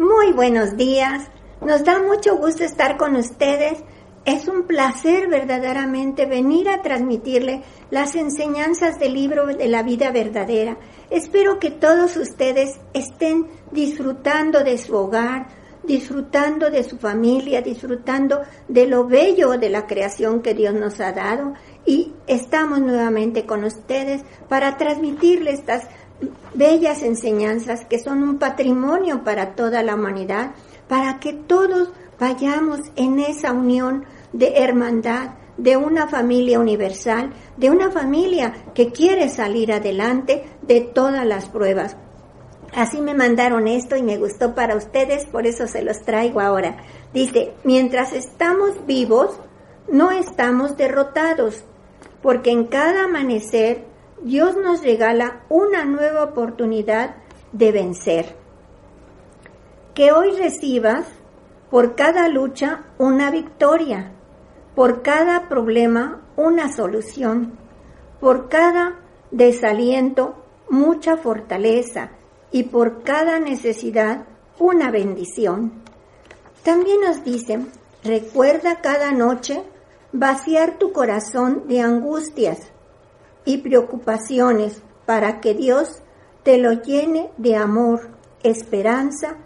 muy 0.00 0.32
buenos 0.32 0.78
días. 0.78 1.28
Nos 1.60 1.84
da 1.84 2.02
mucho 2.02 2.36
gusto 2.38 2.64
estar 2.64 2.96
con 2.96 3.16
ustedes. 3.16 3.78
Es 4.24 4.48
un 4.48 4.66
placer 4.66 5.28
verdaderamente 5.28 6.24
venir 6.24 6.70
a 6.70 6.80
transmitirle 6.80 7.62
las 7.90 8.14
enseñanzas 8.14 8.98
del 8.98 9.12
libro 9.12 9.46
de 9.46 9.68
la 9.68 9.82
vida 9.82 10.10
verdadera. 10.10 10.78
Espero 11.10 11.58
que 11.58 11.70
todos 11.70 12.16
ustedes 12.16 12.80
estén 12.94 13.46
disfrutando 13.72 14.64
de 14.64 14.78
su 14.78 14.94
hogar, 14.94 15.48
disfrutando 15.82 16.70
de 16.70 16.82
su 16.82 16.96
familia, 16.96 17.60
disfrutando 17.60 18.40
de 18.68 18.86
lo 18.86 19.06
bello 19.06 19.58
de 19.58 19.68
la 19.68 19.86
creación 19.86 20.40
que 20.40 20.54
Dios 20.54 20.72
nos 20.72 20.98
ha 21.00 21.12
dado. 21.12 21.52
Y 21.84 22.14
estamos 22.26 22.80
nuevamente 22.80 23.44
con 23.44 23.64
ustedes 23.64 24.22
para 24.48 24.78
transmitirles 24.78 25.60
estas 25.60 25.88
bellas 26.54 27.02
enseñanzas 27.02 27.84
que 27.84 27.98
son 27.98 28.22
un 28.22 28.38
patrimonio 28.38 29.24
para 29.24 29.54
toda 29.54 29.82
la 29.82 29.94
humanidad, 29.94 30.52
para 30.88 31.18
que 31.18 31.32
todos 31.32 31.90
vayamos 32.18 32.80
en 32.96 33.20
esa 33.20 33.52
unión 33.52 34.04
de 34.32 34.58
hermandad, 34.58 35.34
de 35.56 35.76
una 35.76 36.08
familia 36.08 36.58
universal, 36.58 37.32
de 37.56 37.70
una 37.70 37.90
familia 37.90 38.54
que 38.74 38.92
quiere 38.92 39.28
salir 39.28 39.72
adelante 39.72 40.44
de 40.62 40.80
todas 40.80 41.26
las 41.26 41.48
pruebas. 41.48 41.96
Así 42.74 43.00
me 43.00 43.14
mandaron 43.14 43.66
esto 43.66 43.96
y 43.96 44.02
me 44.02 44.16
gustó 44.16 44.54
para 44.54 44.76
ustedes, 44.76 45.26
por 45.26 45.46
eso 45.46 45.66
se 45.66 45.82
los 45.82 46.00
traigo 46.02 46.40
ahora. 46.40 46.76
Dice, 47.12 47.54
mientras 47.64 48.12
estamos 48.12 48.86
vivos, 48.86 49.38
no 49.90 50.12
estamos 50.12 50.76
derrotados, 50.76 51.64
porque 52.22 52.52
en 52.52 52.64
cada 52.64 53.04
amanecer 53.04 53.89
Dios 54.22 54.54
nos 54.54 54.82
regala 54.82 55.44
una 55.48 55.86
nueva 55.86 56.24
oportunidad 56.24 57.16
de 57.52 57.72
vencer. 57.72 58.36
Que 59.94 60.12
hoy 60.12 60.36
recibas 60.36 61.06
por 61.70 61.94
cada 61.94 62.28
lucha 62.28 62.84
una 62.98 63.30
victoria, 63.30 64.12
por 64.74 65.00
cada 65.00 65.48
problema 65.48 66.20
una 66.36 66.70
solución, 66.70 67.58
por 68.20 68.50
cada 68.50 68.98
desaliento 69.30 70.34
mucha 70.68 71.16
fortaleza 71.16 72.10
y 72.52 72.64
por 72.64 73.02
cada 73.02 73.40
necesidad 73.40 74.26
una 74.58 74.90
bendición. 74.90 75.82
También 76.62 77.00
nos 77.00 77.24
dice, 77.24 77.64
recuerda 78.04 78.82
cada 78.82 79.12
noche 79.12 79.62
vaciar 80.12 80.76
tu 80.78 80.92
corazón 80.92 81.68
de 81.68 81.80
angustias 81.80 82.70
y 83.44 83.58
preocupaciones 83.58 84.82
para 85.06 85.40
que 85.40 85.54
Dios 85.54 86.02
te 86.42 86.58
lo 86.58 86.72
llene 86.72 87.30
de 87.36 87.56
amor, 87.56 88.10
esperanza 88.42 89.36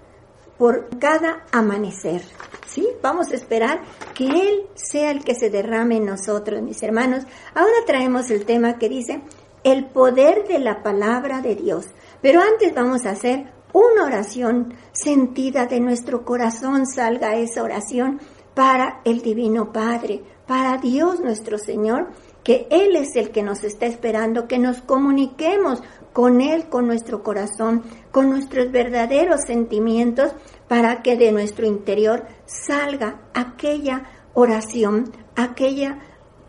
por 0.58 0.88
cada 0.98 1.44
amanecer. 1.52 2.22
¿Sí? 2.66 2.88
Vamos 3.02 3.30
a 3.30 3.36
esperar 3.36 3.82
que 4.14 4.26
Él 4.26 4.66
sea 4.74 5.10
el 5.10 5.24
que 5.24 5.34
se 5.34 5.50
derrame 5.50 5.96
en 5.96 6.06
nosotros, 6.06 6.62
mis 6.62 6.82
hermanos. 6.82 7.24
Ahora 7.54 7.74
traemos 7.86 8.30
el 8.30 8.44
tema 8.44 8.78
que 8.78 8.88
dice 8.88 9.22
el 9.64 9.86
poder 9.86 10.46
de 10.46 10.58
la 10.58 10.82
palabra 10.82 11.40
de 11.40 11.56
Dios. 11.56 11.86
Pero 12.20 12.40
antes 12.40 12.74
vamos 12.74 13.06
a 13.06 13.10
hacer 13.10 13.52
una 13.72 14.04
oración 14.04 14.74
sentida 14.92 15.66
de 15.66 15.80
nuestro 15.80 16.24
corazón, 16.24 16.86
salga 16.86 17.36
esa 17.36 17.62
oración 17.62 18.20
para 18.54 19.00
el 19.04 19.20
Divino 19.20 19.72
Padre, 19.72 20.22
para 20.46 20.78
Dios 20.78 21.20
nuestro 21.20 21.58
Señor, 21.58 22.08
que 22.44 22.68
Él 22.70 22.94
es 22.94 23.16
el 23.16 23.30
que 23.30 23.42
nos 23.42 23.64
está 23.64 23.86
esperando, 23.86 24.46
que 24.46 24.58
nos 24.58 24.82
comuniquemos 24.82 25.82
con 26.12 26.40
Él, 26.40 26.68
con 26.68 26.86
nuestro 26.86 27.22
corazón, 27.22 27.82
con 28.12 28.30
nuestros 28.30 28.70
verdaderos 28.70 29.40
sentimientos, 29.46 30.32
para 30.68 31.02
que 31.02 31.16
de 31.16 31.32
nuestro 31.32 31.66
interior 31.66 32.24
salga 32.46 33.22
aquella 33.32 34.04
oración, 34.34 35.10
aquella 35.34 35.98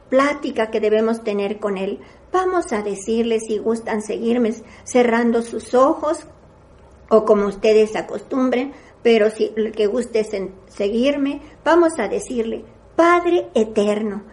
plática 0.10 0.70
que 0.70 0.82
debemos 0.82 1.24
tener 1.24 1.60
con 1.60 1.78
Él. 1.78 2.00
Vamos 2.32 2.74
a 2.74 2.84
decirle 2.84 3.40
si 3.40 3.58
gustan 3.58 4.02
seguirme 4.02 4.54
cerrando 4.84 5.42
sus 5.42 5.74
ojos 5.74 6.28
o 7.10 7.24
como 7.24 7.48
ustedes 7.48 7.96
acostumbren, 7.96 8.74
pero 9.02 9.30
si 9.30 9.54
el 9.56 9.72
que 9.72 9.88
guste 9.88 10.26
seguirme, 10.68 11.42
vamos 11.64 12.00
a 12.00 12.08
decirle, 12.08 12.66
Padre 12.96 13.48
eterno, 13.54 14.24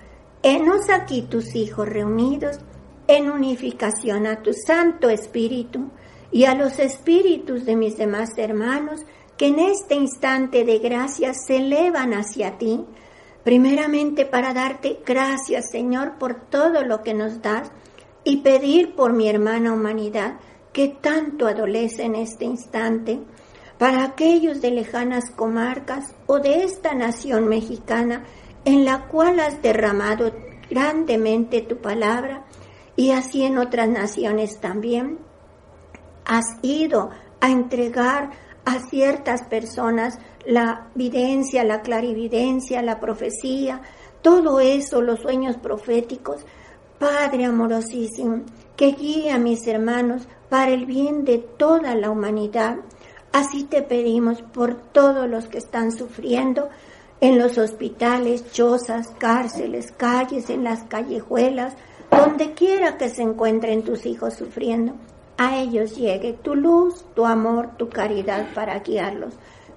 Enos 0.42 0.90
aquí 0.90 1.22
tus 1.22 1.54
hijos 1.54 1.88
reunidos 1.88 2.58
en 3.06 3.30
unificación 3.30 4.26
a 4.26 4.42
tu 4.42 4.52
Santo 4.52 5.08
Espíritu 5.08 5.90
y 6.32 6.46
a 6.46 6.56
los 6.56 6.80
espíritus 6.80 7.64
de 7.64 7.76
mis 7.76 7.96
demás 7.96 8.30
hermanos 8.36 9.02
que 9.36 9.46
en 9.46 9.60
este 9.60 9.94
instante 9.94 10.64
de 10.64 10.80
gracia 10.80 11.32
se 11.32 11.58
elevan 11.58 12.12
hacia 12.12 12.58
ti, 12.58 12.84
primeramente 13.44 14.26
para 14.26 14.52
darte 14.52 14.98
gracias, 15.06 15.70
Señor, 15.70 16.18
por 16.18 16.48
todo 16.48 16.82
lo 16.82 17.02
que 17.02 17.14
nos 17.14 17.40
das 17.40 17.70
y 18.24 18.38
pedir 18.38 18.96
por 18.96 19.12
mi 19.12 19.28
hermana 19.28 19.72
humanidad 19.72 20.40
que 20.72 20.88
tanto 20.88 21.46
adolece 21.46 22.02
en 22.02 22.16
este 22.16 22.46
instante, 22.46 23.20
para 23.78 24.02
aquellos 24.02 24.60
de 24.60 24.72
lejanas 24.72 25.30
comarcas 25.30 26.14
o 26.26 26.40
de 26.40 26.64
esta 26.64 26.94
nación 26.94 27.48
mexicana 27.48 28.24
en 28.64 28.84
la 28.84 29.06
cual 29.08 29.40
has 29.40 29.60
derramado 29.62 30.32
grandemente 30.70 31.62
tu 31.62 31.78
palabra 31.78 32.44
y 32.96 33.10
así 33.10 33.44
en 33.44 33.58
otras 33.58 33.88
naciones 33.88 34.60
también. 34.60 35.18
Has 36.24 36.44
ido 36.62 37.10
a 37.40 37.50
entregar 37.50 38.30
a 38.64 38.78
ciertas 38.78 39.42
personas 39.44 40.18
la 40.46 40.88
videncia, 40.94 41.64
la 41.64 41.82
clarividencia, 41.82 42.82
la 42.82 43.00
profecía, 43.00 43.80
todo 44.22 44.60
eso, 44.60 45.00
los 45.02 45.20
sueños 45.20 45.56
proféticos. 45.56 46.44
Padre 46.98 47.46
amorosísimo, 47.46 48.42
que 48.76 48.92
guíe 48.92 49.32
a 49.32 49.38
mis 49.38 49.66
hermanos 49.66 50.28
para 50.48 50.70
el 50.70 50.86
bien 50.86 51.24
de 51.24 51.38
toda 51.38 51.94
la 51.96 52.10
humanidad. 52.10 52.76
Así 53.32 53.64
te 53.64 53.82
pedimos 53.82 54.42
por 54.42 54.76
todos 54.76 55.28
los 55.28 55.46
que 55.46 55.58
están 55.58 55.90
sufriendo, 55.90 56.68
en 57.22 57.38
los 57.38 57.56
hospitales, 57.56 58.50
chozas, 58.50 59.06
cárceles, 59.16 59.92
calles, 59.92 60.50
en 60.50 60.64
las 60.64 60.82
callejuelas, 60.82 61.76
donde 62.10 62.52
quiera 62.52 62.98
que 62.98 63.08
se 63.10 63.22
encuentren 63.22 63.84
tus 63.84 64.06
hijos 64.06 64.34
sufriendo, 64.34 64.94
a 65.38 65.56
ellos 65.56 65.96
llegue 65.96 66.32
tu 66.32 66.56
luz, 66.56 67.06
tu 67.14 67.24
amor, 67.24 67.76
tu 67.78 67.88
caridad 67.88 68.48
para 68.56 68.80
guiarlos. 68.80 69.34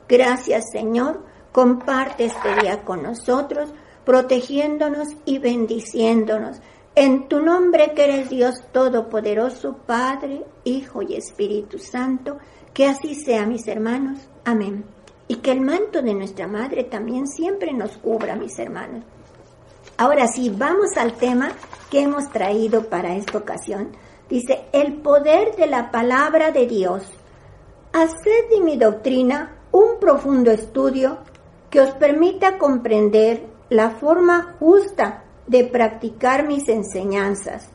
Gracias 0.09 0.71
Señor, 0.71 1.23
comparte 1.51 2.25
este 2.25 2.55
día 2.61 2.83
con 2.83 3.03
nosotros, 3.03 3.69
protegiéndonos 4.05 5.09
y 5.25 5.37
bendiciéndonos. 5.37 6.57
En 6.95 7.27
tu 7.27 7.41
nombre 7.41 7.93
que 7.93 8.05
eres 8.05 8.29
Dios 8.31 8.55
Todopoderoso, 8.71 9.77
Padre, 9.85 10.43
Hijo 10.63 11.03
y 11.03 11.13
Espíritu 11.13 11.77
Santo, 11.77 12.39
que 12.73 12.87
así 12.87 13.13
sea 13.13 13.45
mis 13.45 13.67
hermanos. 13.67 14.27
Amén 14.45 14.94
y 15.27 15.37
que 15.37 15.51
el 15.51 15.61
manto 15.61 16.01
de 16.01 16.13
nuestra 16.13 16.47
madre 16.47 16.83
también 16.83 17.27
siempre 17.27 17.73
nos 17.73 17.97
cubra, 17.97 18.35
mis 18.35 18.57
hermanos. 18.59 19.03
Ahora 19.97 20.27
sí, 20.27 20.53
vamos 20.55 20.97
al 20.97 21.13
tema 21.13 21.51
que 21.89 22.01
hemos 22.01 22.29
traído 22.29 22.89
para 22.89 23.15
esta 23.15 23.37
ocasión. 23.37 23.91
Dice, 24.29 24.65
el 24.73 24.95
poder 25.01 25.55
de 25.55 25.67
la 25.67 25.91
palabra 25.91 26.51
de 26.51 26.67
Dios. 26.67 27.03
Haced 27.93 28.49
de 28.49 28.61
mi 28.61 28.75
doctrina 28.77 29.55
un 29.71 29.99
profundo 29.99 30.51
estudio 30.51 31.19
que 31.69 31.81
os 31.81 31.91
permita 31.91 32.57
comprender 32.57 33.45
la 33.69 33.91
forma 33.91 34.55
justa 34.59 35.23
de 35.47 35.63
practicar 35.63 36.47
mis 36.47 36.67
enseñanzas, 36.67 37.69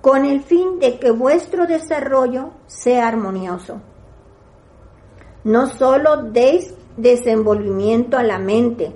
con 0.00 0.24
el 0.24 0.42
fin 0.42 0.78
de 0.78 0.98
que 0.98 1.10
vuestro 1.10 1.66
desarrollo 1.66 2.50
sea 2.66 3.08
armonioso. 3.08 3.80
No 5.44 5.68
solo 5.68 6.24
deis 6.24 6.74
desenvolvimiento 6.96 8.18
a 8.18 8.22
la 8.22 8.38
mente, 8.38 8.92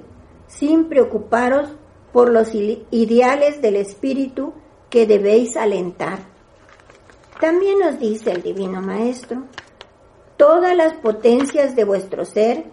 sin 0.47 0.89
preocuparos 0.89 1.71
por 2.13 2.31
los 2.31 2.55
ideales 2.55 3.63
del 3.63 3.77
espíritu 3.77 4.53
que 4.91 5.07
debéis 5.07 5.57
alentar. 5.57 6.19
También 7.41 7.79
nos 7.79 7.99
dice 7.99 8.31
el 8.31 8.43
Divino 8.43 8.81
Maestro, 8.81 9.45
todas 10.37 10.77
las 10.77 10.95
potencias 10.95 11.75
de 11.75 11.85
vuestro 11.85 12.25
ser 12.25 12.65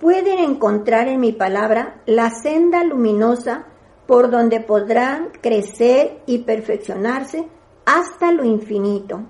pueden 0.00 0.38
encontrar 0.38 1.08
en 1.08 1.20
mi 1.20 1.32
palabra 1.32 2.02
la 2.06 2.30
senda 2.30 2.82
luminosa 2.84 3.66
por 4.06 4.30
donde 4.30 4.60
podrán 4.60 5.30
crecer 5.40 6.20
y 6.26 6.38
perfeccionarse 6.38 7.46
hasta 7.84 8.32
lo 8.32 8.44
infinito. 8.44 9.20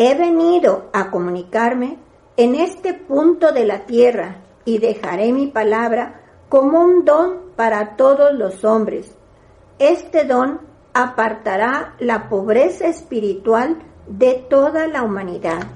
He 0.00 0.14
venido 0.14 0.90
a 0.92 1.10
comunicarme 1.10 1.98
en 2.36 2.54
este 2.54 2.94
punto 2.94 3.50
de 3.50 3.64
la 3.64 3.80
tierra 3.84 4.36
y 4.64 4.78
dejaré 4.78 5.32
mi 5.32 5.48
palabra 5.48 6.20
como 6.48 6.84
un 6.84 7.04
don 7.04 7.50
para 7.56 7.96
todos 7.96 8.32
los 8.32 8.64
hombres. 8.64 9.12
Este 9.80 10.22
don 10.22 10.60
apartará 10.94 11.96
la 11.98 12.28
pobreza 12.28 12.86
espiritual 12.86 13.78
de 14.06 14.34
toda 14.48 14.86
la 14.86 15.02
humanidad. 15.02 15.66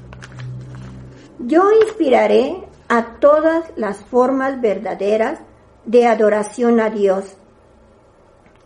Yo 1.40 1.72
inspiraré 1.84 2.62
a 2.88 3.18
todas 3.18 3.72
las 3.74 4.04
formas 4.04 4.60
verdaderas 4.60 5.40
de 5.84 6.06
adoración 6.06 6.78
a 6.78 6.90
Dios 6.90 7.36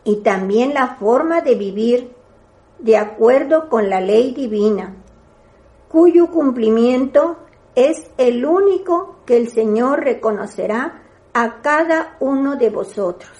y 0.04 0.16
también 0.16 0.74
la 0.74 0.96
forma 0.96 1.40
de 1.40 1.54
vivir 1.54 2.12
de 2.78 2.98
acuerdo 2.98 3.70
con 3.70 3.88
la 3.88 4.02
ley 4.02 4.34
divina, 4.34 4.96
cuyo 5.88 6.28
cumplimiento 6.28 7.36
es 7.74 8.10
el 8.16 8.44
único 8.44 9.16
que 9.26 9.36
el 9.36 9.48
Señor 9.48 10.04
reconocerá 10.04 11.02
a 11.34 11.60
cada 11.60 12.16
uno 12.20 12.56
de 12.56 12.70
vosotros. 12.70 13.30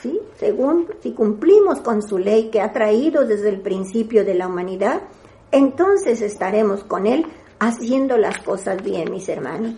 ¿Sí? 0.00 0.18
Según 0.38 0.88
si 1.02 1.12
cumplimos 1.12 1.80
con 1.80 2.02
su 2.02 2.16
ley 2.16 2.48
que 2.50 2.60
ha 2.60 2.72
traído 2.72 3.26
desde 3.26 3.50
el 3.50 3.60
principio 3.60 4.24
de 4.24 4.34
la 4.34 4.46
humanidad, 4.46 5.02
entonces 5.50 6.22
estaremos 6.22 6.84
con 6.84 7.06
Él 7.06 7.26
haciendo 7.58 8.16
las 8.16 8.38
cosas 8.38 8.82
bien, 8.82 9.10
mis 9.10 9.28
hermanos. 9.28 9.74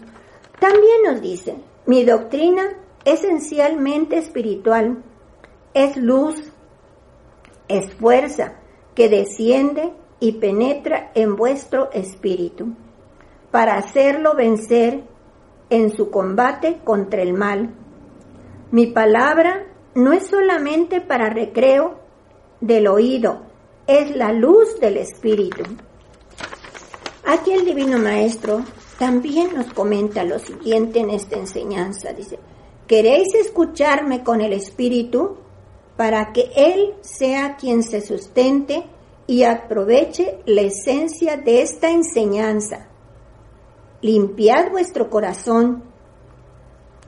También 0.61 1.03
nos 1.05 1.21
dice, 1.21 1.57
mi 1.87 2.05
doctrina 2.05 2.63
esencialmente 3.05 4.19
espiritual 4.19 5.03
es 5.75 5.97
luz, 5.97 6.53
es 7.67 7.93
fuerza 7.95 8.55
que 8.95 9.09
desciende 9.09 9.93
y 10.23 10.31
penetra 10.31 11.11
en 11.17 11.35
vuestro 11.35 11.91
espíritu 11.91 12.69
para 13.51 13.75
hacerlo 13.75 14.37
vencer 14.37 15.03
en 15.69 15.91
su 15.91 16.13
combate 16.13 16.79
contra 16.85 17.23
el 17.23 17.35
mal. 17.35 17.75
Mi 18.71 18.87
palabra 18.87 19.67
no 19.97 20.13
es 20.13 20.29
solamente 20.29 21.01
para 21.01 21.29
recreo 21.29 21.99
del 22.61 22.87
oído, 22.87 23.43
es 23.89 24.15
la 24.15 24.33
luz 24.33 24.79
del 24.79 24.99
espíritu. 24.99 25.65
Aquí 27.27 27.51
el 27.51 27.65
Divino 27.65 27.99
Maestro 27.99 28.63
también 29.01 29.53
nos 29.57 29.73
comenta 29.73 30.23
lo 30.23 30.39
siguiente 30.39 31.01
en 31.01 31.11
esta 31.11 31.37
enseñanza. 31.37 32.13
Dice, 32.13 32.39
¿queréis 32.87 33.35
escucharme 33.35 34.23
con 34.23 34.41
el 34.41 34.53
espíritu 34.53 35.37
para 35.97 36.33
que 36.33 36.53
Él 36.55 36.95
sea 37.01 37.57
quien 37.57 37.83
se 37.83 38.01
sustente 38.01 38.85
y 39.33 39.45
aproveche 39.45 40.41
la 40.45 40.61
esencia 40.61 41.39
de 41.39 41.63
esta 41.63 41.91
enseñanza? 41.91 42.89
Limpiad 44.03 44.71
vuestro 44.71 45.09
corazón, 45.09 45.85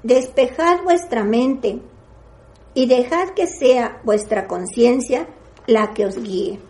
despejad 0.03 0.83
vuestra 0.85 1.23
mente 1.23 1.83
y 2.73 2.87
dejad 2.87 3.35
que 3.37 3.47
sea 3.47 4.01
vuestra 4.05 4.47
conciencia 4.47 5.29
la 5.67 5.93
que 5.93 6.07
os 6.07 6.17
guíe. 6.17 6.61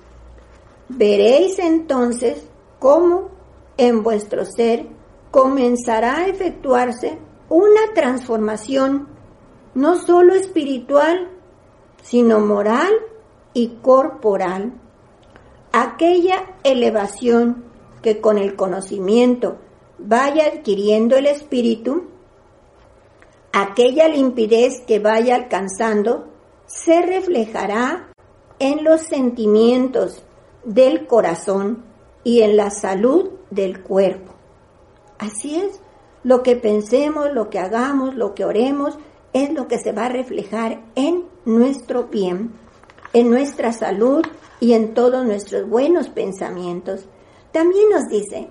Veréis 0.88 1.60
entonces 1.60 2.48
cómo 2.80 3.28
en 3.76 4.02
vuestro 4.02 4.44
ser 4.46 4.88
comenzará 5.30 6.16
a 6.16 6.26
efectuarse 6.26 7.16
una 7.48 7.92
transformación 7.94 9.06
no 9.76 10.00
solo 10.00 10.34
espiritual, 10.34 11.30
sino 12.02 12.40
moral 12.40 12.92
y 13.52 13.76
corporal. 13.82 14.80
Aquella 15.76 16.54
elevación 16.62 17.64
que 18.00 18.20
con 18.20 18.38
el 18.38 18.54
conocimiento 18.54 19.56
vaya 19.98 20.46
adquiriendo 20.46 21.16
el 21.16 21.26
espíritu, 21.26 22.04
aquella 23.52 24.06
limpidez 24.06 24.82
que 24.86 25.00
vaya 25.00 25.34
alcanzando, 25.34 26.28
se 26.66 27.02
reflejará 27.02 28.12
en 28.60 28.84
los 28.84 29.00
sentimientos 29.00 30.22
del 30.62 31.08
corazón 31.08 31.82
y 32.22 32.42
en 32.42 32.56
la 32.56 32.70
salud 32.70 33.30
del 33.50 33.82
cuerpo. 33.82 34.32
Así 35.18 35.56
es, 35.56 35.80
lo 36.22 36.44
que 36.44 36.54
pensemos, 36.54 37.32
lo 37.32 37.50
que 37.50 37.58
hagamos, 37.58 38.14
lo 38.14 38.36
que 38.36 38.44
oremos, 38.44 38.96
es 39.32 39.52
lo 39.52 39.66
que 39.66 39.80
se 39.80 39.90
va 39.90 40.06
a 40.06 40.10
reflejar 40.10 40.84
en 40.94 41.24
nuestro 41.44 42.04
bien, 42.04 42.52
en 43.12 43.28
nuestra 43.28 43.72
salud 43.72 44.24
y 44.64 44.72
en 44.72 44.94
todos 44.94 45.26
nuestros 45.26 45.68
buenos 45.68 46.08
pensamientos. 46.08 47.04
También 47.52 47.90
nos 47.90 48.08
dice, 48.08 48.48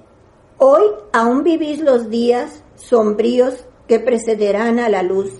hoy 0.60 0.84
aún 1.12 1.44
vivís 1.44 1.82
los 1.82 2.12
días 2.12 2.64
sombríos 2.76 3.66
que 3.88 4.00
precederán 4.00 4.78
a 4.78 4.90
la 4.90 5.02
luz. 5.02 5.32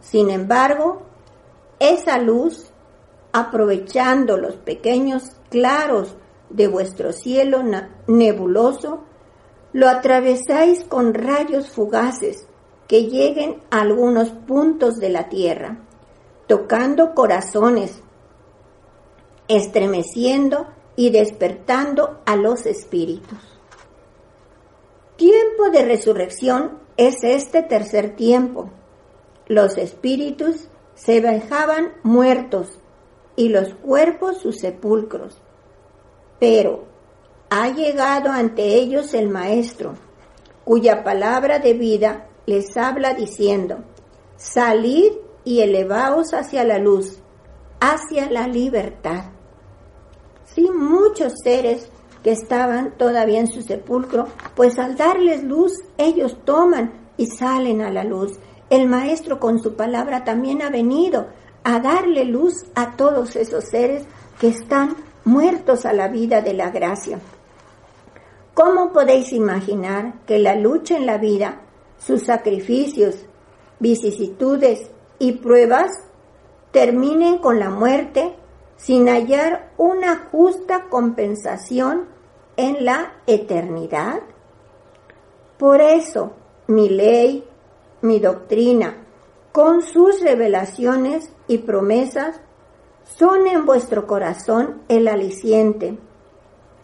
Sin 0.00 0.28
embargo, 0.28 1.00
esa 1.78 2.18
luz, 2.18 2.70
aprovechando 3.32 4.36
los 4.36 4.56
pequeños 4.56 5.32
claros 5.48 6.14
de 6.50 6.68
vuestro 6.68 7.14
cielo 7.14 7.62
nebuloso, 8.06 9.04
lo 9.72 9.88
atravesáis 9.88 10.84
con 10.84 11.14
rayos 11.14 11.70
fugaces 11.70 12.46
que 12.86 13.04
lleguen 13.04 13.62
a 13.70 13.80
algunos 13.80 14.28
puntos 14.28 14.96
de 14.96 15.08
la 15.08 15.30
tierra, 15.30 15.78
tocando 16.46 17.14
corazones, 17.14 18.02
estremeciendo 19.56 20.66
y 20.96 21.10
despertando 21.10 22.20
a 22.26 22.36
los 22.36 22.66
espíritus. 22.66 23.38
Tiempo 25.16 25.70
de 25.70 25.84
resurrección 25.84 26.78
es 26.96 27.22
este 27.22 27.62
tercer 27.62 28.16
tiempo. 28.16 28.70
Los 29.46 29.76
espíritus 29.76 30.68
se 30.94 31.20
dejaban 31.20 31.92
muertos 32.02 32.78
y 33.36 33.48
los 33.48 33.74
cuerpos 33.74 34.38
sus 34.38 34.58
sepulcros. 34.58 35.40
Pero 36.40 36.84
ha 37.50 37.68
llegado 37.68 38.30
ante 38.30 38.74
ellos 38.76 39.14
el 39.14 39.28
Maestro, 39.28 39.94
cuya 40.64 41.04
palabra 41.04 41.58
de 41.58 41.74
vida 41.74 42.28
les 42.46 42.76
habla 42.76 43.14
diciendo, 43.14 43.84
salid 44.36 45.12
y 45.44 45.60
elevaos 45.60 46.34
hacia 46.34 46.64
la 46.64 46.78
luz, 46.78 47.18
hacia 47.80 48.30
la 48.30 48.48
libertad. 48.48 49.24
Sí, 50.54 50.70
muchos 50.70 51.32
seres 51.42 51.88
que 52.22 52.32
estaban 52.32 52.92
todavía 52.98 53.40
en 53.40 53.48
su 53.48 53.62
sepulcro, 53.62 54.26
pues 54.54 54.78
al 54.78 54.96
darles 54.96 55.42
luz, 55.42 55.72
ellos 55.98 56.36
toman 56.44 56.92
y 57.16 57.26
salen 57.26 57.80
a 57.80 57.90
la 57.90 58.04
luz. 58.04 58.38
El 58.70 58.88
Maestro 58.88 59.40
con 59.40 59.62
su 59.62 59.74
palabra 59.74 60.24
también 60.24 60.62
ha 60.62 60.70
venido 60.70 61.26
a 61.64 61.80
darle 61.80 62.24
luz 62.24 62.64
a 62.74 62.96
todos 62.96 63.36
esos 63.36 63.64
seres 63.64 64.04
que 64.40 64.48
están 64.48 64.96
muertos 65.24 65.84
a 65.84 65.92
la 65.92 66.08
vida 66.08 66.40
de 66.42 66.54
la 66.54 66.70
gracia. 66.70 67.18
¿Cómo 68.54 68.92
podéis 68.92 69.32
imaginar 69.32 70.14
que 70.26 70.38
la 70.38 70.54
lucha 70.54 70.96
en 70.96 71.06
la 71.06 71.18
vida, 71.18 71.62
sus 71.98 72.24
sacrificios, 72.24 73.16
vicisitudes 73.78 74.90
y 75.18 75.32
pruebas 75.32 75.90
terminen 76.70 77.38
con 77.38 77.58
la 77.58 77.70
muerte 77.70 78.34
sin 78.82 79.06
hallar 79.08 79.70
una 79.78 80.28
justa 80.32 80.88
compensación 80.88 82.08
en 82.56 82.84
la 82.84 83.12
eternidad? 83.28 84.22
Por 85.56 85.80
eso, 85.80 86.32
mi 86.66 86.88
ley, 86.88 87.44
mi 88.00 88.18
doctrina, 88.18 88.96
con 89.52 89.82
sus 89.82 90.20
revelaciones 90.20 91.30
y 91.46 91.58
promesas, 91.58 92.40
son 93.04 93.46
en 93.46 93.66
vuestro 93.66 94.08
corazón 94.08 94.82
el 94.88 95.06
aliciente, 95.06 95.96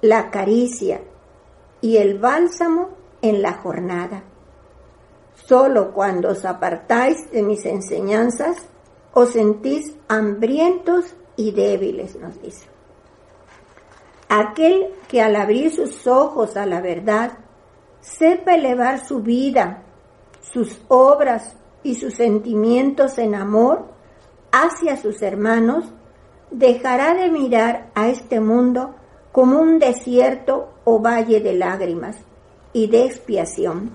la 0.01 0.31
caricia 0.31 1.01
y 1.81 1.97
el 1.97 2.21
bálsamo 2.21 2.91
en 3.23 3.43
la 3.43 3.55
jornada. 3.55 4.23
Solo 5.35 5.93
cuando 5.93 6.29
os 6.29 6.45
apartáis 6.45 7.29
de 7.33 7.43
mis 7.43 7.65
enseñanzas, 7.65 8.69
os 9.13 9.31
sentís 9.31 9.97
hambrientos 10.07 11.17
y 11.39 11.53
débiles, 11.53 12.17
nos 12.17 12.43
dice. 12.43 12.67
Aquel 14.29 14.89
que 15.07 15.23
al 15.23 15.37
abrir 15.37 15.71
sus 15.73 16.07
ojos 16.07 16.57
a 16.57 16.67
la 16.67 16.83
verdad, 16.83 17.39
sepa 18.01 18.57
elevar 18.57 19.07
su 19.07 19.21
vida, 19.21 19.85
sus 20.43 20.83
obras 20.89 21.57
y 21.83 21.95
sus 21.95 22.15
sentimientos 22.15 23.17
en 23.19 23.37
amor 23.37 23.87
hacia 24.53 24.97
sus 24.97 25.23
hermanos, 25.23 25.87
dejará 26.51 27.15
de 27.15 27.31
mirar 27.31 27.91
a 27.95 28.09
este 28.09 28.41
mundo 28.41 28.97
como 29.31 29.61
un 29.61 29.79
desierto 29.79 30.75
o 30.85 31.01
valle 31.01 31.41
de 31.41 31.55
lágrimas 31.55 32.17
y 32.73 32.89
de 32.89 33.07
expiación. 33.07 33.93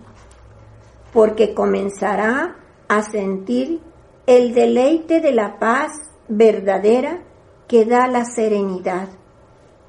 porque 1.12 1.54
comenzará 1.54 2.56
a 2.88 3.04
sentir 3.04 3.80
el 4.26 4.56
deleite 4.56 5.22
de 5.22 5.32
la 5.32 5.60
paz 5.60 5.92
verdadera 6.28 7.22
que 7.68 7.86
da 7.86 8.08
la 8.08 8.26
serenidad. 8.26 9.08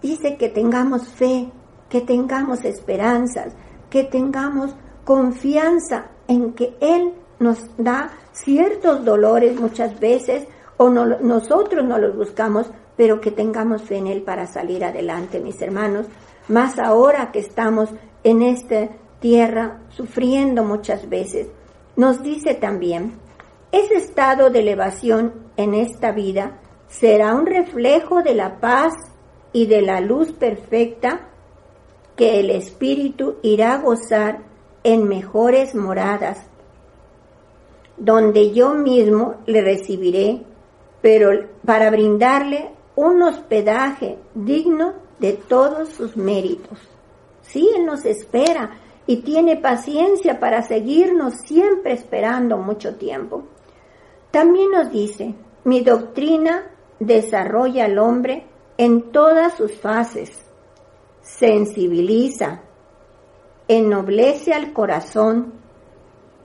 Dice 0.03 0.37
que 0.37 0.49
tengamos 0.49 1.09
fe, 1.09 1.51
que 1.89 2.01
tengamos 2.01 2.65
esperanzas, 2.65 3.55
que 3.91 4.05
tengamos 4.05 4.75
confianza 5.05 6.11
en 6.29 6.53
que 6.53 6.77
Él 6.81 7.15
nos 7.39 7.59
da 7.77 8.11
ciertos 8.33 9.05
dolores 9.05 9.59
muchas 9.59 9.99
veces 10.01 10.47
o 10.77 10.89
nosotros 10.91 11.85
no 11.85 11.99
los 11.99 12.17
buscamos, 12.17 12.71
pero 12.97 13.21
que 13.21 13.31
tengamos 13.31 13.83
fe 13.83 13.99
en 13.99 14.09
Él 14.09 14.23
para 14.23 14.47
salir 14.47 14.85
adelante, 14.85 15.41
mis 15.41 15.61
hermanos. 15.63 16.07
Más 16.49 16.79
ahora 16.79 17.31
que 17.33 17.39
estamos 17.39 17.91
en 18.23 18.43
esta 18.43 18.89
tierra 19.21 19.81
sufriendo 19.91 20.65
muchas 20.65 21.09
veces. 21.09 21.49
Nos 21.97 22.23
dice 22.23 22.55
también, 22.55 23.15
ese 23.73 23.95
estado 23.95 24.51
de 24.51 24.61
elevación 24.61 25.33
en 25.57 25.75
esta 25.75 26.13
vida 26.13 26.59
será 26.99 27.35
un 27.35 27.47
reflejo 27.47 28.23
de 28.23 28.35
la 28.35 28.61
paz 28.61 28.95
y 29.53 29.67
de 29.67 29.83
la 29.83 30.01
luz 30.01 30.33
perfecta 30.33 31.29
que 32.17 32.39
el 32.39 32.51
Espíritu 32.51 33.37
irá 33.43 33.75
a 33.75 33.79
gozar 33.79 34.45
en 34.85 35.09
mejores 35.09 35.75
moradas, 35.75 36.39
donde 37.97 38.53
yo 38.53 38.75
mismo 38.75 39.37
le 39.47 39.63
recibiré, 39.63 40.43
pero 41.03 41.31
para 41.67 41.91
brindarle 41.91 42.71
un 42.95 43.23
hospedaje 43.23 44.19
digno 44.35 44.95
de 45.19 45.33
todos 45.33 45.89
sus 45.89 46.17
méritos. 46.17 46.79
Sí, 47.43 47.69
Él 47.77 47.87
nos 47.87 48.05
espera 48.05 48.79
y 49.07 49.17
tiene 49.23 49.57
paciencia 49.57 50.39
para 50.39 50.63
seguirnos 50.63 51.35
siempre 51.45 51.93
esperando 51.93 52.57
mucho 52.57 52.95
tiempo. 52.95 53.43
También 54.31 54.71
nos 54.71 54.91
dice, 54.91 55.35
mi 55.65 55.81
doctrina 55.81 56.71
desarrolla 57.01 57.87
al 57.87 57.99
hombre 57.99 58.47
en 58.77 59.13
todas 59.13 59.55
sus 59.55 59.73
fases, 59.73 60.31
sensibiliza, 61.23 62.61
ennoblece 63.69 64.53
al 64.53 64.73
corazón, 64.73 65.55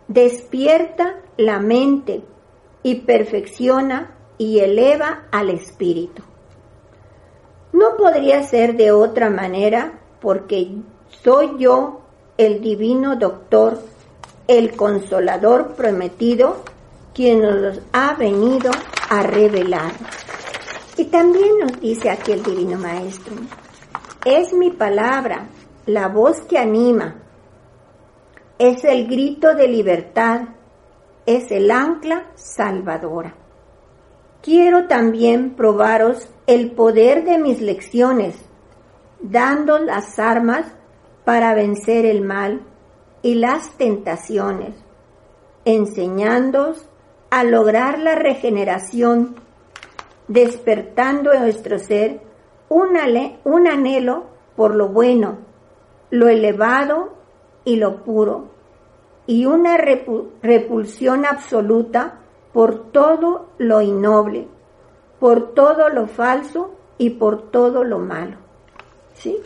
despierta 0.07 1.21
la 1.37 1.59
mente 1.59 2.23
y 2.83 2.95
perfecciona 3.01 4.15
y 4.37 4.59
eleva 4.59 5.27
al 5.31 5.49
espíritu. 5.49 6.23
No 7.73 7.97
podría 7.97 8.43
ser 8.43 8.75
de 8.75 8.91
otra 8.91 9.29
manera 9.29 9.99
porque 10.21 10.71
soy 11.09 11.51
yo 11.57 12.01
el 12.37 12.61
divino 12.61 13.15
doctor, 13.15 13.79
el 14.47 14.75
consolador 14.75 15.75
prometido, 15.75 16.63
quien 17.13 17.41
nos 17.41 17.79
ha 17.91 18.13
venido 18.15 18.71
a 19.09 19.23
revelar. 19.23 19.91
Y 20.99 21.05
también 21.05 21.59
nos 21.59 21.79
dice 21.79 22.09
aquí 22.09 22.33
el 22.33 22.43
divino 22.43 22.77
maestro, 22.77 23.33
es 24.25 24.51
mi 24.51 24.69
palabra, 24.69 25.47
la 25.85 26.09
voz 26.09 26.41
que 26.41 26.57
anima, 26.57 27.23
es 28.57 28.83
el 28.83 29.07
grito 29.07 29.55
de 29.55 29.69
libertad, 29.69 30.41
es 31.25 31.51
el 31.51 31.71
ancla 31.71 32.31
salvadora. 32.35 33.33
Quiero 34.41 34.87
también 34.87 35.55
probaros 35.55 36.27
el 36.47 36.71
poder 36.71 37.23
de 37.23 37.37
mis 37.37 37.61
lecciones, 37.61 38.35
dando 39.21 39.79
las 39.79 40.19
armas 40.19 40.65
para 41.23 41.53
vencer 41.53 42.05
el 42.05 42.23
mal 42.25 42.61
y 43.21 43.35
las 43.35 43.77
tentaciones, 43.77 44.75
enseñándoos 45.63 46.89
a 47.29 47.45
lograr 47.45 47.99
la 47.99 48.15
regeneración, 48.15 49.47
despertando 50.29 51.33
en 51.33 51.41
nuestro 51.41 51.79
ser 51.79 52.21
un, 52.69 52.95
anhelo 53.67 54.27
por 54.55 54.75
lo 54.75 54.87
bueno, 54.87 55.39
lo 56.11 56.29
elevado 56.29 57.09
y 57.65 57.75
lo 57.75 58.03
puro, 58.03 58.51
y 59.25 59.45
una 59.45 59.77
repulsión 59.77 61.25
absoluta 61.25 62.19
por 62.53 62.91
todo 62.91 63.49
lo 63.57 63.81
innoble, 63.81 64.47
por 65.19 65.53
todo 65.53 65.89
lo 65.89 66.07
falso 66.07 66.75
y 66.97 67.11
por 67.11 67.51
todo 67.51 67.83
lo 67.83 67.99
malo. 67.99 68.37
¿Sí? 69.15 69.37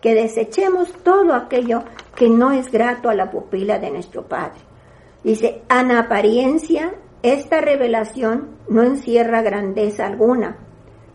Que 0.00 0.14
desechemos 0.14 0.92
todo 1.02 1.34
aquello 1.34 1.82
que 2.14 2.28
no 2.28 2.52
es 2.52 2.70
grato 2.70 3.08
a 3.10 3.14
la 3.14 3.30
pupila 3.30 3.78
de 3.78 3.90
nuestro 3.90 4.22
Padre. 4.22 4.60
Dice, 5.22 5.62
en 5.68 5.92
apariencia, 5.92 6.94
esta 7.22 7.60
revelación 7.60 8.56
no 8.68 8.82
encierra 8.82 9.42
grandeza 9.42 10.06
alguna, 10.06 10.56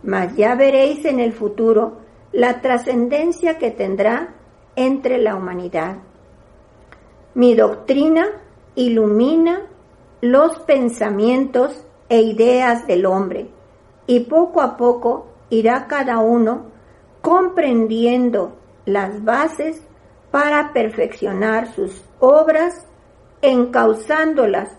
mas 0.04 0.36
ya 0.36 0.56
veréis 0.56 1.04
en 1.06 1.20
el 1.20 1.34
futuro 1.34 1.98
la 2.32 2.62
trascendencia 2.62 3.58
que 3.58 3.72
tendrá 3.72 4.36
entre 4.76 5.18
la 5.18 5.36
humanidad. 5.36 5.98
Mi 7.34 7.56
doctrina 7.56 8.28
ilumina 8.76 9.64
los 10.22 10.60
pensamientos 10.60 11.86
e 12.10 12.22
ideas 12.22 12.86
del 12.86 13.06
hombre 13.06 13.50
y 14.06 14.22
poco 14.22 14.62
a 14.62 14.78
poco 14.78 15.28
irá 15.50 15.88
cada 15.88 16.20
uno 16.20 16.68
comprendiendo 17.22 18.58
las 18.86 19.24
bases 19.24 19.82
para 20.30 20.74
perfeccionar 20.74 21.74
sus 21.74 22.04
obras, 22.20 22.86
encauzándolas 23.42 24.70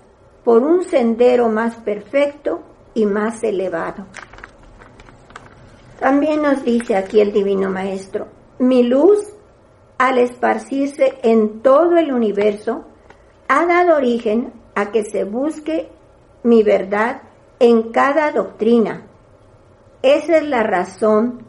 por 0.46 0.62
un 0.62 0.84
sendero 0.84 1.48
más 1.48 1.74
perfecto 1.74 2.60
y 2.94 3.04
más 3.04 3.42
elevado. 3.42 4.06
También 5.98 6.40
nos 6.40 6.62
dice 6.62 6.94
aquí 6.94 7.18
el 7.18 7.32
Divino 7.32 7.68
Maestro, 7.68 8.28
mi 8.60 8.84
luz, 8.84 9.18
al 9.98 10.18
esparcirse 10.18 11.18
en 11.24 11.62
todo 11.62 11.96
el 11.96 12.12
universo, 12.12 12.84
ha 13.48 13.66
dado 13.66 13.96
origen 13.96 14.52
a 14.76 14.92
que 14.92 15.02
se 15.02 15.24
busque 15.24 15.88
mi 16.44 16.62
verdad 16.62 17.22
en 17.58 17.90
cada 17.90 18.30
doctrina, 18.30 19.02
esa 20.02 20.36
es 20.36 20.44
la 20.44 20.62
razón 20.62 21.42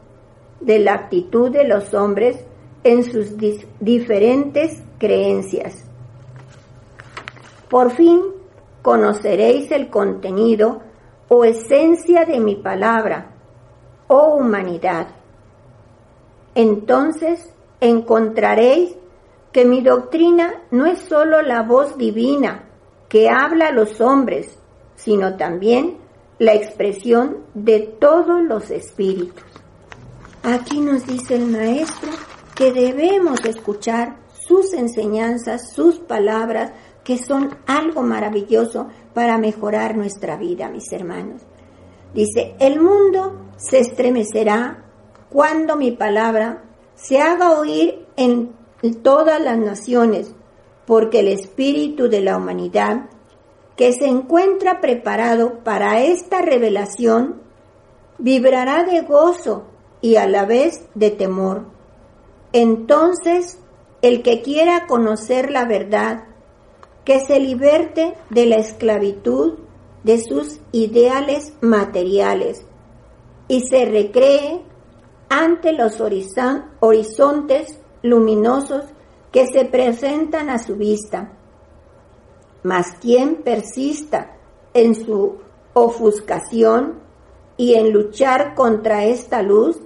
de 0.59 0.79
la 0.79 0.95
actitud 0.95 1.51
de 1.51 1.67
los 1.67 1.93
hombres 1.93 2.43
en 2.83 3.03
sus 3.03 3.35
diferentes 3.79 4.81
creencias. 4.97 5.83
Por 7.69 7.91
fin 7.91 8.36
conoceréis 8.87 9.69
el 9.71 9.89
contenido 9.89 10.79
o 11.27 11.43
esencia 11.43 12.23
de 12.23 12.39
mi 12.39 12.55
palabra, 12.55 13.31
oh 14.07 14.37
humanidad. 14.37 15.07
Entonces 16.55 17.53
encontraréis 17.81 18.95
que 19.51 19.65
mi 19.65 19.81
doctrina 19.81 20.61
no 20.71 20.85
es 20.85 20.99
sólo 20.99 21.41
la 21.41 21.63
voz 21.63 21.97
divina 21.97 22.63
que 23.09 23.27
habla 23.27 23.67
a 23.67 23.71
los 23.73 23.99
hombres, 23.99 24.57
sino 24.95 25.35
también 25.35 25.97
la 26.39 26.53
expresión 26.53 27.39
de 27.55 27.81
todos 27.81 28.41
los 28.41 28.71
espíritus. 28.71 29.43
Aquí 30.43 30.79
nos 30.79 31.05
dice 31.05 31.35
el 31.35 31.47
maestro 31.47 32.11
que 32.55 32.71
debemos 32.71 33.43
escuchar 33.43 34.15
sus 34.47 34.71
enseñanzas, 34.71 35.73
sus 35.73 35.99
palabras, 35.99 36.71
que 37.07 37.17
son 37.17 37.57
algo 37.67 38.03
maravilloso 38.03 38.87
para 39.13 39.37
mejorar 39.37 39.95
nuestra 39.95 40.35
vida, 40.35 40.67
mis 40.67 40.91
hermanos. 40.91 41.41
Dice, 42.13 42.57
el 42.59 42.81
mundo 42.81 43.45
se 43.55 43.79
estremecerá 43.79 44.83
cuando 45.29 45.77
mi 45.77 45.91
palabra 45.91 46.65
se 46.95 47.21
haga 47.21 47.57
oír 47.57 48.05
en 48.17 48.51
todas 49.01 49.39
las 49.39 49.57
naciones, 49.57 50.35
porque 50.85 51.21
el 51.21 51.29
espíritu 51.29 52.09
de 52.09 52.19
la 52.19 52.35
humanidad 52.35 53.05
que 53.77 53.93
se 53.93 54.07
encuentra 54.07 54.81
preparado 54.81 55.63
para 55.63 56.01
esta 56.01 56.41
revelación 56.41 57.41
vibrará 58.17 58.83
de 58.83 58.99
gozo 59.03 59.63
y 60.01 60.17
a 60.17 60.27
la 60.27 60.43
vez 60.43 60.89
de 60.93 61.11
temor. 61.11 61.67
Entonces, 62.51 63.59
el 64.01 64.23
que 64.23 64.41
quiera 64.41 64.87
conocer 64.87 65.51
la 65.51 65.63
verdad, 65.63 66.26
que 67.07 67.21
se 67.21 67.39
liberte 67.39 68.15
de 68.29 68.45
la 68.45 68.57
esclavitud 68.57 69.53
de 70.03 70.21
sus 70.21 70.59
ideales 70.73 71.53
materiales 71.61 72.65
y 73.47 73.61
se 73.61 73.85
recree 73.85 74.59
ante 75.29 75.71
los 75.71 76.01
horizontes 76.01 77.79
luminosos 78.03 78.83
que 79.31 79.47
se 79.47 79.63
presentan 79.63 80.49
a 80.49 80.59
su 80.59 80.75
vista 80.75 81.31
mas 82.67 82.95
quien 82.99 83.35
persista 83.43 84.35
en 84.73 84.93
su 84.93 85.37
ofuscación 85.73 86.99
y 87.55 87.75
en 87.75 87.93
luchar 87.93 88.55
contra 88.55 89.05
esta 89.05 89.41
luz, 89.41 89.79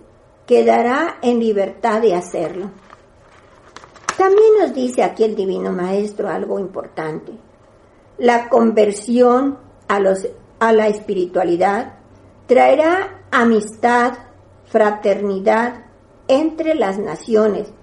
quedará 0.48 1.20
en 1.22 1.40
libertad 1.40 2.02
de 2.02 2.16
hacerlo. 2.16 2.72
También 4.22 4.54
nos 4.60 4.76
dice 4.76 5.02
aquí 5.02 5.24
el 5.24 5.34
Divino 5.34 5.72
Maestro 5.72 6.30
algo 6.30 6.60
importante. 6.60 7.32
La 8.20 8.50
conversión 8.50 9.58
a, 9.88 10.00
a 10.60 10.74
la 10.74 10.88
espiritualidad 10.90 11.96
traerá 12.46 13.24
amistad, 13.32 14.14
fraternidad 14.66 15.86
entre 16.28 16.76
las 16.76 17.00
naciones, 17.00 17.74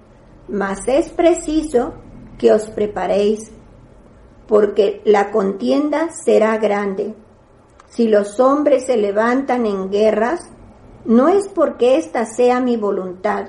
mas 0.47 0.87
es 0.87 1.11
preciso 1.11 1.95
que 2.38 2.52
os 2.52 2.71
preparéis, 2.71 3.50
porque 4.47 5.02
la 5.04 5.33
contienda 5.33 6.11
será 6.12 6.57
grande. 6.59 7.16
Si 7.88 8.07
los 8.07 8.38
hombres 8.38 8.87
se 8.87 8.97
levantan 8.97 9.66
en 9.66 9.90
guerras, 9.90 10.49
no 11.04 11.26
es 11.26 11.49
porque 11.49 11.97
esta 11.97 12.26
sea 12.26 12.61
mi 12.61 12.76
voluntad, 12.76 13.49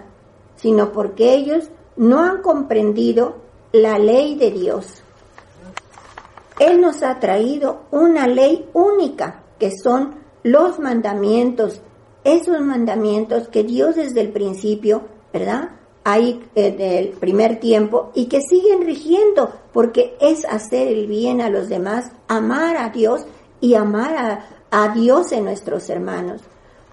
sino 0.55 0.91
porque 0.91 1.35
ellos 1.35 1.69
no 1.99 2.21
han 2.21 2.41
comprendido 2.41 3.35
la 3.73 3.99
ley 3.99 4.35
de 4.35 4.51
Dios. 4.51 5.03
Él 6.57 6.79
nos 6.79 7.03
ha 7.03 7.19
traído 7.19 7.81
una 7.91 8.25
ley 8.25 8.69
única, 8.73 9.43
que 9.59 9.71
son 9.83 10.15
los 10.41 10.79
mandamientos, 10.79 11.81
esos 12.23 12.61
mandamientos 12.61 13.49
que 13.49 13.65
Dios 13.65 13.97
desde 13.97 14.21
el 14.21 14.29
principio, 14.29 15.03
¿verdad? 15.33 15.71
Ahí 16.05 16.41
el 16.55 17.09
primer 17.19 17.59
tiempo 17.59 18.11
y 18.15 18.27
que 18.27 18.39
siguen 18.41 18.85
rigiendo, 18.85 19.51
porque 19.73 20.15
es 20.21 20.45
hacer 20.45 20.87
el 20.87 21.05
bien 21.05 21.41
a 21.41 21.49
los 21.49 21.67
demás, 21.67 22.13
amar 22.29 22.77
a 22.77 22.89
Dios 22.89 23.25
y 23.59 23.73
amar 23.73 24.15
a, 24.15 24.45
a 24.71 24.93
Dios 24.93 25.33
en 25.33 25.43
nuestros 25.43 25.89
hermanos. 25.89 26.41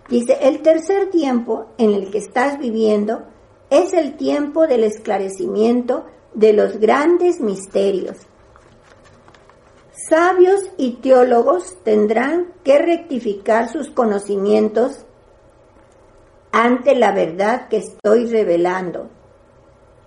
Dice, 0.09 0.37
el 0.42 0.62
tercer 0.62 1.11
tiempo 1.11 1.66
en 1.78 1.94
el 1.94 2.11
que 2.11 2.18
estás 2.18 2.59
viviendo 2.59 3.22
es 3.70 3.92
el 3.92 4.16
tiempo 4.16 4.66
del 4.66 4.85
esclarecimiento 4.85 6.07
de 6.35 6.52
los 6.52 6.79
grandes 6.79 7.40
misterios. 7.40 8.16
Sabios 10.09 10.61
y 10.76 10.92
teólogos 10.96 11.79
tendrán 11.83 12.52
que 12.62 12.79
rectificar 12.79 13.68
sus 13.68 13.90
conocimientos 13.90 15.05
ante 16.52 16.94
la 16.94 17.12
verdad 17.12 17.68
que 17.68 17.79
estoy 17.79 18.26
revelando. 18.26 19.09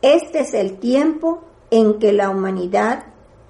Este 0.02 0.40
es 0.40 0.54
el 0.54 0.78
tiempo 0.78 1.42
en 1.70 2.00
que 2.00 2.14
la 2.14 2.30
humanidad 2.30 3.04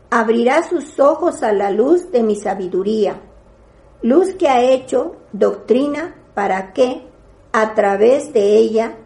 abrirá 0.09 0.63
sus 0.63 0.99
ojos 0.99 1.43
a 1.43 1.53
la 1.53 1.69
luz 1.69 2.11
de 2.11 2.23
mi 2.23 2.35
sabiduría, 2.35 3.21
luz 4.01 4.33
que 4.35 4.47
ha 4.47 4.61
hecho 4.61 5.17
doctrina 5.31 6.15
para 6.33 6.73
que, 6.73 7.05
a 7.51 7.75
través 7.75 8.33
de 8.33 8.57
ella, 8.57 8.97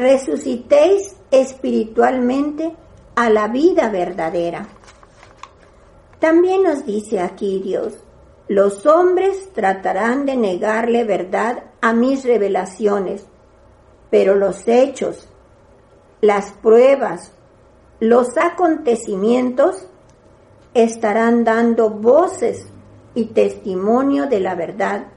resucitéis 0.00 1.14
espiritualmente 1.30 2.74
a 3.14 3.28
la 3.28 3.48
vida 3.48 3.90
verdadera. 3.90 4.66
También 6.18 6.62
nos 6.62 6.84
dice 6.86 7.20
aquí 7.20 7.60
Dios, 7.62 7.94
los 8.48 8.86
hombres 8.86 9.52
tratarán 9.52 10.26
de 10.26 10.36
negarle 10.36 11.04
verdad 11.04 11.64
a 11.80 11.92
mis 11.92 12.24
revelaciones, 12.24 13.26
pero 14.10 14.34
los 14.34 14.66
hechos, 14.66 15.28
las 16.20 16.52
pruebas, 16.52 17.32
los 18.00 18.36
acontecimientos 18.38 19.86
estarán 20.74 21.44
dando 21.44 21.90
voces 21.90 22.66
y 23.14 23.26
testimonio 23.26 24.26
de 24.26 24.40
la 24.40 24.54
verdad 24.54 25.08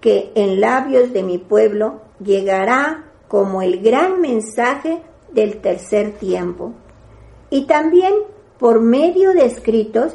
que 0.00 0.30
en 0.34 0.60
labios 0.60 1.12
de 1.12 1.22
mi 1.24 1.38
pueblo 1.38 2.02
llegará 2.22 3.05
como 3.28 3.62
el 3.62 3.80
gran 3.82 4.20
mensaje 4.20 5.02
del 5.32 5.58
tercer 5.60 6.12
tiempo. 6.12 6.72
Y 7.50 7.66
también 7.66 8.14
por 8.58 8.80
medio 8.80 9.32
de 9.32 9.46
escritos 9.46 10.14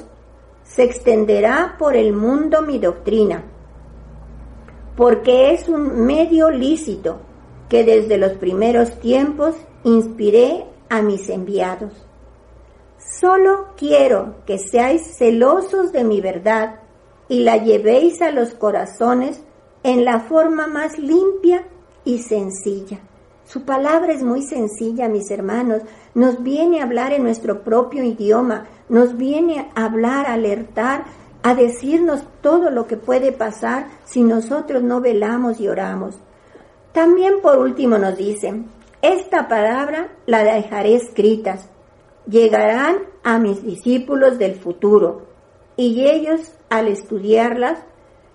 se 0.64 0.84
extenderá 0.84 1.76
por 1.78 1.96
el 1.96 2.14
mundo 2.14 2.62
mi 2.62 2.80
doctrina, 2.80 3.44
porque 4.96 5.54
es 5.54 5.68
un 5.68 6.06
medio 6.06 6.50
lícito 6.50 7.20
que 7.70 7.84
desde 7.84 8.18
los 8.18 8.34
primeros 8.34 9.00
tiempos 9.00 9.56
inspiré 9.84 10.66
a 10.90 11.02
mis 11.02 11.30
enviados. 11.30 11.94
Solo 12.98 13.70
quiero 13.78 14.36
que 14.46 14.58
seáis 14.58 15.18
celosos 15.18 15.92
de 15.92 16.04
mi 16.04 16.22
verdad 16.22 16.82
y 17.28 17.40
la 17.42 17.58
llevéis 17.58 18.22
a 18.22 18.32
los 18.32 18.54
corazones 18.54 19.42
en 19.84 20.06
la 20.06 20.20
forma 20.20 20.68
más 20.68 21.00
limpia 21.00 21.66
y 22.04 22.20
sencilla. 22.20 23.00
Su 23.46 23.64
palabra 23.64 24.14
es 24.14 24.24
muy 24.24 24.44
sencilla, 24.44 25.10
mis 25.10 25.30
hermanos. 25.30 25.82
Nos 26.14 26.42
viene 26.42 26.80
a 26.80 26.84
hablar 26.84 27.12
en 27.12 27.24
nuestro 27.24 27.64
propio 27.64 28.04
idioma, 28.04 28.68
nos 28.88 29.18
viene 29.18 29.70
a 29.76 29.86
hablar, 29.86 30.28
a 30.28 30.34
alertar, 30.34 31.04
a 31.44 31.56
decirnos 31.56 32.24
todo 32.42 32.70
lo 32.70 32.88
que 32.88 32.98
puede 32.98 33.32
pasar 33.32 33.88
si 34.06 34.24
nosotros 34.24 34.84
no 34.84 35.02
velamos 35.02 35.60
y 35.60 35.68
oramos. 35.68 36.16
También 36.94 37.42
por 37.42 37.58
último 37.58 37.98
nos 37.98 38.18
dice, 38.18 38.64
esta 39.02 39.48
palabra 39.48 40.10
la 40.28 40.44
dejaré 40.44 40.96
escritas, 40.96 41.70
llegarán 42.28 42.98
a 43.24 43.40
mis 43.40 43.64
discípulos 43.64 44.38
del 44.38 44.56
futuro, 44.56 45.28
y 45.76 46.06
ellos 46.06 46.54
al 46.70 46.88
estudiarlas 46.88 47.80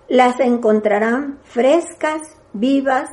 las 0.08 0.40
encontrarán 0.40 1.38
frescas, 1.44 2.36
vivas, 2.52 3.10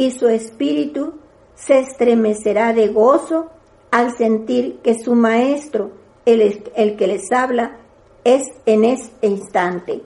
y 0.00 0.12
su 0.12 0.30
espíritu 0.30 1.12
se 1.54 1.80
estremecerá 1.80 2.72
de 2.72 2.88
gozo 2.88 3.50
al 3.90 4.16
sentir 4.16 4.78
que 4.78 4.98
su 4.98 5.14
maestro, 5.14 5.90
el, 6.24 6.64
el 6.74 6.96
que 6.96 7.06
les 7.06 7.30
habla, 7.30 7.76
es 8.24 8.44
en 8.64 8.84
este 8.84 9.26
instante, 9.26 10.02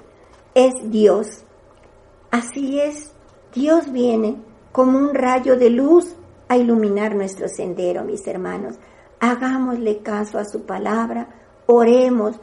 es 0.52 0.72
Dios. 0.90 1.44
Así 2.32 2.80
es, 2.80 3.12
Dios 3.54 3.92
viene 3.92 4.34
como 4.72 4.98
un 4.98 5.14
rayo 5.14 5.56
de 5.56 5.70
luz 5.70 6.16
a 6.48 6.56
iluminar 6.56 7.14
nuestro 7.14 7.46
sendero, 7.48 8.02
mis 8.02 8.26
hermanos. 8.26 8.74
Hagámosle 9.20 9.98
caso 9.98 10.38
a 10.38 10.44
su 10.44 10.62
palabra, 10.62 11.28
oremos, 11.66 12.34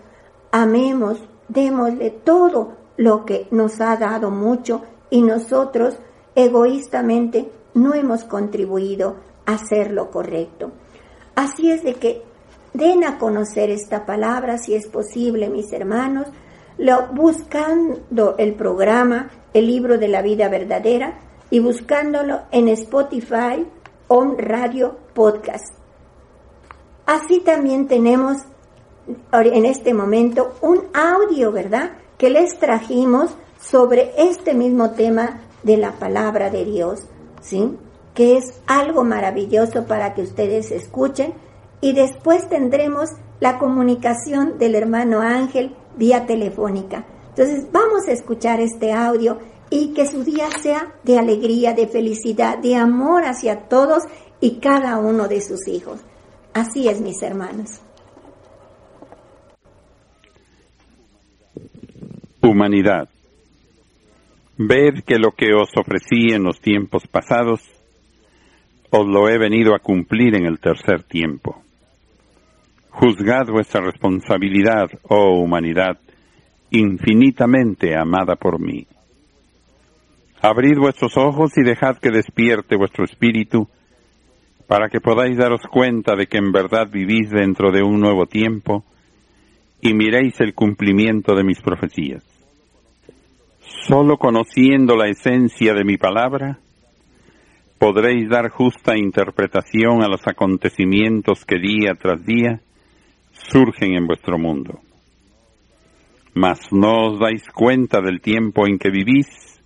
amemos, 0.54 1.22
démosle 1.50 2.12
todo 2.12 2.78
lo 2.96 3.26
que 3.26 3.50
nos 3.52 3.82
ha 3.82 3.98
dado 3.98 4.32
mucho 4.32 4.84
y 5.10 5.22
nosotros 5.22 6.00
egoístamente 6.36 7.52
no 7.74 7.94
hemos 7.94 8.24
contribuido 8.24 9.18
a 9.46 9.54
hacer 9.54 9.92
lo 9.92 10.12
correcto. 10.12 10.72
Así 11.36 11.72
es 11.72 11.84
de 11.84 11.96
que 11.96 12.22
den 12.74 13.04
a 13.04 13.18
conocer 13.18 13.70
esta 13.70 14.06
palabra 14.06 14.58
si 14.58 14.76
es 14.76 14.88
posible, 14.88 15.50
mis 15.50 15.72
hermanos, 15.74 16.28
lo, 16.78 17.08
buscando 17.08 18.36
el 18.38 18.56
programa 18.56 19.30
El 19.54 19.68
libro 19.68 19.98
de 19.98 20.08
la 20.08 20.22
vida 20.22 20.48
verdadera 20.50 21.20
y 21.50 21.60
buscándolo 21.60 22.42
en 22.52 22.70
Spotify 22.70 23.66
o 24.08 24.36
Radio 24.38 24.98
Podcast. 25.14 25.74
Así 27.06 27.42
también 27.42 27.88
tenemos 27.88 28.38
en 29.34 29.66
este 29.66 29.94
momento 29.94 30.54
un 30.62 30.84
audio, 30.94 31.52
¿verdad? 31.52 31.92
Que 32.18 32.30
les 32.30 32.58
trajimos 32.58 33.36
sobre 33.60 34.14
este 34.18 34.54
mismo 34.54 34.92
tema 34.92 35.42
de 35.64 35.78
la 35.78 35.94
palabra 35.94 36.50
de 36.50 36.66
Dios, 36.66 37.02
¿sí? 37.42 37.78
Que 38.14 38.38
es 38.38 38.62
algo 38.68 39.04
maravilloso 39.04 39.86
para 39.86 40.14
que 40.14 40.22
ustedes 40.22 40.72
escuchen 40.72 41.34
y 41.82 41.94
después 41.94 42.48
tendremos 42.50 43.10
la 43.40 43.58
comunicación 43.58 44.58
del 44.58 44.76
hermano 44.76 45.22
Ángel 45.22 45.76
vía 45.98 46.26
telefónica. 46.26 47.06
Entonces 47.30 47.66
vamos 47.72 48.08
a 48.08 48.12
escuchar 48.12 48.60
este 48.60 48.94
audio 48.94 49.40
y 49.70 49.94
que 49.94 50.06
su 50.06 50.24
día 50.24 50.50
sea 50.62 50.94
de 51.04 51.18
alegría, 51.18 51.74
de 51.74 51.88
felicidad, 51.88 52.58
de 52.58 52.76
amor 52.76 53.24
hacia 53.24 53.68
todos 53.70 54.04
y 54.40 54.60
cada 54.60 54.98
uno 54.98 55.28
de 55.28 55.42
sus 55.42 55.68
hijos. 55.68 56.02
Así 56.54 56.90
es, 56.90 57.00
mis 57.00 57.22
hermanos. 57.24 57.80
Humanidad. 62.42 63.08
Ved 64.64 65.04
que 65.04 65.18
lo 65.18 65.32
que 65.32 65.56
os 65.56 65.70
ofrecí 65.76 66.34
en 66.34 66.44
los 66.44 66.62
tiempos 66.62 67.08
pasados, 67.08 67.62
os 68.92 69.08
lo 69.08 69.28
he 69.28 69.40
venido 69.40 69.74
a 69.74 69.80
cumplir 69.80 70.36
en 70.36 70.46
el 70.46 70.60
tercer 70.60 71.02
tiempo. 71.02 71.64
Juzgad 72.90 73.48
vuestra 73.48 73.82
responsabilidad, 73.82 74.88
oh 75.10 75.40
humanidad, 75.40 75.98
infinitamente 76.70 77.96
amada 77.98 78.36
por 78.36 78.60
mí. 78.60 78.86
Abrid 80.42 80.78
vuestros 80.78 81.18
ojos 81.18 81.58
y 81.58 81.64
dejad 81.64 81.98
que 81.98 82.12
despierte 82.12 82.76
vuestro 82.76 83.04
espíritu, 83.04 83.68
para 84.68 84.90
que 84.90 85.02
podáis 85.02 85.38
daros 85.38 85.62
cuenta 85.72 86.16
de 86.16 86.28
que 86.28 86.38
en 86.38 86.52
verdad 86.52 86.88
vivís 86.92 87.32
dentro 87.32 87.72
de 87.72 87.82
un 87.82 88.00
nuevo 88.00 88.28
tiempo, 88.28 88.84
y 89.82 89.96
miréis 89.96 90.40
el 90.40 90.54
cumplimiento 90.54 91.34
de 91.34 91.44
mis 91.44 91.60
profecías. 91.62 92.41
Solo 93.88 94.18
conociendo 94.18 94.96
la 94.96 95.08
esencia 95.08 95.74
de 95.74 95.84
mi 95.84 95.98
palabra, 95.98 96.60
podréis 97.80 98.30
dar 98.30 98.50
justa 98.50 98.96
interpretación 98.96 100.04
a 100.04 100.08
los 100.08 100.28
acontecimientos 100.28 101.46
que 101.46 101.58
día 101.58 101.96
tras 102.00 102.24
día 102.24 102.62
surgen 103.32 103.96
en 103.96 104.06
vuestro 104.06 104.38
mundo. 104.38 104.82
Mas 106.36 106.72
no 106.72 107.08
os 107.08 107.20
dais 107.20 107.44
cuenta 107.50 108.02
del 108.02 108.22
tiempo 108.22 108.68
en 108.68 108.78
que 108.78 108.92
vivís, 108.92 109.60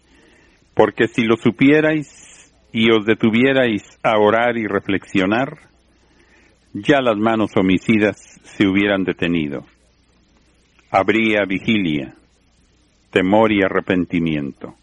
porque 0.73 1.09
si 1.09 1.23
lo 1.25 1.35
supierais 1.35 2.53
y 2.71 2.91
os 2.91 3.05
detuvierais 3.05 3.83
a 4.01 4.17
orar 4.17 4.57
y 4.57 4.65
reflexionar, 4.65 5.57
ya 6.73 7.01
las 7.01 7.17
manos 7.17 7.51
homicidas 7.57 8.39
se 8.43 8.65
hubieran 8.65 9.03
detenido. 9.03 9.65
Habría 10.89 11.43
vigilia, 11.45 12.15
temor 13.15 13.53
y 13.53 13.63
arrepentimiento. 13.63 14.75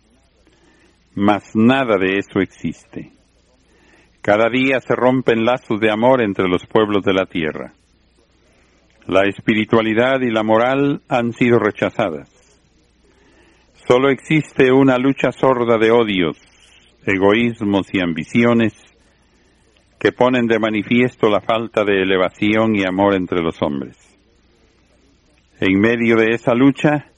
Mas 1.14 1.55
nada 1.55 1.99
de 1.99 2.16
eso 2.16 2.40
existe. 2.40 3.12
Cada 4.23 4.49
día 4.49 4.81
se 4.81 4.97
rompen 4.97 5.45
lazos 5.45 5.79
de 5.79 5.90
amor 5.90 6.23
entre 6.23 6.49
los 6.49 6.64
pueblos 6.66 7.05
de 7.05 7.12
la 7.12 7.27
tierra. 7.27 7.75
La 9.07 9.25
espiritualidad 9.29 10.23
y 10.23 10.31
la 10.31 10.42
moral 10.42 11.03
han 11.11 11.33
sido 11.35 11.59
rechazadas. 11.59 12.31
Solo 13.87 14.09
existe 14.09 14.73
una 14.73 14.97
lucha 14.97 15.31
sorda 15.31 15.77
de 15.77 15.90
odios, 15.90 16.38
egoísmos 17.05 17.92
y 17.92 18.01
ambiciones 18.01 18.73
que 20.01 20.12
ponen 20.12 20.47
de 20.47 20.59
manifiesto 20.59 21.29
la 21.29 21.42
falta 21.42 21.85
de 21.85 22.01
elevación 22.01 22.77
y 22.77 22.85
amor 22.85 23.14
entre 23.14 23.42
los 23.42 23.61
hombres. 23.61 23.99
En 25.61 25.79
medio 25.79 26.16
de 26.16 26.31
esa 26.31 26.55
lucha, 26.55 27.12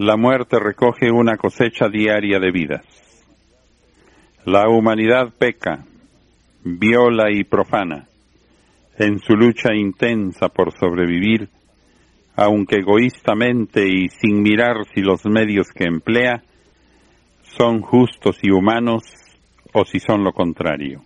la 0.00 0.16
muerte 0.16 0.58
recoge 0.58 1.10
una 1.10 1.36
cosecha 1.36 1.90
diaria 1.90 2.38
de 2.38 2.50
vidas. 2.50 2.86
La 4.46 4.66
humanidad 4.66 5.30
peca, 5.38 5.84
viola 6.64 7.30
y 7.30 7.44
profana, 7.44 8.08
en 8.98 9.18
su 9.18 9.34
lucha 9.34 9.74
intensa 9.74 10.48
por 10.48 10.72
sobrevivir, 10.72 11.50
aunque 12.34 12.76
egoístamente 12.76 13.86
y 13.86 14.08
sin 14.08 14.40
mirar 14.40 14.86
si 14.94 15.02
los 15.02 15.26
medios 15.26 15.66
que 15.68 15.84
emplea 15.84 16.44
son 17.42 17.82
justos 17.82 18.38
y 18.42 18.50
humanos 18.50 19.02
o 19.74 19.84
si 19.84 20.00
son 20.00 20.24
lo 20.24 20.32
contrario. 20.32 21.02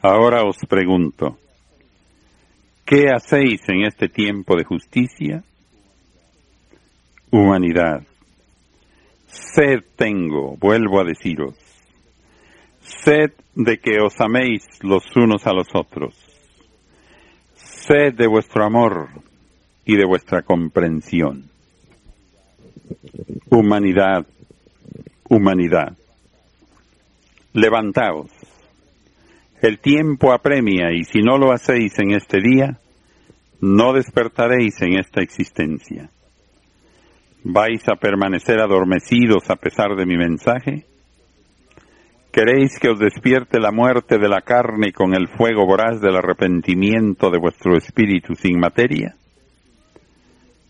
Ahora 0.00 0.44
os 0.44 0.58
pregunto, 0.68 1.38
¿qué 2.84 3.06
hacéis 3.12 3.68
en 3.68 3.84
este 3.84 4.08
tiempo 4.08 4.54
de 4.54 4.62
justicia? 4.62 5.42
Humanidad, 7.30 8.02
sed 9.26 9.84
tengo, 9.96 10.56
vuelvo 10.56 11.00
a 11.00 11.04
deciros, 11.04 11.54
Sed 12.86 13.32
de 13.54 13.78
que 13.78 13.98
os 14.00 14.14
améis 14.20 14.62
los 14.82 15.04
unos 15.16 15.46
a 15.46 15.52
los 15.52 15.66
otros. 15.74 16.14
Sed 17.54 18.14
de 18.14 18.26
vuestro 18.26 18.64
amor 18.64 19.08
y 19.84 19.96
de 19.96 20.04
vuestra 20.04 20.42
comprensión. 20.42 21.50
Humanidad, 23.50 24.26
humanidad. 25.28 25.96
Levantaos. 27.52 28.30
El 29.62 29.78
tiempo 29.80 30.32
apremia 30.32 30.92
y 30.92 31.04
si 31.04 31.22
no 31.22 31.38
lo 31.38 31.52
hacéis 31.52 31.98
en 31.98 32.12
este 32.12 32.40
día, 32.40 32.78
no 33.60 33.94
despertaréis 33.94 34.80
en 34.82 34.98
esta 34.98 35.22
existencia. 35.22 36.10
¿Vais 37.48 37.88
a 37.88 37.94
permanecer 37.94 38.58
adormecidos 38.58 39.48
a 39.50 39.54
pesar 39.54 39.94
de 39.94 40.04
mi 40.04 40.16
mensaje? 40.16 40.84
¿Queréis 42.32 42.76
que 42.80 42.88
os 42.88 42.98
despierte 42.98 43.60
la 43.60 43.70
muerte 43.70 44.18
de 44.18 44.28
la 44.28 44.40
carne 44.40 44.92
con 44.92 45.14
el 45.14 45.28
fuego 45.28 45.64
voraz 45.64 46.00
del 46.00 46.16
arrepentimiento 46.16 47.30
de 47.30 47.38
vuestro 47.38 47.76
espíritu 47.76 48.34
sin 48.34 48.58
materia? 48.58 49.14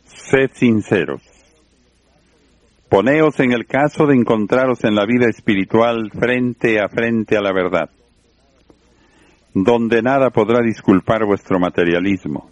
Sed 0.05 0.51
sinceros. 0.53 1.23
Poneos 2.91 3.41
en 3.41 3.55
el 3.55 3.65
caso 3.65 4.07
de 4.07 4.15
encontraros 4.15 4.85
en 4.85 4.97
la 4.97 5.07
vida 5.07 5.31
espiritual 5.31 6.11
frente 6.11 6.79
a 6.79 6.91
frente 6.91 7.39
a 7.39 7.41
la 7.41 7.55
verdad, 7.55 7.89
donde 9.55 10.03
nada 10.03 10.29
podrá 10.29 10.61
disculpar 10.61 11.25
vuestro 11.25 11.59
materialismo, 11.59 12.51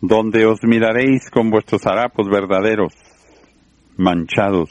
donde 0.00 0.46
os 0.46 0.62
miraréis 0.62 1.30
con 1.30 1.50
vuestros 1.50 1.86
harapos 1.86 2.28
verdaderos, 2.28 2.94
manchados, 3.96 4.70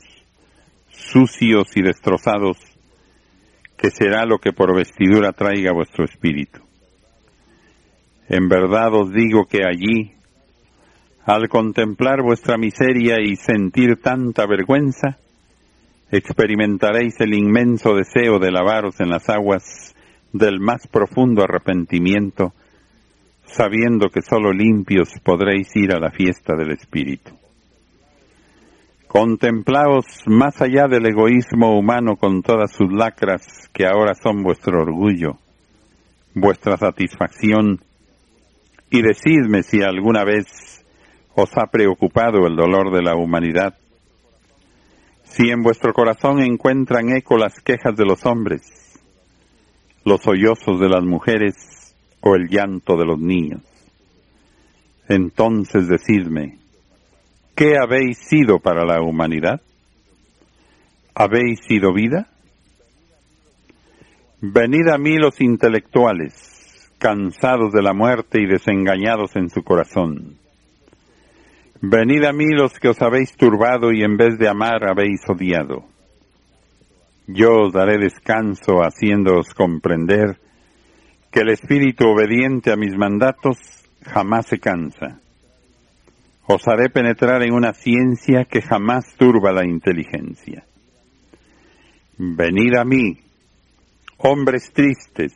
sucios 0.89 1.75
y 1.75 1.81
destrozados, 1.81 2.57
que 3.77 3.89
será 3.89 4.25
lo 4.25 4.37
que 4.37 4.53
por 4.53 4.75
vestidura 4.75 5.31
traiga 5.31 5.73
vuestro 5.73 6.05
espíritu. 6.05 6.61
En 8.29 8.47
verdad 8.47 8.93
os 8.93 9.11
digo 9.11 9.45
que 9.45 9.63
allí, 9.65 10.13
al 11.25 11.49
contemplar 11.49 12.21
vuestra 12.21 12.57
miseria 12.57 13.19
y 13.21 13.35
sentir 13.35 14.01
tanta 14.01 14.45
vergüenza, 14.47 15.17
experimentaréis 16.11 17.19
el 17.19 17.33
inmenso 17.33 17.95
deseo 17.95 18.39
de 18.39 18.51
lavaros 18.51 18.99
en 18.99 19.09
las 19.09 19.29
aguas 19.29 19.95
del 20.31 20.59
más 20.59 20.87
profundo 20.87 21.43
arrepentimiento, 21.43 22.53
sabiendo 23.55 24.09
que 24.09 24.21
sólo 24.21 24.51
limpios 24.51 25.09
podréis 25.23 25.73
ir 25.75 25.93
a 25.93 25.99
la 25.99 26.11
fiesta 26.11 26.55
del 26.57 26.71
Espíritu. 26.71 27.31
Contemplaos 29.07 30.05
más 30.25 30.61
allá 30.61 30.87
del 30.89 31.05
egoísmo 31.05 31.79
humano 31.79 32.17
con 32.17 32.41
todas 32.41 32.73
sus 32.73 32.91
lacras 32.91 33.69
que 33.71 33.85
ahora 33.85 34.13
son 34.13 34.43
vuestro 34.43 34.81
orgullo, 34.81 35.37
vuestra 36.33 36.75
satisfacción, 36.75 37.79
y 38.89 39.01
decidme 39.01 39.63
si 39.63 39.81
alguna 39.81 40.25
vez 40.25 40.83
os 41.33 41.49
ha 41.57 41.67
preocupado 41.67 42.45
el 42.47 42.57
dolor 42.57 42.93
de 42.93 43.03
la 43.03 43.15
humanidad, 43.15 43.75
si 45.23 45.49
en 45.49 45.61
vuestro 45.61 45.93
corazón 45.93 46.41
encuentran 46.41 47.15
eco 47.15 47.37
las 47.37 47.61
quejas 47.61 47.95
de 47.95 48.05
los 48.05 48.25
hombres, 48.25 48.99
los 50.03 50.21
sollozos 50.21 50.77
de 50.79 50.89
las 50.89 51.03
mujeres 51.05 51.74
o 52.27 52.35
el 52.35 52.49
llanto 52.49 52.97
de 52.97 53.05
los 53.05 53.19
niños. 53.19 53.61
Entonces 55.07 55.87
decidme, 55.87 56.57
¿Qué 57.55 57.77
habéis 57.77 58.17
sido 58.17 58.59
para 58.59 58.83
la 58.83 59.01
humanidad? 59.01 59.61
¿Habéis 61.13 61.61
sido 61.65 61.93
vida? 61.93 62.27
Venid 64.41 64.89
a 64.89 64.97
mí 64.97 65.15
los 65.15 65.39
intelectuales, 65.39 66.91
cansados 66.97 67.71
de 67.71 67.81
la 67.81 67.93
muerte 67.93 68.41
y 68.41 68.45
desengañados 68.45 69.37
en 69.37 69.49
su 69.49 69.63
corazón. 69.63 70.35
Venid 71.79 72.25
a 72.25 72.33
mí 72.33 72.47
los 72.49 72.73
que 72.77 72.89
os 72.89 73.01
habéis 73.01 73.37
turbado 73.37 73.93
y 73.93 74.03
en 74.03 74.17
vez 74.17 74.37
de 74.37 74.49
amar 74.49 74.83
habéis 74.83 75.21
odiado. 75.29 75.85
Yo 77.27 77.67
os 77.67 77.73
daré 77.73 77.97
descanso 77.99 78.81
haciéndoos 78.81 79.53
comprender 79.53 80.39
que 81.35 81.41
el 81.41 81.49
espíritu 81.49 82.07
obediente 82.07 82.71
a 82.71 82.77
mis 82.77 82.95
mandatos 82.95 83.57
jamás 84.03 84.45
se 84.47 84.57
cansa 84.57 85.19
os 86.47 86.65
haré 86.65 86.89
penetrar 86.89 87.43
en 87.43 87.53
una 87.53 87.73
ciencia 87.73 88.45
que 88.45 88.61
jamás 88.61 89.15
turba 89.17 89.51
la 89.51 89.65
inteligencia. 89.65 90.63
Venid 92.17 92.75
a 92.75 92.85
mí, 92.85 93.19
hombres 94.19 94.71
tristes, 94.71 95.33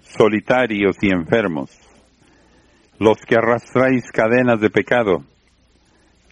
solitarios 0.00 0.96
y 1.02 1.10
enfermos, 1.10 1.78
los 2.98 3.18
que 3.18 3.34
arrastráis 3.34 4.10
cadenas 4.10 4.60
de 4.62 4.70
pecado, 4.70 5.24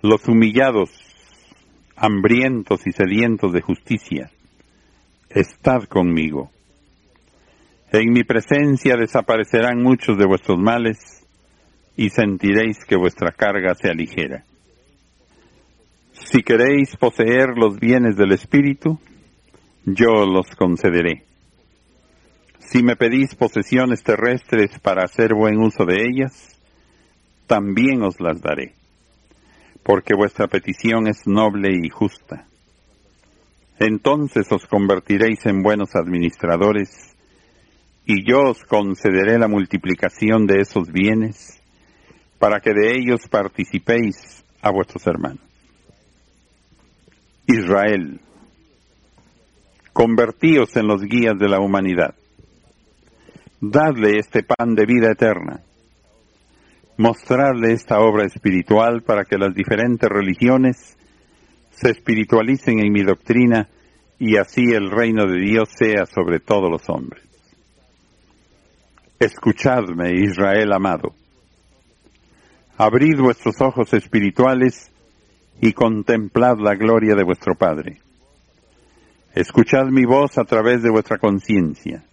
los 0.01 0.27
humillados, 0.27 0.89
hambrientos 1.97 2.87
y 2.87 2.93
sedientos 2.93 3.53
de 3.53 3.61
justicia, 3.61 4.31
estad 5.29 5.83
conmigo. 5.83 6.51
En 7.93 8.13
mi 8.13 8.25
presencia 8.25 8.97
desaparecerán 8.97 9.83
muchos 9.83 10.19
de 10.19 10.27
vuestros 10.27 10.59
males, 10.59 11.27
y 11.97 12.11
sentiréis 12.11 12.85
que 12.85 12.97
vuestra 12.97 13.33
carga 13.33 13.75
se 13.75 13.89
aligera. 13.89 14.45
Si 16.13 16.43
queréis 16.43 16.97
poseer 16.97 17.57
los 17.57 17.79
bienes 17.79 18.17
del 18.17 18.33
Espíritu, 18.33 18.99
yo 19.85 20.27
los 20.27 20.55
concederé. 20.57 21.25
Si 22.59 22.83
me 22.83 22.97
pedís 22.97 23.35
posesiones 23.35 24.03
terrestres 24.03 24.79
para 24.81 25.05
hacer 25.05 25.35
buen 25.35 25.59
uso 25.59 25.85
de 25.85 26.03
ellas, 26.03 26.59
también 27.47 28.03
os 28.03 28.21
las 28.21 28.41
daré, 28.41 28.75
porque 29.83 30.15
vuestra 30.15 30.49
petición 30.49 31.07
es 31.07 31.27
noble 31.27 31.71
y 31.73 31.89
justa. 31.89 32.47
Entonces 33.79 34.51
os 34.51 34.67
convertiréis 34.67 35.47
en 35.47 35.63
buenos 35.63 35.95
administradores, 35.95 37.16
y 38.07 38.25
yo 38.25 38.51
os 38.51 38.65
concederé 38.65 39.39
la 39.39 39.49
multiplicación 39.49 40.47
de 40.47 40.61
esos 40.61 40.91
bienes 40.91 41.61
para 42.39 42.61
que 42.61 42.73
de 42.73 42.97
ellos 42.97 43.29
participéis 43.29 44.45
a 44.63 44.71
vuestros 44.71 45.07
hermanos. 45.07 45.43
Israel, 47.47 48.21
Convertíos 49.97 50.77
en 50.77 50.89
los 50.89 51.01
guías 51.01 51.39
de 51.39 51.49
la 51.49 51.59
humanidad. 51.59 52.15
Dadle 53.63 54.19
este 54.19 54.43
pan 54.43 54.75
de 54.75 54.85
vida 54.85 55.11
eterna. 55.11 55.63
Mostrarle 56.99 57.73
esta 57.73 58.01
obra 58.01 58.27
espiritual 58.27 59.01
para 59.01 59.25
que 59.25 59.39
las 59.39 59.55
diferentes 59.55 60.07
religiones 60.07 60.99
se 61.71 61.93
espiritualicen 61.93 62.81
en 62.81 62.93
mi 62.93 63.05
doctrina 63.05 63.71
y 64.19 64.37
así 64.37 64.65
el 64.75 64.91
reino 64.91 65.27
de 65.27 65.41
Dios 65.41 65.71
sea 65.75 66.05
sobre 66.05 66.41
todos 66.41 66.71
los 66.71 66.87
hombres. 66.91 67.23
Escuchadme, 69.19 70.13
Israel 70.13 70.75
amado. 70.75 71.15
Abrid 72.77 73.19
vuestros 73.19 73.63
ojos 73.63 73.95
espirituales 73.95 74.91
y 75.59 75.73
contemplad 75.73 76.59
la 76.59 76.75
gloria 76.75 77.15
de 77.15 77.25
vuestro 77.25 77.55
Padre. 77.55 77.99
Escuchad 79.35 79.87
mi 79.87 80.05
voz 80.05 80.37
a 80.37 80.45
través 80.45 80.83
de 80.83 80.91
vuestra 80.91 81.17
conciencia. 81.17 82.05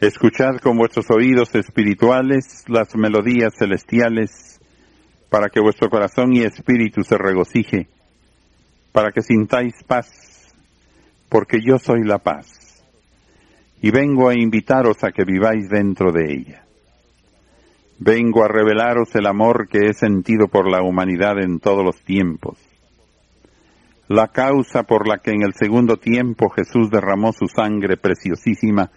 Escuchad 0.00 0.56
con 0.62 0.78
vuestros 0.78 1.10
oídos 1.10 1.54
espirituales 1.54 2.64
las 2.68 2.96
melodías 2.96 3.52
celestiales 3.58 4.58
para 5.28 5.50
que 5.50 5.60
vuestro 5.60 5.90
corazón 5.90 6.32
y 6.32 6.40
espíritu 6.40 7.02
se 7.02 7.18
regocije, 7.18 7.86
para 8.92 9.12
que 9.12 9.20
sintáis 9.20 9.74
paz, 9.86 10.54
porque 11.28 11.58
yo 11.62 11.78
soy 11.78 12.02
la 12.02 12.16
paz, 12.16 12.65
y 13.82 13.90
vengo 13.90 14.28
a 14.28 14.34
invitaros 14.34 15.02
a 15.04 15.12
que 15.12 15.24
viváis 15.24 15.68
dentro 15.68 16.12
de 16.12 16.32
ella. 16.32 16.62
Vengo 17.98 18.44
a 18.44 18.48
revelaros 18.48 19.14
el 19.14 19.26
amor 19.26 19.68
que 19.68 19.86
he 19.86 19.94
sentido 19.94 20.48
por 20.48 20.70
la 20.70 20.82
humanidad 20.82 21.38
en 21.40 21.60
todos 21.60 21.84
los 21.84 22.00
tiempos. 22.02 22.58
La 24.08 24.28
causa 24.28 24.82
por 24.82 25.08
la 25.08 25.18
que 25.18 25.30
en 25.30 25.42
el 25.42 25.54
segundo 25.54 25.96
tiempo 25.96 26.50
Jesús 26.50 26.90
derramó 26.90 27.32
su 27.32 27.48
sangre 27.48 27.96
preciosísima 27.96 28.90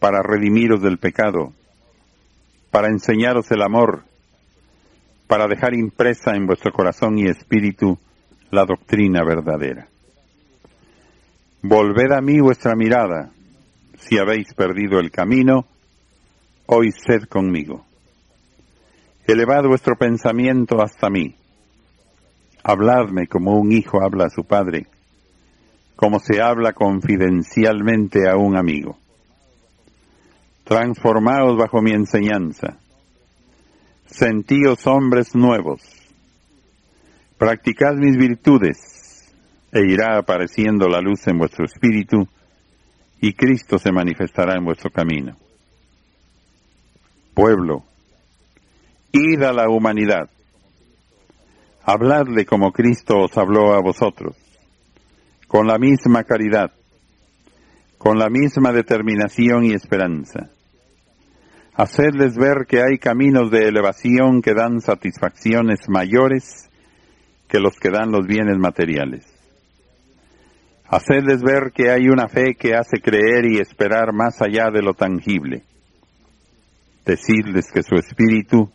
para 0.00 0.22
redimiros 0.22 0.82
del 0.82 0.98
pecado, 0.98 1.52
para 2.70 2.88
enseñaros 2.88 3.50
el 3.50 3.62
amor, 3.62 4.02
para 5.26 5.46
dejar 5.46 5.74
impresa 5.74 6.34
en 6.34 6.46
vuestro 6.46 6.72
corazón 6.72 7.18
y 7.18 7.26
espíritu 7.26 7.98
la 8.50 8.64
doctrina 8.64 9.22
verdadera. 9.24 9.88
Volved 11.62 12.12
a 12.12 12.20
mí 12.20 12.40
vuestra 12.40 12.74
mirada, 12.74 13.30
si 13.98 14.18
habéis 14.18 14.54
perdido 14.54 15.00
el 15.00 15.10
camino, 15.10 15.66
hoy 16.66 16.92
sed 16.92 17.24
conmigo. 17.24 17.84
Elevad 19.26 19.64
vuestro 19.64 19.96
pensamiento 19.96 20.80
hasta 20.80 21.10
mí. 21.10 21.34
Habladme 22.62 23.26
como 23.26 23.58
un 23.58 23.72
hijo 23.72 24.02
habla 24.02 24.26
a 24.26 24.30
su 24.30 24.44
padre, 24.44 24.86
como 25.96 26.18
se 26.20 26.40
habla 26.40 26.72
confidencialmente 26.72 28.28
a 28.28 28.36
un 28.36 28.56
amigo. 28.56 28.98
Transformaos 30.64 31.56
bajo 31.56 31.80
mi 31.82 31.92
enseñanza. 31.92 32.78
Sentíos 34.06 34.86
hombres 34.86 35.34
nuevos. 35.34 35.82
Practicad 37.36 37.94
mis 37.94 38.16
virtudes, 38.16 39.32
e 39.72 39.80
irá 39.80 40.18
apareciendo 40.18 40.88
la 40.88 41.00
luz 41.00 41.26
en 41.26 41.38
vuestro 41.38 41.64
espíritu, 41.64 42.28
y 43.20 43.32
Cristo 43.32 43.78
se 43.78 43.92
manifestará 43.92 44.54
en 44.56 44.64
vuestro 44.64 44.90
camino. 44.90 45.36
Pueblo, 47.34 47.84
Id 49.12 49.42
a 49.42 49.52
la 49.52 49.68
humanidad. 49.68 50.28
Habladle 51.82 52.44
como 52.44 52.72
Cristo 52.72 53.18
os 53.20 53.36
habló 53.38 53.72
a 53.72 53.80
vosotros, 53.80 54.36
con 55.46 55.66
la 55.66 55.78
misma 55.78 56.24
caridad, 56.24 56.72
con 57.96 58.18
la 58.18 58.28
misma 58.28 58.72
determinación 58.72 59.64
y 59.64 59.72
esperanza. 59.72 60.50
Hacedles 61.74 62.36
ver 62.36 62.66
que 62.68 62.82
hay 62.82 62.98
caminos 62.98 63.50
de 63.50 63.68
elevación 63.68 64.42
que 64.42 64.52
dan 64.52 64.80
satisfacciones 64.80 65.88
mayores 65.88 66.68
que 67.48 67.60
los 67.60 67.78
que 67.78 67.90
dan 67.90 68.10
los 68.10 68.26
bienes 68.26 68.58
materiales. 68.58 69.37
Hacedles 70.90 71.42
ver 71.42 71.72
que 71.74 71.90
hay 71.90 72.08
una 72.08 72.28
fe 72.28 72.54
que 72.54 72.74
hace 72.74 73.02
creer 73.02 73.44
y 73.44 73.58
esperar 73.58 74.14
más 74.14 74.40
allá 74.40 74.70
de 74.70 74.80
lo 74.80 74.94
tangible. 74.94 75.62
Decidles 77.04 77.70
que 77.70 77.82
su 77.82 77.96
espíritu 77.96 78.70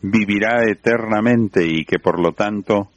vivirá 0.00 0.64
eternamente 0.64 1.66
y 1.66 1.84
que 1.84 1.98
por 1.98 2.18
lo 2.18 2.32
tanto 2.32 2.88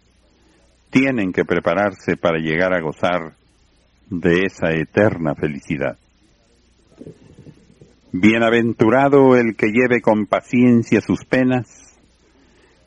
tienen 0.89 1.33
que 1.33 1.43
prepararse 1.43 2.15
para 2.15 2.37
llegar 2.37 2.73
a 2.73 2.81
gozar 2.81 3.33
de 4.09 4.45
esa 4.45 4.71
eterna 4.71 5.35
felicidad. 5.35 5.97
Bienaventurado 8.13 9.35
el 9.35 9.57
que 9.57 9.71
lleve 9.71 9.99
con 9.99 10.25
paciencia 10.25 11.01
sus 11.01 11.25
penas, 11.25 11.97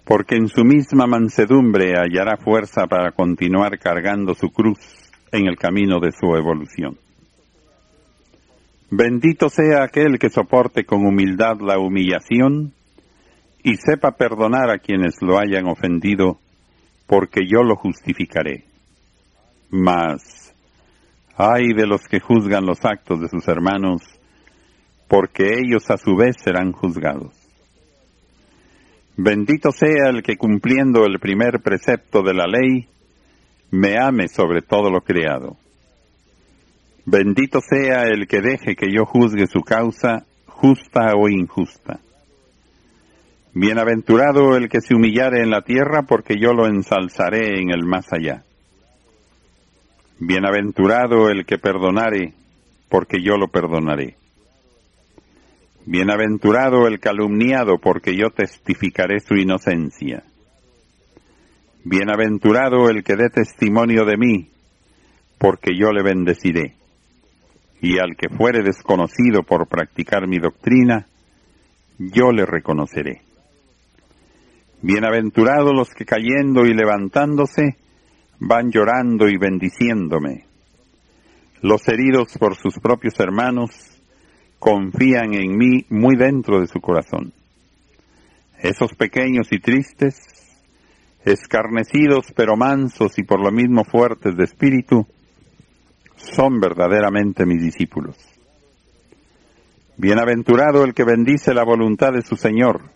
porque 0.07 0.37
en 0.37 0.48
su 0.48 0.64
misma 0.64 1.07
mansedumbre 1.07 1.94
hallará 1.98 2.38
fuerza 2.38 2.87
para 2.87 3.12
continuar 3.12 3.78
cargando 3.78 4.35
su 4.35 4.50
cruz 4.50 5.04
en 5.35 5.47
el 5.49 5.57
camino 5.57 5.99
de 6.01 6.12
su 6.12 6.35
evolución. 6.37 6.97
Bendito 8.90 9.49
sea 9.49 9.83
aquel 9.83 10.18
que 10.18 10.31
soporte 10.31 10.85
con 10.85 11.05
humildad 11.05 11.61
la 11.61 11.79
humillación, 11.79 12.73
y 13.64 13.77
sepa 13.77 14.12
perdonar 14.12 14.70
a 14.70 14.79
quienes 14.79 15.14
lo 15.23 15.38
hayan 15.38 15.66
ofendido, 15.66 16.38
porque 17.07 17.40
yo 17.47 17.62
lo 17.62 17.77
justificaré. 17.77 18.64
Mas, 19.70 20.55
ay 21.37 21.73
de 21.75 21.87
los 21.87 22.07
que 22.07 22.20
juzgan 22.20 22.66
los 22.66 22.85
actos 22.85 23.20
de 23.20 23.29
sus 23.29 23.49
hermanos, 23.49 24.03
porque 25.09 25.59
ellos 25.59 25.90
a 25.90 25.97
su 25.97 26.14
vez 26.14 26.37
serán 26.38 26.73
juzgados. 26.73 27.33
Bendito 29.16 29.73
sea 29.73 30.11
el 30.11 30.23
que 30.23 30.37
cumpliendo 30.37 31.05
el 31.07 31.18
primer 31.18 31.61
precepto 31.61 32.23
de 32.23 32.35
la 32.35 32.47
ley, 32.47 32.87
me 33.75 33.99
ame 33.99 34.29
sobre 34.29 34.63
todo 34.63 34.89
lo 34.89 35.01
creado. 35.01 35.57
Bendito 37.05 37.59
sea 37.61 38.05
el 38.05 38.29
que 38.29 38.41
deje 38.41 38.77
que 38.77 38.87
yo 38.91 39.05
juzgue 39.05 39.47
su 39.47 39.61
causa, 39.63 40.25
justa 40.47 41.15
o 41.17 41.29
injusta. 41.29 41.99
Bienaventurado 43.53 44.57
el 44.57 44.69
que 44.69 44.81
se 44.81 44.95
humillare 44.95 45.43
en 45.43 45.51
la 45.51 45.63
tierra, 45.63 46.05
porque 46.09 46.37
yo 46.41 46.53
lo 46.53 46.67
ensalzaré 46.67 47.61
en 47.61 47.71
el 47.71 47.85
más 47.85 48.07
allá. 48.13 48.45
Bienaventurado 50.21 51.29
el 51.29 51.45
que 51.45 51.59
perdonare, 51.59 52.33
porque 52.89 53.23
yo 53.23 53.37
lo 53.37 53.49
perdonaré. 53.49 54.17
Bienaventurado 55.85 56.87
el 56.87 57.01
calumniado, 57.01 57.79
porque 57.79 58.17
yo 58.17 58.31
testificaré 58.31 59.21
su 59.21 59.35
inocencia. 59.35 60.23
Bienaventurado 61.85 62.88
el 62.88 63.05
que 63.05 63.14
dé 63.14 63.29
testimonio 63.29 64.07
de 64.07 64.16
mí, 64.16 64.49
porque 65.38 65.73
yo 65.79 65.92
le 65.92 66.03
bendeciré. 66.03 66.77
Y 67.83 67.99
al 67.99 68.16
que 68.16 68.35
fuere 68.35 68.62
desconocido 68.62 69.42
por 69.42 69.68
practicar 69.68 70.27
mi 70.27 70.38
doctrina, 70.38 71.07
yo 71.99 72.33
le 72.33 72.47
reconoceré. 72.47 73.20
Bienaventurados 74.81 75.73
los 75.75 75.90
que 75.90 76.07
cayendo 76.07 76.64
y 76.64 76.73
levantándose 76.73 77.77
van 78.38 78.70
llorando 78.70 79.29
y 79.29 79.37
bendiciéndome. 79.37 80.47
Los 81.61 81.87
heridos 81.88 82.37
por 82.38 82.57
sus 82.57 82.79
propios 82.79 83.20
hermanos 83.20 83.70
confían 84.59 85.35
en 85.35 85.57
mí 85.57 85.85
muy 85.90 86.16
dentro 86.16 86.61
de 86.61 86.66
su 86.66 86.81
corazón. 86.81 87.35
Esos 88.59 88.94
pequeños 88.94 89.53
y 89.53 89.59
tristes, 89.59 90.43
escarnecidos 91.25 92.27
pero 92.37 92.57
mansos 92.57 93.19
y 93.19 93.25
por 93.25 93.41
lo 93.41 93.51
mismo 93.51 93.85
fuertes 93.85 94.37
de 94.37 94.45
espíritu, 94.45 95.07
son 96.17 96.61
verdaderamente 96.61 97.45
mis 97.47 97.63
discípulos. 97.63 98.17
Bienaventurado 99.97 100.85
el 100.85 100.95
que 100.95 101.05
bendice 101.05 101.55
la 101.55 101.65
voluntad 101.65 102.13
de 102.13 102.23
su 102.23 102.37
Señor, 102.37 102.95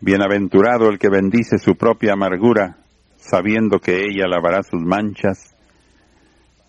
Bienaventurado 0.00 0.90
el 0.90 0.98
que 0.98 1.08
bendice 1.08 1.58
su 1.58 1.74
propia 1.74 2.12
amargura, 2.12 2.76
sabiendo 3.16 3.78
que 3.78 4.02
ella 4.02 4.28
lavará 4.28 4.62
sus 4.62 4.82
manchas, 4.82 5.56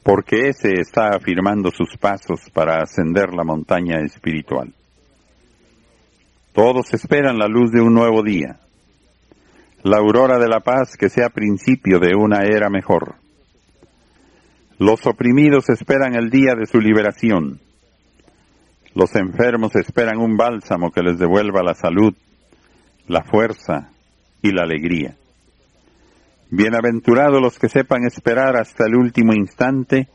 porque 0.02 0.48
ese 0.48 0.80
está 0.80 1.10
afirmando 1.10 1.70
sus 1.70 1.98
pasos 1.98 2.50
para 2.54 2.82
ascender 2.82 3.34
la 3.34 3.44
montaña 3.44 4.00
espiritual. 4.00 4.74
Todos 6.54 6.94
esperan 6.94 7.38
la 7.38 7.48
luz 7.48 7.72
de 7.72 7.82
un 7.82 7.94
nuevo 7.94 8.24
día, 8.24 8.62
la 9.90 9.98
aurora 9.98 10.38
de 10.38 10.48
la 10.48 10.60
paz 10.60 10.98
que 10.98 11.10
sea 11.10 11.30
principio 11.30 12.00
de 12.00 12.16
una 12.16 12.44
era 12.44 12.70
mejor. 12.70 13.16
Los 14.78 15.06
oprimidos 15.06 15.70
esperan 15.70 16.16
el 16.16 16.30
día 16.30 16.56
de 16.56 16.66
su 16.66 16.80
liberación. 16.80 17.60
Los 18.94 19.16
enfermos 19.16 19.76
esperan 19.76 20.20
un 20.20 20.38
bálsamo 20.38 20.92
que 20.92 21.02
les 21.02 21.18
devuelva 21.18 21.64
la 21.64 21.74
salud 21.74 22.14
la 23.08 23.24
fuerza 23.24 23.90
y 24.42 24.52
la 24.52 24.64
alegría. 24.64 25.16
Bienaventurados 26.50 27.42
los 27.42 27.58
que 27.58 27.70
sepan 27.70 28.06
esperar 28.06 28.58
hasta 28.58 28.86
el 28.86 28.96
último 28.96 29.34
instante 29.34 30.10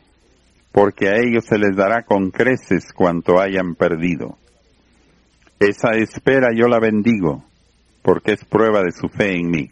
porque 0.71 1.09
a 1.09 1.15
ellos 1.17 1.45
se 1.45 1.57
les 1.57 1.75
dará 1.75 2.03
con 2.03 2.31
creces 2.31 2.93
cuanto 2.93 3.39
hayan 3.39 3.75
perdido. 3.75 4.37
Esa 5.59 5.91
espera 5.91 6.49
yo 6.55 6.67
la 6.67 6.79
bendigo, 6.79 7.43
porque 8.03 8.33
es 8.33 8.45
prueba 8.45 8.83
de 8.83 8.91
su 8.91 9.09
fe 9.09 9.35
en 9.39 9.49
mí. 9.49 9.71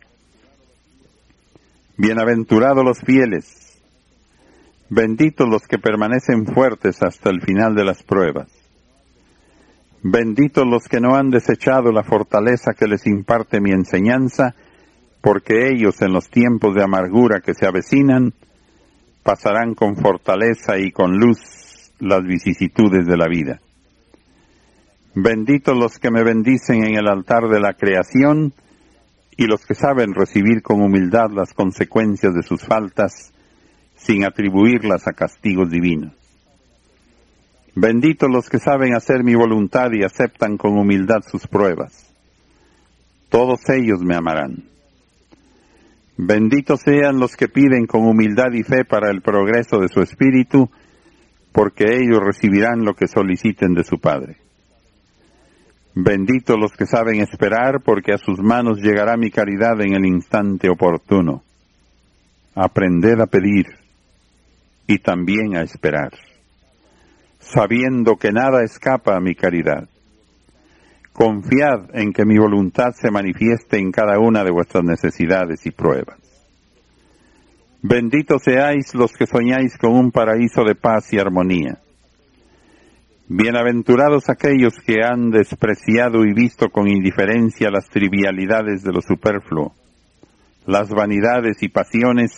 Bienaventurados 1.98 2.84
los 2.84 3.00
fieles, 3.02 3.80
benditos 4.90 5.48
los 5.48 5.68
que 5.68 5.78
permanecen 5.78 6.48
fuertes 6.48 7.04
hasta 7.04 7.30
el 7.30 7.42
final 7.42 7.76
de 7.76 7.86
las 7.86 8.02
pruebas. 8.02 8.48
Benditos 10.02 10.66
los 10.66 10.88
que 10.88 11.00
no 11.00 11.16
han 11.16 11.30
desechado 11.30 11.92
la 11.92 12.04
fortaleza 12.04 12.74
que 12.74 12.88
les 12.88 13.06
imparte 13.06 13.62
mi 13.62 13.72
enseñanza, 13.72 14.56
porque 15.22 15.70
ellos 15.70 16.02
en 16.02 16.12
los 16.12 16.30
tiempos 16.30 16.74
de 16.74 16.84
amargura 16.84 17.42
que 17.42 17.54
se 17.54 17.68
avecinan, 17.68 18.34
pasarán 19.22 19.76
con 19.76 19.96
fortaleza 19.98 20.80
y 20.80 20.92
con 20.92 21.18
luz 21.18 21.94
las 22.00 22.24
vicisitudes 22.24 23.06
de 23.06 23.18
la 23.18 23.28
vida. 23.28 23.60
Benditos 25.14 25.78
los 25.78 26.00
que 26.00 26.10
me 26.10 26.24
bendicen 26.24 26.86
en 26.86 26.96
el 26.96 27.10
altar 27.10 27.50
de 27.50 27.60
la 27.60 27.74
creación 27.74 28.54
y 29.36 29.46
los 29.46 29.66
que 29.66 29.76
saben 29.76 30.14
recibir 30.14 30.62
con 30.62 30.82
humildad 30.82 31.32
las 31.32 31.54
consecuencias 31.54 32.34
de 32.34 32.44
sus 32.44 32.64
faltas 32.64 33.34
sin 33.98 34.24
atribuirlas 34.24 35.08
a 35.10 35.14
castigos 35.14 35.70
divinos. 35.70 36.14
Benditos 37.76 38.30
los 38.30 38.50
que 38.50 38.60
saben 38.60 38.96
hacer 38.96 39.24
mi 39.24 39.36
voluntad 39.36 39.92
y 39.92 40.04
aceptan 40.04 40.56
con 40.56 40.78
humildad 40.78 41.22
sus 41.30 41.46
pruebas. 41.46 42.10
Todos 43.30 43.68
ellos 43.70 44.02
me 44.02 44.16
amarán. 44.16 44.64
Benditos 46.16 46.82
sean 46.82 47.20
los 47.20 47.36
que 47.36 47.50
piden 47.50 47.86
con 47.86 48.06
humildad 48.08 48.52
y 48.54 48.64
fe 48.64 48.86
para 48.86 49.10
el 49.10 49.22
progreso 49.22 49.80
de 49.80 49.90
su 49.90 50.02
espíritu, 50.02 50.70
porque 51.52 51.84
ellos 51.98 52.20
recibirán 52.24 52.86
lo 52.86 52.94
que 52.94 53.08
soliciten 53.08 53.74
de 53.74 53.84
su 53.84 54.00
Padre. 54.00 54.41
Benditos 55.94 56.58
los 56.58 56.72
que 56.72 56.86
saben 56.86 57.20
esperar, 57.20 57.82
porque 57.84 58.14
a 58.14 58.18
sus 58.18 58.40
manos 58.40 58.78
llegará 58.82 59.18
mi 59.18 59.30
caridad 59.30 59.82
en 59.82 59.94
el 59.94 60.06
instante 60.06 60.70
oportuno. 60.70 61.44
Aprended 62.56 63.20
a 63.20 63.26
pedir 63.26 63.66
y 64.88 65.00
también 65.00 65.58
a 65.58 65.62
esperar, 65.62 66.12
sabiendo 67.40 68.16
que 68.16 68.32
nada 68.32 68.64
escapa 68.64 69.18
a 69.18 69.20
mi 69.20 69.36
caridad. 69.36 69.88
Confiad 71.12 71.94
en 71.94 72.14
que 72.14 72.26
mi 72.26 72.38
voluntad 72.38 72.94
se 72.94 73.12
manifieste 73.12 73.78
en 73.78 73.92
cada 73.92 74.18
una 74.18 74.46
de 74.46 74.52
vuestras 74.52 74.86
necesidades 74.86 75.66
y 75.66 75.72
pruebas. 75.72 76.18
Benditos 77.82 78.44
seáis 78.44 78.94
los 78.96 79.12
que 79.12 79.26
soñáis 79.26 79.78
con 79.78 79.92
un 79.92 80.12
paraíso 80.12 80.64
de 80.64 80.76
paz 80.76 81.12
y 81.12 81.20
armonía. 81.20 81.80
Bienaventurados 83.34 84.30
aquellos 84.30 84.74
que 84.86 85.06
han 85.06 85.32
despreciado 85.32 86.26
y 86.26 86.34
visto 86.34 86.68
con 86.68 86.90
indiferencia 86.90 87.70
las 87.72 87.88
trivialidades 87.88 88.84
de 88.84 88.92
lo 88.92 89.00
superfluo, 89.00 89.74
las 90.66 90.90
vanidades 90.90 91.64
y 91.64 91.70
pasiones 91.70 92.34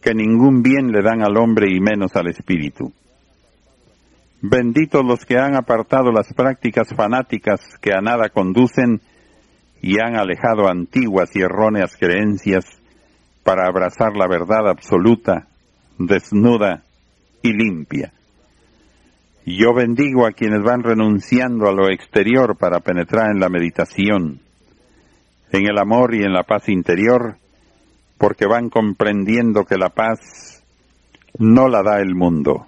que 0.00 0.14
ningún 0.14 0.62
bien 0.62 0.92
le 0.92 1.02
dan 1.02 1.24
al 1.24 1.36
hombre 1.36 1.66
y 1.74 1.80
menos 1.80 2.14
al 2.14 2.28
espíritu. 2.28 2.92
Benditos 4.40 5.04
los 5.04 5.24
que 5.24 5.36
han 5.36 5.56
apartado 5.56 6.12
las 6.12 6.32
prácticas 6.32 6.94
fanáticas 6.94 7.60
que 7.80 7.92
a 7.92 8.00
nada 8.00 8.28
conducen 8.28 9.00
y 9.82 9.98
han 10.00 10.14
alejado 10.14 10.68
antiguas 10.68 11.34
y 11.34 11.40
erróneas 11.40 11.96
creencias 11.96 12.64
para 13.42 13.66
abrazar 13.66 14.12
la 14.16 14.28
verdad 14.28 14.68
absoluta, 14.68 15.48
desnuda 15.98 16.84
y 17.42 17.52
limpia. 17.52 18.12
Yo 19.44 19.72
bendigo 19.74 20.26
a 20.26 20.32
quienes 20.32 20.62
van 20.62 20.82
renunciando 20.82 21.68
a 21.68 21.72
lo 21.72 21.88
exterior 21.88 22.56
para 22.56 22.80
penetrar 22.80 23.30
en 23.30 23.40
la 23.40 23.48
meditación, 23.48 24.40
en 25.52 25.66
el 25.66 25.78
amor 25.78 26.14
y 26.14 26.22
en 26.22 26.32
la 26.32 26.42
paz 26.42 26.68
interior, 26.68 27.36
porque 28.18 28.46
van 28.46 28.68
comprendiendo 28.68 29.64
que 29.64 29.78
la 29.78 29.88
paz 29.90 30.62
no 31.38 31.68
la 31.68 31.82
da 31.82 32.00
el 32.00 32.14
mundo 32.14 32.66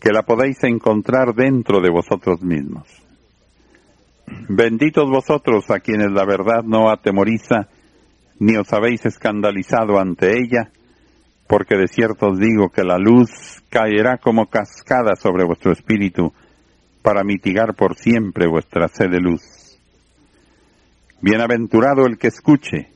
que 0.00 0.12
la 0.12 0.22
podéis 0.22 0.64
encontrar 0.64 1.34
dentro 1.34 1.80
de 1.80 1.90
vosotros 1.90 2.42
mismos. 2.42 2.88
Benditos 4.48 5.08
vosotros 5.10 5.70
a 5.70 5.80
quienes 5.80 6.10
la 6.10 6.24
verdad 6.24 6.62
no 6.64 6.88
atemoriza, 6.90 7.68
ni 8.38 8.56
os 8.56 8.72
habéis 8.72 9.04
escandalizado 9.04 9.98
ante 9.98 10.38
ella, 10.38 10.70
porque 11.50 11.76
de 11.76 11.88
cierto 11.88 12.28
os 12.28 12.38
digo 12.38 12.68
que 12.70 12.84
la 12.84 12.96
luz 12.96 13.30
caerá 13.68 14.18
como 14.18 14.46
cascada 14.46 15.16
sobre 15.16 15.44
vuestro 15.44 15.72
espíritu 15.72 16.32
para 17.02 17.24
mitigar 17.24 17.74
por 17.74 17.96
siempre 17.96 18.46
vuestra 18.46 18.86
sed 18.86 19.10
de 19.10 19.20
luz. 19.20 19.42
Bienaventurado 21.20 22.06
el 22.06 22.18
que 22.18 22.28
escuche, 22.28 22.92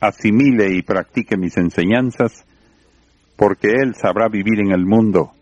asimile 0.00 0.72
y 0.72 0.82
practique 0.82 1.36
mis 1.36 1.56
enseñanzas, 1.56 2.46
porque 3.36 3.72
él 3.82 3.96
sabrá 4.00 4.28
vivir 4.28 4.60
en 4.60 4.70
el 4.70 4.86
mundo 4.86 5.32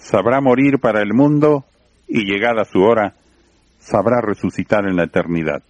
sabrá 0.00 0.40
morir 0.40 0.78
para 0.80 1.02
el 1.02 1.12
mundo 1.12 1.64
y 2.08 2.24
llegada 2.24 2.64
su 2.64 2.80
hora, 2.80 3.14
sabrá 3.78 4.20
resucitar 4.20 4.86
en 4.88 4.96
la 4.96 5.04
eternidad. 5.04 5.62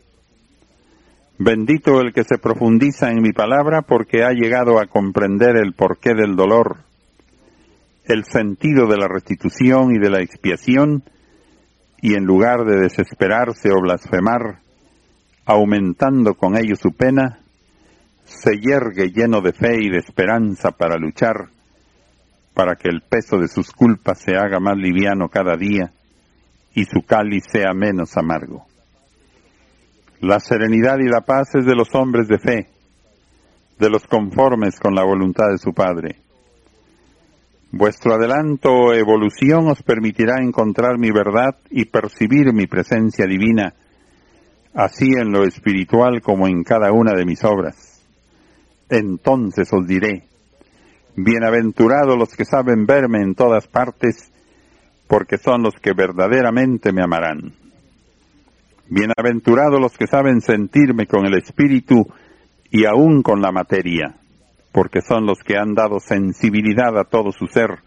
Bendito 1.43 2.03
el 2.03 2.12
que 2.12 2.22
se 2.22 2.36
profundiza 2.36 3.11
en 3.11 3.22
mi 3.22 3.32
palabra 3.32 3.80
porque 3.80 4.24
ha 4.24 4.32
llegado 4.32 4.78
a 4.78 4.84
comprender 4.84 5.57
el 5.57 5.72
porqué 5.72 6.12
del 6.12 6.36
dolor, 6.36 6.80
el 8.05 8.24
sentido 8.24 8.86
de 8.86 8.99
la 8.99 9.09
restitución 9.09 9.95
y 9.95 9.99
de 9.99 10.11
la 10.11 10.20
expiación, 10.20 11.03
y 12.03 12.12
en 12.12 12.24
lugar 12.24 12.66
de 12.66 12.82
desesperarse 12.82 13.70
o 13.72 13.80
blasfemar, 13.80 14.59
aumentando 15.47 16.34
con 16.34 16.59
ello 16.59 16.76
su 16.76 16.93
pena, 16.93 17.38
se 18.26 18.59
yergue 18.59 19.11
lleno 19.11 19.41
de 19.41 19.55
fe 19.55 19.82
y 19.82 19.88
de 19.88 19.97
esperanza 19.97 20.72
para 20.72 20.99
luchar 20.99 21.49
para 22.53 22.74
que 22.74 22.91
el 22.91 23.01
peso 23.01 23.38
de 23.38 23.49
sus 23.49 23.72
culpas 23.72 24.18
se 24.18 24.36
haga 24.36 24.61
más 24.61 24.76
liviano 24.76 25.30
cada 25.30 25.57
día 25.57 25.91
y 26.74 26.84
su 26.84 27.01
cáliz 27.01 27.45
sea 27.51 27.72
menos 27.72 28.18
amargo. 28.18 28.69
La 30.20 30.38
serenidad 30.38 30.98
y 30.98 31.08
la 31.08 31.22
paz 31.22 31.54
es 31.54 31.64
de 31.64 31.74
los 31.74 31.94
hombres 31.94 32.28
de 32.28 32.38
fe, 32.38 32.66
de 33.78 33.88
los 33.88 34.04
conformes 34.04 34.78
con 34.78 34.94
la 34.94 35.02
voluntad 35.02 35.48
de 35.50 35.56
su 35.56 35.72
Padre. 35.72 36.16
Vuestro 37.72 38.14
adelanto 38.14 38.70
o 38.70 38.92
evolución 38.92 39.68
os 39.68 39.82
permitirá 39.82 40.42
encontrar 40.42 40.98
mi 40.98 41.10
verdad 41.10 41.56
y 41.70 41.86
percibir 41.86 42.52
mi 42.52 42.66
presencia 42.66 43.24
divina, 43.24 43.72
así 44.74 45.06
en 45.16 45.32
lo 45.32 45.44
espiritual 45.44 46.20
como 46.20 46.46
en 46.46 46.64
cada 46.64 46.92
una 46.92 47.14
de 47.14 47.24
mis 47.24 47.42
obras. 47.42 48.04
Entonces 48.90 49.72
os 49.72 49.86
diré, 49.86 50.24
Bienaventurados 51.16 52.18
los 52.18 52.34
que 52.34 52.44
saben 52.44 52.84
verme 52.84 53.22
en 53.22 53.34
todas 53.34 53.66
partes, 53.66 54.30
porque 55.08 55.38
son 55.38 55.62
los 55.62 55.74
que 55.76 55.94
verdaderamente 55.94 56.92
me 56.92 57.02
amarán. 57.02 57.54
Bienaventurados 58.93 59.78
los 59.80 59.97
que 59.97 60.09
saben 60.09 60.41
sentirme 60.41 61.07
con 61.07 61.24
el 61.24 61.34
espíritu 61.34 62.09
y 62.72 62.86
aún 62.86 63.22
con 63.22 63.41
la 63.41 63.53
materia, 63.53 64.16
porque 64.72 65.01
son 65.01 65.26
los 65.26 65.38
que 65.45 65.57
han 65.57 65.74
dado 65.74 66.01
sensibilidad 66.01 66.99
a 66.99 67.05
todo 67.05 67.30
su 67.30 67.47
ser, 67.47 67.78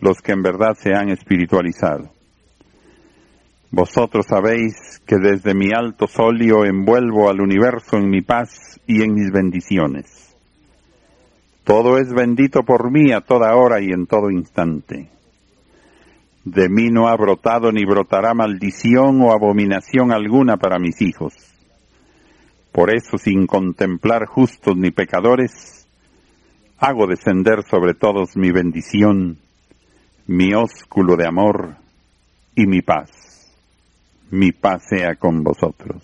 los 0.00 0.20
que 0.20 0.32
en 0.32 0.42
verdad 0.42 0.74
se 0.74 0.94
han 0.94 1.10
espiritualizado. 1.10 2.10
Vosotros 3.70 4.26
sabéis 4.26 5.00
que 5.06 5.14
desde 5.18 5.54
mi 5.54 5.68
alto 5.72 6.08
solio 6.08 6.64
envuelvo 6.64 7.30
al 7.30 7.40
universo 7.40 7.96
en 7.96 8.10
mi 8.10 8.20
paz 8.20 8.80
y 8.88 9.02
en 9.02 9.14
mis 9.14 9.30
bendiciones. 9.30 10.36
Todo 11.62 11.98
es 11.98 12.12
bendito 12.12 12.64
por 12.64 12.90
mí 12.90 13.12
a 13.12 13.20
toda 13.20 13.54
hora 13.54 13.80
y 13.80 13.92
en 13.92 14.08
todo 14.08 14.28
instante. 14.28 15.08
De 16.44 16.70
mí 16.70 16.88
no 16.88 17.08
ha 17.08 17.16
brotado 17.16 17.70
ni 17.70 17.84
brotará 17.84 18.32
maldición 18.32 19.20
o 19.20 19.32
abominación 19.32 20.10
alguna 20.10 20.56
para 20.56 20.78
mis 20.78 21.02
hijos. 21.02 21.34
Por 22.72 22.94
eso, 22.94 23.18
sin 23.18 23.46
contemplar 23.46 24.24
justos 24.26 24.76
ni 24.76 24.90
pecadores, 24.90 25.86
hago 26.78 27.06
descender 27.06 27.62
sobre 27.68 27.92
todos 27.92 28.36
mi 28.36 28.52
bendición, 28.52 29.38
mi 30.26 30.54
ósculo 30.54 31.16
de 31.16 31.26
amor 31.26 31.76
y 32.56 32.66
mi 32.66 32.80
paz. 32.80 33.10
Mi 34.30 34.52
paz 34.52 34.84
sea 34.88 35.16
con 35.16 35.42
vosotros. 35.42 36.02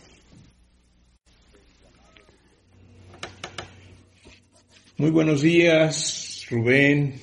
Muy 4.98 5.10
buenos 5.10 5.40
días, 5.40 6.46
Rubén, 6.50 7.14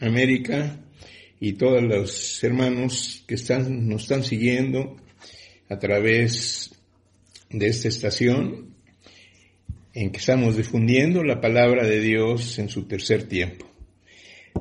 América 0.00 0.76
y 1.40 1.54
todos 1.54 1.82
los 1.82 2.42
hermanos 2.42 3.24
que 3.26 3.34
están, 3.34 3.88
nos 3.88 4.02
están 4.02 4.24
siguiendo 4.24 4.96
a 5.68 5.78
través 5.78 6.72
de 7.50 7.68
esta 7.68 7.88
estación 7.88 8.74
en 9.92 10.10
que 10.10 10.18
estamos 10.18 10.56
difundiendo 10.56 11.22
la 11.22 11.40
palabra 11.40 11.86
de 11.86 12.00
Dios 12.00 12.58
en 12.58 12.68
su 12.68 12.86
tercer 12.86 13.24
tiempo. 13.24 13.66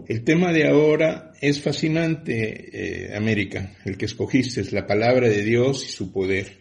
El 0.07 0.23
tema 0.23 0.51
de 0.51 0.67
ahora 0.67 1.31
es 1.41 1.61
fascinante, 1.61 3.07
eh, 3.11 3.15
América, 3.15 3.75
el 3.85 3.97
que 3.97 4.05
escogiste, 4.05 4.61
es 4.61 4.71
la 4.73 4.85
palabra 4.85 5.29
de 5.29 5.43
Dios 5.43 5.85
y 5.87 5.91
su 5.91 6.11
poder. 6.11 6.57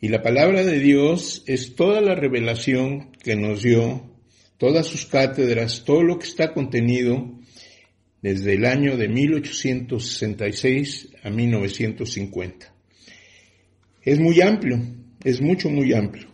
Y 0.00 0.08
la 0.08 0.22
palabra 0.22 0.64
de 0.64 0.78
Dios 0.78 1.42
es 1.46 1.74
toda 1.74 2.00
la 2.00 2.14
revelación 2.14 3.12
que 3.22 3.36
nos 3.36 3.62
dio, 3.62 4.02
todas 4.58 4.86
sus 4.86 5.06
cátedras, 5.06 5.84
todo 5.84 6.02
lo 6.02 6.18
que 6.18 6.26
está 6.26 6.52
contenido 6.52 7.38
desde 8.24 8.54
el 8.54 8.64
año 8.64 8.96
de 8.96 9.08
1866 9.10 11.10
a 11.22 11.28
1950. 11.28 12.74
Es 14.02 14.18
muy 14.18 14.40
amplio, 14.40 14.80
es 15.22 15.42
mucho, 15.42 15.68
muy 15.68 15.92
amplio. 15.92 16.28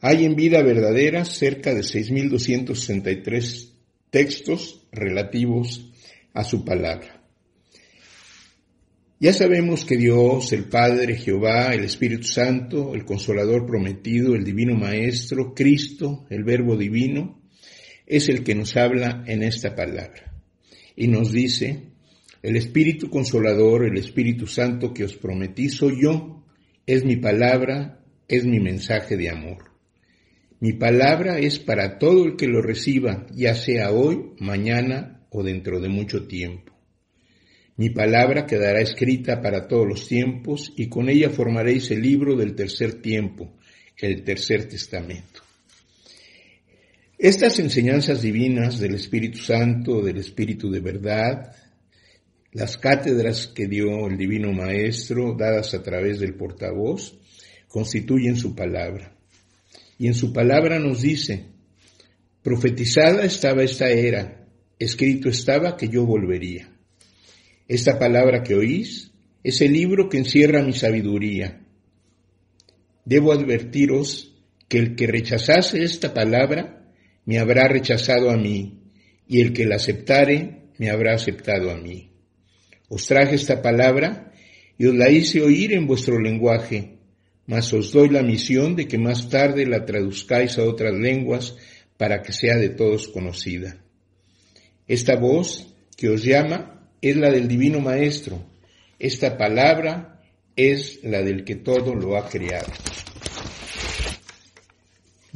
Hay 0.00 0.24
en 0.24 0.36
vida 0.36 0.62
verdadera 0.62 1.26
cerca 1.26 1.74
de 1.74 1.82
6.263 1.82 3.74
textos 4.08 4.86
relativos 4.90 5.92
a 6.32 6.44
su 6.44 6.64
palabra. 6.64 7.22
Ya 9.20 9.34
sabemos 9.34 9.84
que 9.84 9.98
Dios, 9.98 10.50
el 10.54 10.64
Padre, 10.64 11.16
Jehová, 11.16 11.74
el 11.74 11.84
Espíritu 11.84 12.26
Santo, 12.26 12.94
el 12.94 13.04
Consolador 13.04 13.66
prometido, 13.66 14.34
el 14.34 14.44
Divino 14.44 14.76
Maestro, 14.76 15.52
Cristo, 15.54 16.24
el 16.30 16.44
Verbo 16.44 16.74
Divino, 16.74 17.42
es 18.06 18.30
el 18.30 18.42
que 18.42 18.54
nos 18.54 18.78
habla 18.78 19.24
en 19.26 19.42
esta 19.42 19.74
palabra. 19.74 20.27
Y 21.00 21.06
nos 21.06 21.30
dice, 21.30 21.92
el 22.42 22.56
Espíritu 22.56 23.08
Consolador, 23.08 23.86
el 23.86 23.96
Espíritu 23.98 24.48
Santo 24.48 24.92
que 24.92 25.04
os 25.04 25.14
prometí 25.14 25.68
soy 25.68 26.02
yo, 26.02 26.44
es 26.86 27.04
mi 27.04 27.14
palabra, 27.14 28.00
es 28.26 28.44
mi 28.44 28.58
mensaje 28.58 29.16
de 29.16 29.30
amor. 29.30 29.70
Mi 30.58 30.72
palabra 30.72 31.38
es 31.38 31.60
para 31.60 32.00
todo 32.00 32.24
el 32.24 32.34
que 32.34 32.48
lo 32.48 32.60
reciba, 32.62 33.28
ya 33.32 33.54
sea 33.54 33.92
hoy, 33.92 34.32
mañana 34.40 35.24
o 35.30 35.44
dentro 35.44 35.78
de 35.78 35.88
mucho 35.88 36.26
tiempo. 36.26 36.76
Mi 37.76 37.90
palabra 37.90 38.44
quedará 38.44 38.80
escrita 38.80 39.40
para 39.40 39.68
todos 39.68 39.86
los 39.86 40.08
tiempos 40.08 40.72
y 40.76 40.88
con 40.88 41.08
ella 41.08 41.30
formaréis 41.30 41.92
el 41.92 42.02
libro 42.02 42.34
del 42.34 42.56
tercer 42.56 43.00
tiempo, 43.00 43.54
el 43.98 44.24
tercer 44.24 44.68
testamento. 44.68 45.47
Estas 47.18 47.58
enseñanzas 47.58 48.22
divinas 48.22 48.78
del 48.78 48.94
Espíritu 48.94 49.38
Santo, 49.38 50.02
del 50.02 50.18
Espíritu 50.18 50.70
de 50.70 50.78
verdad, 50.78 51.52
las 52.52 52.78
cátedras 52.78 53.48
que 53.48 53.66
dio 53.66 54.06
el 54.06 54.16
Divino 54.16 54.52
Maestro, 54.52 55.34
dadas 55.36 55.74
a 55.74 55.82
través 55.82 56.20
del 56.20 56.34
portavoz, 56.34 57.18
constituyen 57.66 58.36
su 58.36 58.54
palabra. 58.54 59.16
Y 59.98 60.06
en 60.06 60.14
su 60.14 60.32
palabra 60.32 60.78
nos 60.78 61.02
dice, 61.02 61.46
profetizada 62.40 63.24
estaba 63.24 63.64
esta 63.64 63.90
era, 63.90 64.46
escrito 64.78 65.28
estaba 65.28 65.76
que 65.76 65.88
yo 65.88 66.06
volvería. 66.06 66.70
Esta 67.66 67.98
palabra 67.98 68.44
que 68.44 68.54
oís 68.54 69.10
es 69.42 69.60
el 69.60 69.72
libro 69.72 70.08
que 70.08 70.18
encierra 70.18 70.62
mi 70.62 70.72
sabiduría. 70.72 71.66
Debo 73.04 73.32
advertiros 73.32 74.36
que 74.68 74.78
el 74.78 74.94
que 74.94 75.08
rechazase 75.08 75.82
esta 75.82 76.14
palabra 76.14 76.77
me 77.28 77.38
habrá 77.38 77.68
rechazado 77.68 78.30
a 78.30 78.38
mí, 78.38 78.80
y 79.26 79.42
el 79.42 79.52
que 79.52 79.66
la 79.66 79.76
aceptare 79.76 80.70
me 80.78 80.88
habrá 80.88 81.12
aceptado 81.12 81.70
a 81.70 81.76
mí. 81.76 82.10
Os 82.88 83.04
traje 83.04 83.34
esta 83.34 83.60
palabra 83.60 84.32
y 84.78 84.86
os 84.86 84.94
la 84.94 85.10
hice 85.10 85.42
oír 85.42 85.74
en 85.74 85.86
vuestro 85.86 86.18
lenguaje, 86.18 86.96
mas 87.44 87.70
os 87.74 87.92
doy 87.92 88.08
la 88.08 88.22
misión 88.22 88.76
de 88.76 88.88
que 88.88 88.96
más 88.96 89.28
tarde 89.28 89.66
la 89.66 89.84
traduzcáis 89.84 90.56
a 90.56 90.64
otras 90.64 90.94
lenguas 90.94 91.54
para 91.98 92.22
que 92.22 92.32
sea 92.32 92.56
de 92.56 92.70
todos 92.70 93.08
conocida. 93.08 93.76
Esta 94.86 95.16
voz 95.16 95.74
que 95.98 96.08
os 96.08 96.24
llama 96.24 96.88
es 97.02 97.14
la 97.18 97.30
del 97.30 97.46
Divino 97.46 97.80
Maestro. 97.80 98.42
Esta 98.98 99.36
palabra 99.36 100.22
es 100.56 101.00
la 101.04 101.22
del 101.22 101.44
que 101.44 101.56
todo 101.56 101.94
lo 101.94 102.16
ha 102.16 102.26
creado. 102.26 102.72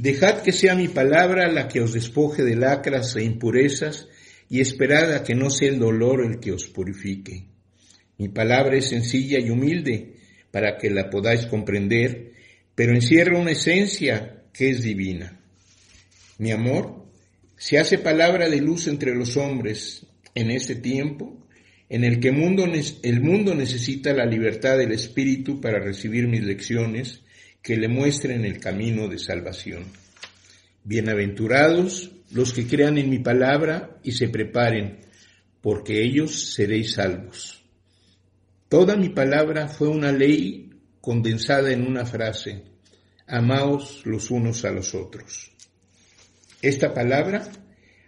Dejad 0.02 0.42
que 0.42 0.50
sea 0.50 0.74
mi 0.74 0.88
palabra 0.88 1.46
la 1.46 1.68
que 1.68 1.80
os 1.80 1.92
despoje 1.92 2.42
de 2.42 2.56
lacras 2.56 3.14
e 3.14 3.22
impurezas 3.22 4.08
y 4.50 4.58
esperad 4.60 5.14
a 5.14 5.22
que 5.22 5.36
no 5.36 5.48
sea 5.48 5.68
el 5.68 5.78
dolor 5.78 6.24
el 6.26 6.40
que 6.40 6.50
os 6.50 6.66
purifique. 6.66 7.44
Mi 8.18 8.28
palabra 8.28 8.76
es 8.76 8.86
sencilla 8.86 9.38
y 9.38 9.48
humilde, 9.48 10.16
para 10.50 10.76
que 10.76 10.90
la 10.90 11.08
podáis 11.08 11.46
comprender, 11.46 12.32
pero 12.74 12.92
encierra 12.92 13.38
una 13.38 13.52
esencia 13.52 14.42
que 14.52 14.70
es 14.70 14.82
divina. 14.82 15.38
Mi 16.38 16.50
amor 16.50 17.06
se 17.56 17.78
hace 17.78 17.98
palabra 17.98 18.48
de 18.48 18.60
luz 18.60 18.88
entre 18.88 19.14
los 19.14 19.36
hombres 19.36 20.04
en 20.34 20.50
este 20.50 20.74
tiempo 20.74 21.46
en 21.88 22.02
el 22.02 22.18
que 22.18 22.30
el 22.30 23.20
mundo, 23.20 23.54
necesita 23.54 24.12
la 24.12 24.26
libertad 24.26 24.78
del 24.78 24.90
Espíritu 24.90 25.60
para 25.60 25.78
recibir 25.78 26.26
mis 26.26 26.42
lecciones 26.42 27.21
que 27.62 27.76
le 27.76 27.88
muestren 27.88 28.44
el 28.44 28.58
camino 28.58 29.06
de 29.06 29.18
salvación. 29.18 29.84
Bienaventurados 30.82 32.10
los 32.32 32.52
que 32.52 32.66
crean 32.66 32.98
en 32.98 33.08
mi 33.08 33.20
palabra 33.20 33.98
y 34.02 34.12
se 34.12 34.28
preparen, 34.28 35.00
porque 35.60 36.02
ellos 36.02 36.54
seréis 36.54 36.94
salvos. 36.94 37.62
Toda 38.68 38.96
mi 38.96 39.10
palabra 39.10 39.68
fue 39.68 39.88
una 39.88 40.10
ley 40.10 40.70
condensada 41.00 41.70
en 41.70 41.86
una 41.86 42.04
frase, 42.04 42.64
amaos 43.28 44.02
los 44.06 44.30
unos 44.30 44.64
a 44.64 44.72
los 44.72 44.94
otros. 44.94 45.52
Esta 46.62 46.92
palabra 46.92 47.48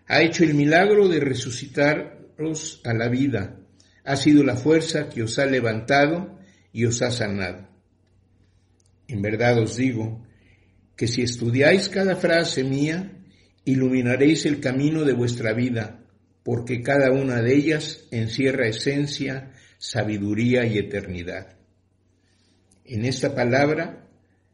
ha 0.06 0.22
hecho 0.22 0.42
el 0.42 0.54
milagro 0.54 1.08
de 1.08 1.20
resucitaros 1.20 2.80
a 2.84 2.92
la 2.92 3.08
vida, 3.08 3.60
ha 4.04 4.16
sido 4.16 4.42
la 4.42 4.56
fuerza 4.56 5.08
que 5.08 5.22
os 5.22 5.38
ha 5.38 5.46
levantado 5.46 6.38
y 6.72 6.86
os 6.86 7.02
ha 7.02 7.10
sanado. 7.10 7.73
En 9.08 9.22
verdad 9.22 9.58
os 9.58 9.76
digo 9.76 10.24
que 10.96 11.06
si 11.06 11.22
estudiáis 11.22 11.88
cada 11.88 12.16
frase 12.16 12.64
mía, 12.64 13.12
iluminaréis 13.64 14.46
el 14.46 14.60
camino 14.60 15.04
de 15.04 15.12
vuestra 15.12 15.52
vida, 15.52 16.04
porque 16.42 16.82
cada 16.82 17.10
una 17.10 17.42
de 17.42 17.54
ellas 17.54 18.06
encierra 18.10 18.68
esencia, 18.68 19.52
sabiduría 19.78 20.66
y 20.66 20.78
eternidad. 20.78 21.56
En 22.84 23.04
esta 23.04 23.34
palabra, 23.34 24.08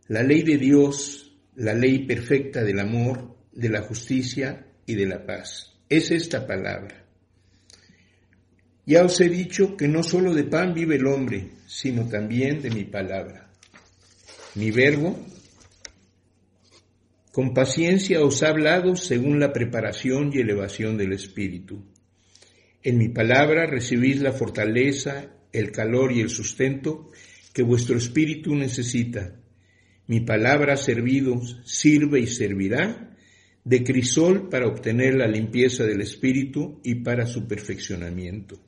la 0.07 0.23
ley 0.23 0.43
de 0.43 0.57
Dios, 0.57 1.37
la 1.57 1.75
ley 1.75 2.07
perfecta 2.07 2.63
del 2.63 2.79
amor, 2.79 3.37
de 3.53 3.69
la 3.69 3.83
justicia 3.83 4.67
y 4.87 4.95
de 4.95 5.07
la 5.07 5.27
paz. 5.27 5.77
Es 5.89 6.11
esta 6.11 6.47
palabra. 6.47 7.05
Ya 8.87 9.05
os 9.05 9.21
he 9.21 9.29
dicho 9.29 9.77
que 9.77 9.89
no 9.89 10.03
solo 10.03 10.35
de 10.35 10.45
pan 10.45 10.73
vive 10.75 10.97
el 10.97 11.07
hombre, 11.07 11.51
sino 11.67 12.09
también 12.09 12.63
de 12.63 12.71
mi 12.71 12.85
palabra. 12.85 13.50
Mi 14.55 14.71
verbo, 14.71 15.19
con 17.33 17.55
paciencia 17.55 18.23
os 18.23 18.43
ha 18.43 18.49
hablado 18.49 18.97
según 18.97 19.39
la 19.41 19.53
preparación 19.53 20.31
y 20.35 20.39
elevación 20.39 20.97
del 20.97 21.13
Espíritu 21.13 21.85
en 22.83 22.97
mi 22.97 23.09
palabra 23.11 23.67
recibís 23.67 24.21
la 24.23 24.33
fortaleza, 24.33 25.27
el 25.53 25.71
calor 25.71 26.13
y 26.13 26.21
el 26.21 26.31
sustento 26.31 27.11
que 27.53 27.63
vuestro 27.63 27.99
espíritu 27.99 28.55
necesita. 28.55 29.37
Mi 30.07 30.21
palabra 30.21 30.75
ha 30.75 30.77
servido, 30.79 31.41
sirve 31.65 32.21
y 32.21 32.27
servirá 32.27 33.15
de 33.65 33.85
crisol 33.85 34.49
para 34.49 34.67
obtener 34.67 35.15
la 35.15 35.29
limpieza 35.29 35.85
del 35.85 36.01
espíritu 36.01 36.81
y 36.83 36.97
para 36.97 37.27
su 37.27 37.47
perfeccionamiento. 37.47 38.59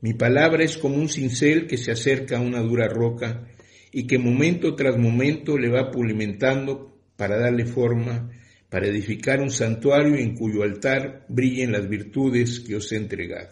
Mi 0.00 0.14
palabra 0.14 0.64
es 0.64 0.78
como 0.78 0.96
un 0.96 1.10
cincel 1.10 1.66
que 1.66 1.76
se 1.76 1.92
acerca 1.92 2.38
a 2.38 2.40
una 2.40 2.60
dura 2.60 2.88
roca 2.88 3.46
y 3.98 4.06
que 4.06 4.16
momento 4.16 4.76
tras 4.76 4.96
momento 4.96 5.58
le 5.58 5.68
va 5.68 5.90
pulimentando 5.90 7.02
para 7.16 7.36
darle 7.36 7.66
forma 7.66 8.30
para 8.68 8.86
edificar 8.86 9.40
un 9.40 9.50
santuario 9.50 10.14
en 10.14 10.36
cuyo 10.36 10.62
altar 10.62 11.26
brillen 11.28 11.72
las 11.72 11.88
virtudes 11.88 12.60
que 12.60 12.76
os 12.76 12.92
he 12.92 12.96
entregado. 12.96 13.48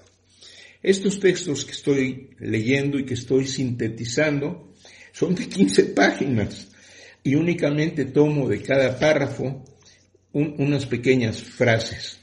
Estos 0.85 1.19
textos 1.19 1.65
que 1.65 1.73
estoy 1.73 2.31
leyendo 2.39 2.97
y 2.97 3.05
que 3.05 3.15
estoy 3.15 3.49
sintetizando 3.49 4.73
son 5.11 5.35
de 5.35 5.49
15 5.49 5.83
páginas 5.87 6.69
y 7.25 7.35
únicamente 7.35 8.05
tomo 8.05 8.49
de 8.49 8.63
cada 8.63 8.97
párrafo 9.01 9.65
unas 10.33 10.87
pequeñas 10.87 11.43
frases. 11.43 12.21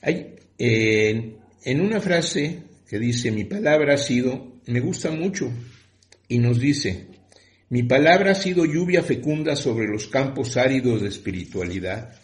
Hay, 0.00 0.36
en 0.58 1.80
una 1.80 2.00
frase 2.00 2.62
que 2.88 3.00
dice, 3.00 3.32
mi 3.32 3.46
palabra 3.46 3.94
ha 3.94 3.98
sido, 3.98 4.60
me 4.66 4.78
gusta 4.78 5.10
mucho, 5.10 5.50
y 6.28 6.38
nos 6.38 6.60
dice, 6.60 7.08
mi 7.70 7.82
palabra 7.82 8.32
ha 8.32 8.34
sido 8.34 8.64
lluvia 8.64 9.02
fecunda 9.02 9.56
sobre 9.56 9.88
los 9.88 10.06
campos 10.06 10.56
áridos 10.56 11.02
de 11.02 11.08
espiritualidad. 11.08 12.14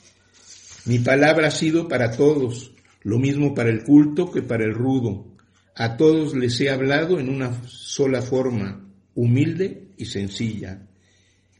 Mi 0.84 0.98
palabra 0.98 1.48
ha 1.48 1.50
sido 1.50 1.88
para 1.88 2.12
todos, 2.12 2.72
lo 3.02 3.18
mismo 3.18 3.54
para 3.54 3.70
el 3.70 3.82
culto 3.84 4.30
que 4.30 4.42
para 4.42 4.64
el 4.64 4.74
rudo. 4.74 5.26
A 5.74 5.96
todos 5.96 6.34
les 6.34 6.60
he 6.60 6.70
hablado 6.70 7.18
en 7.18 7.28
una 7.28 7.62
sola 7.66 8.22
forma, 8.22 8.88
humilde 9.14 9.88
y 9.96 10.06
sencilla. 10.06 10.86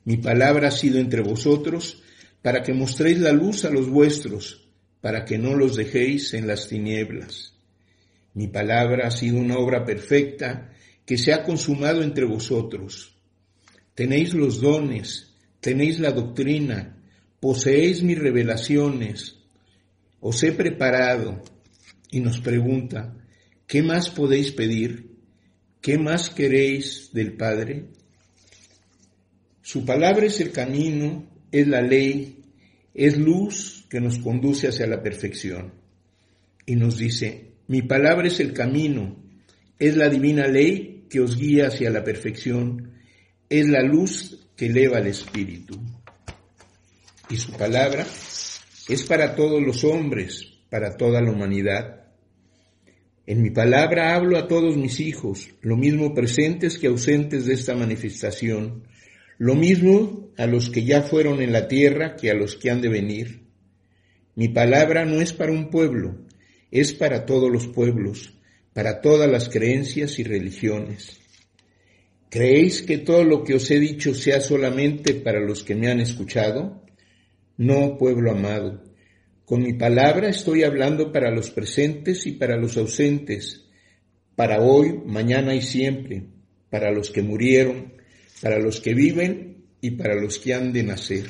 Mi 0.05 0.19
palabra 0.19 0.69
ha 0.69 0.71
sido 0.71 0.99
entre 0.99 1.23
vosotros 1.23 2.03
para 2.43 2.63
que 2.63 2.75
mostréis 2.75 3.19
la 3.21 3.33
luz 3.33 3.65
a 3.65 3.71
los 3.71 3.89
vuestros, 3.89 4.69
para 5.01 5.25
que 5.25 5.39
no 5.39 5.55
los 5.55 5.77
dejéis 5.77 6.35
en 6.35 6.47
las 6.47 6.69
tinieblas. 6.69 7.55
Mi 8.35 8.49
palabra 8.49 9.09
ha 9.09 9.11
sido 9.11 9.39
una 9.39 9.57
obra 9.57 9.85
perfecta 9.85 10.74
que 11.07 11.19
se 11.19 11.33
ha 11.33 11.43
consumado 11.43 12.03
entre 12.03 12.25
vosotros. 12.25 13.17
Tenéis 13.95 14.35
los 14.35 14.61
dones, 14.61 15.35
tenéis 15.61 16.01
la 16.01 16.11
doctrina, 16.11 16.97
poseéis 17.41 18.03
mis 18.03 18.19
revelaciones, 18.19 19.37
os 20.21 20.43
he 20.43 20.53
preparado. 20.53 21.43
Y 22.11 22.21
nos 22.21 22.41
pregunta, 22.41 23.17
¿qué 23.67 23.83
más 23.83 24.09
podéis 24.09 24.53
pedir? 24.53 25.11
¿Qué 25.81 25.99
más 25.99 26.31
queréis 26.31 27.11
del 27.13 27.37
Padre? 27.37 27.89
Su 29.63 29.85
palabra 29.85 30.27
es 30.27 30.41
el 30.41 30.53
camino, 30.53 31.27
es 31.51 31.67
la 31.67 31.83
ley, 31.83 32.43
es 32.95 33.19
luz 33.19 33.85
que 33.91 34.01
nos 34.01 34.19
conduce 34.19 34.69
hacia 34.69 34.87
la 34.87 35.03
perfección. 35.03 35.75
Y 36.67 36.77
nos 36.77 36.97
dice, 36.97 37.53
mi 37.67 37.83
palabra 37.83 38.29
es 38.29 38.41
el 38.41 38.53
camino, 38.53 39.17
es 39.79 39.97
la 39.97 40.09
divina 40.09 40.47
ley 40.47 40.94
que 41.09 41.21
os 41.21 41.37
guía 41.37 41.69
hacia 41.69 41.91
la 41.91 42.05
perfección, 42.05 42.93
es 43.49 43.69
la 43.69 43.83
luz 43.83 44.49
que 44.57 44.67
eleva 44.67 44.99
al 44.99 45.07
espíritu. 45.07 45.79
Y 47.31 47.37
su 47.37 47.53
palabra 47.53 48.07
es 48.89 49.03
para 49.09 49.35
todos 49.35 49.63
los 49.63 49.85
hombres, 49.85 50.59
para 50.71 50.97
toda 50.97 51.21
la 51.21 51.31
humanidad. 51.31 52.05
En 53.27 53.43
mi 53.43 53.51
palabra 53.51 54.15
hablo 54.15 54.37
a 54.37 54.49
todos 54.49 54.77
mis 54.77 55.01
hijos, 55.01 55.49
lo 55.63 55.77
mismo 55.77 56.13
presentes 56.13 56.79
que 56.79 56.89
ausentes 56.89 57.47
de 57.47 57.55
esta 57.55 57.75
manifestación, 57.75 58.85
lo 59.39 59.55
mismo 59.55 60.31
a 60.37 60.47
los 60.47 60.69
que 60.69 60.85
ya 60.85 61.03
fueron 61.03 61.41
en 61.41 61.53
la 61.53 61.67
tierra 61.67 62.17
que 62.17 62.31
a 62.31 62.35
los 62.35 62.57
que 62.57 62.71
han 62.71 62.83
de 62.83 62.89
venir. 62.89 63.45
Mi 64.35 64.49
palabra 64.49 65.05
no 65.05 65.21
es 65.21 65.33
para 65.33 65.53
un 65.53 65.71
pueblo, 65.71 66.19
es 66.71 66.93
para 66.93 67.25
todos 67.25 67.51
los 67.51 67.69
pueblos, 67.69 68.35
para 68.75 69.01
todas 69.01 69.31
las 69.31 69.49
creencias 69.49 70.19
y 70.19 70.25
religiones. 70.25 71.21
¿Creéis 72.29 72.83
que 72.83 72.99
todo 72.99 73.25
lo 73.25 73.45
que 73.45 73.55
os 73.55 73.71
he 73.71 73.79
dicho 73.79 74.13
sea 74.13 74.41
solamente 74.41 75.15
para 75.15 75.41
los 75.41 75.63
que 75.63 75.77
me 75.77 75.89
han 75.89 76.01
escuchado? 76.01 76.85
No, 77.57 77.97
pueblo 77.97 78.33
amado, 78.33 78.83
con 79.45 79.63
mi 79.63 79.75
palabra 79.75 80.29
estoy 80.29 80.65
hablando 80.65 81.13
para 81.13 81.31
los 81.31 81.51
presentes 81.51 82.27
y 82.27 82.33
para 82.33 82.57
los 82.57 82.77
ausentes, 82.77 83.67
para 84.35 84.61
hoy, 84.61 85.01
mañana 85.07 85.55
y 85.55 85.63
siempre, 85.63 86.25
para 86.71 86.91
los 86.91 87.11
que 87.11 87.23
murieron, 87.23 87.93
para 88.43 88.59
los 88.59 88.81
que 88.81 88.95
viven 88.95 89.67
y 89.81 89.93
para 89.93 90.17
los 90.17 90.39
que 90.39 90.55
han 90.55 90.73
de 90.73 90.83
nacer. 90.83 91.27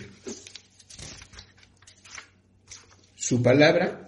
Su 3.17 3.43
palabra 3.43 4.04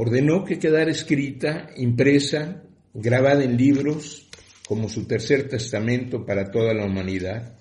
ordenó 0.00 0.44
que 0.44 0.60
quedara 0.60 0.92
escrita, 0.92 1.70
impresa, 1.76 2.62
grabada 2.94 3.42
en 3.42 3.56
libros, 3.56 4.28
como 4.68 4.88
su 4.88 5.06
tercer 5.08 5.48
testamento 5.48 6.24
para 6.24 6.52
toda 6.52 6.72
la 6.72 6.84
humanidad. 6.84 7.58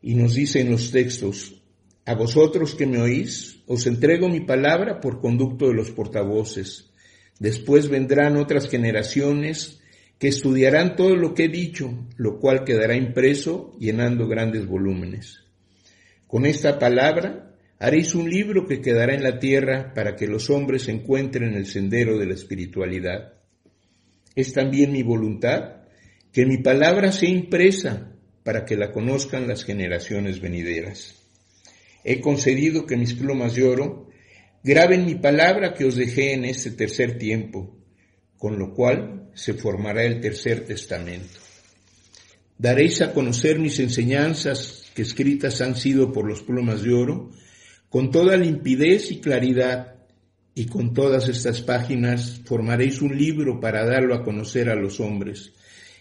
Y 0.00 0.14
nos 0.14 0.34
dice 0.34 0.60
en 0.60 0.70
los 0.70 0.92
textos, 0.92 1.60
a 2.04 2.14
vosotros 2.14 2.76
que 2.76 2.86
me 2.86 3.00
oís, 3.00 3.58
os 3.66 3.88
entrego 3.88 4.28
mi 4.28 4.38
palabra 4.38 5.00
por 5.00 5.20
conducto 5.20 5.66
de 5.66 5.74
los 5.74 5.90
portavoces. 5.90 6.92
Después 7.40 7.88
vendrán 7.88 8.36
otras 8.36 8.68
generaciones 8.68 9.80
que 10.20 10.28
estudiarán 10.28 10.94
todo 10.94 11.16
lo 11.16 11.34
que 11.34 11.46
he 11.46 11.48
dicho, 11.48 12.06
lo 12.16 12.38
cual 12.38 12.62
quedará 12.62 12.94
impreso 12.94 13.72
llenando 13.80 14.28
grandes 14.28 14.64
volúmenes. 14.64 15.40
Con 16.28 16.46
esta 16.46 16.78
palabra 16.78 17.47
haréis 17.78 18.14
un 18.14 18.28
libro 18.28 18.66
que 18.66 18.80
quedará 18.80 19.14
en 19.14 19.22
la 19.22 19.38
tierra 19.38 19.92
para 19.94 20.16
que 20.16 20.26
los 20.26 20.50
hombres 20.50 20.88
encuentren 20.88 21.54
el 21.54 21.66
sendero 21.66 22.18
de 22.18 22.26
la 22.26 22.34
espiritualidad. 22.34 23.34
Es 24.34 24.52
también 24.52 24.92
mi 24.92 25.02
voluntad 25.02 25.82
que 26.32 26.46
mi 26.46 26.58
palabra 26.58 27.12
sea 27.12 27.28
impresa 27.28 28.12
para 28.42 28.64
que 28.64 28.76
la 28.76 28.92
conozcan 28.92 29.48
las 29.48 29.64
generaciones 29.64 30.40
venideras. 30.40 31.14
He 32.04 32.20
concedido 32.20 32.86
que 32.86 32.96
mis 32.96 33.14
plumas 33.14 33.54
de 33.54 33.64
oro 33.64 34.08
graben 34.62 35.04
mi 35.04 35.16
palabra 35.16 35.74
que 35.74 35.84
os 35.84 35.96
dejé 35.96 36.32
en 36.32 36.44
este 36.44 36.70
tercer 36.70 37.18
tiempo, 37.18 37.76
con 38.36 38.58
lo 38.58 38.74
cual 38.74 39.30
se 39.34 39.54
formará 39.54 40.04
el 40.04 40.20
tercer 40.20 40.64
testamento. 40.64 41.38
Daréis 42.56 43.02
a 43.02 43.12
conocer 43.12 43.58
mis 43.58 43.78
enseñanzas 43.78 44.90
que 44.94 45.02
escritas 45.02 45.60
han 45.60 45.76
sido 45.76 46.12
por 46.12 46.26
los 46.26 46.42
plumas 46.42 46.82
de 46.82 46.92
oro, 46.92 47.30
con 47.88 48.10
toda 48.10 48.36
limpidez 48.36 49.10
y 49.10 49.20
claridad, 49.20 49.94
y 50.54 50.66
con 50.66 50.92
todas 50.92 51.28
estas 51.28 51.62
páginas 51.62 52.40
formaréis 52.44 53.00
un 53.00 53.16
libro 53.16 53.60
para 53.60 53.86
darlo 53.86 54.14
a 54.14 54.24
conocer 54.24 54.68
a 54.68 54.74
los 54.74 54.98
hombres. 54.98 55.52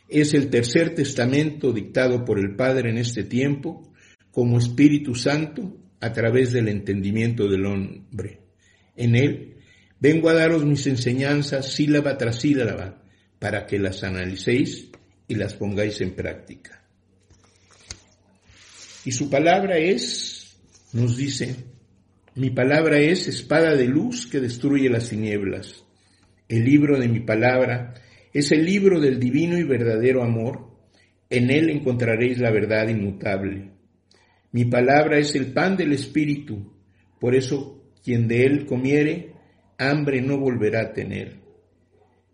Es 0.09 0.33
el 0.33 0.49
tercer 0.49 0.95
testamento 0.95 1.71
dictado 1.71 2.25
por 2.25 2.39
el 2.39 2.55
Padre 2.55 2.89
en 2.89 2.97
este 2.97 3.23
tiempo, 3.23 3.93
como 4.31 4.57
Espíritu 4.57 5.13
Santo, 5.13 5.77
a 5.99 6.11
través 6.11 6.53
del 6.53 6.69
entendimiento 6.69 7.47
del 7.47 7.65
hombre. 7.65 8.41
En 8.95 9.15
él 9.15 9.57
Vengo 9.99 10.29
a 10.29 10.33
daros 10.33 10.63
mis 10.63 10.85
enseñanzas 10.85 11.73
sílaba 11.73 12.17
tras 12.17 12.41
sílaba 12.41 13.01
para 13.39 13.65
que 13.65 13.79
las 13.79 14.03
analicéis 14.03 14.89
y 15.27 15.35
las 15.35 15.55
pongáis 15.55 16.01
en 16.01 16.13
práctica. 16.15 16.83
Y 19.05 19.11
su 19.11 19.29
palabra 19.29 19.77
es, 19.77 20.55
nos 20.93 21.17
dice, 21.17 21.55
mi 22.37 22.51
palabra 22.51 22.99
es 22.99 23.27
espada 23.27 23.75
de 23.75 23.87
luz 23.87 24.27
que 24.27 24.39
destruye 24.39 24.91
las 24.91 25.09
tinieblas. 25.09 25.83
El 26.47 26.65
libro 26.65 26.99
de 26.99 27.07
mi 27.07 27.19
palabra 27.19 27.95
es 28.31 28.51
el 28.51 28.63
libro 28.63 28.99
del 28.99 29.19
divino 29.19 29.57
y 29.57 29.63
verdadero 29.63 30.23
amor. 30.23 30.69
En 31.31 31.49
él 31.49 31.71
encontraréis 31.71 32.37
la 32.37 32.51
verdad 32.51 32.89
inmutable. 32.89 33.71
Mi 34.51 34.65
palabra 34.65 35.17
es 35.17 35.33
el 35.33 35.47
pan 35.51 35.77
del 35.77 35.93
Espíritu. 35.93 36.73
Por 37.19 37.33
eso 37.33 37.91
quien 38.03 38.27
de 38.27 38.45
él 38.45 38.67
comiere 38.67 39.33
hambre 39.79 40.21
no 40.21 40.37
volverá 40.37 40.81
a 40.81 40.93
tener. 40.93 41.39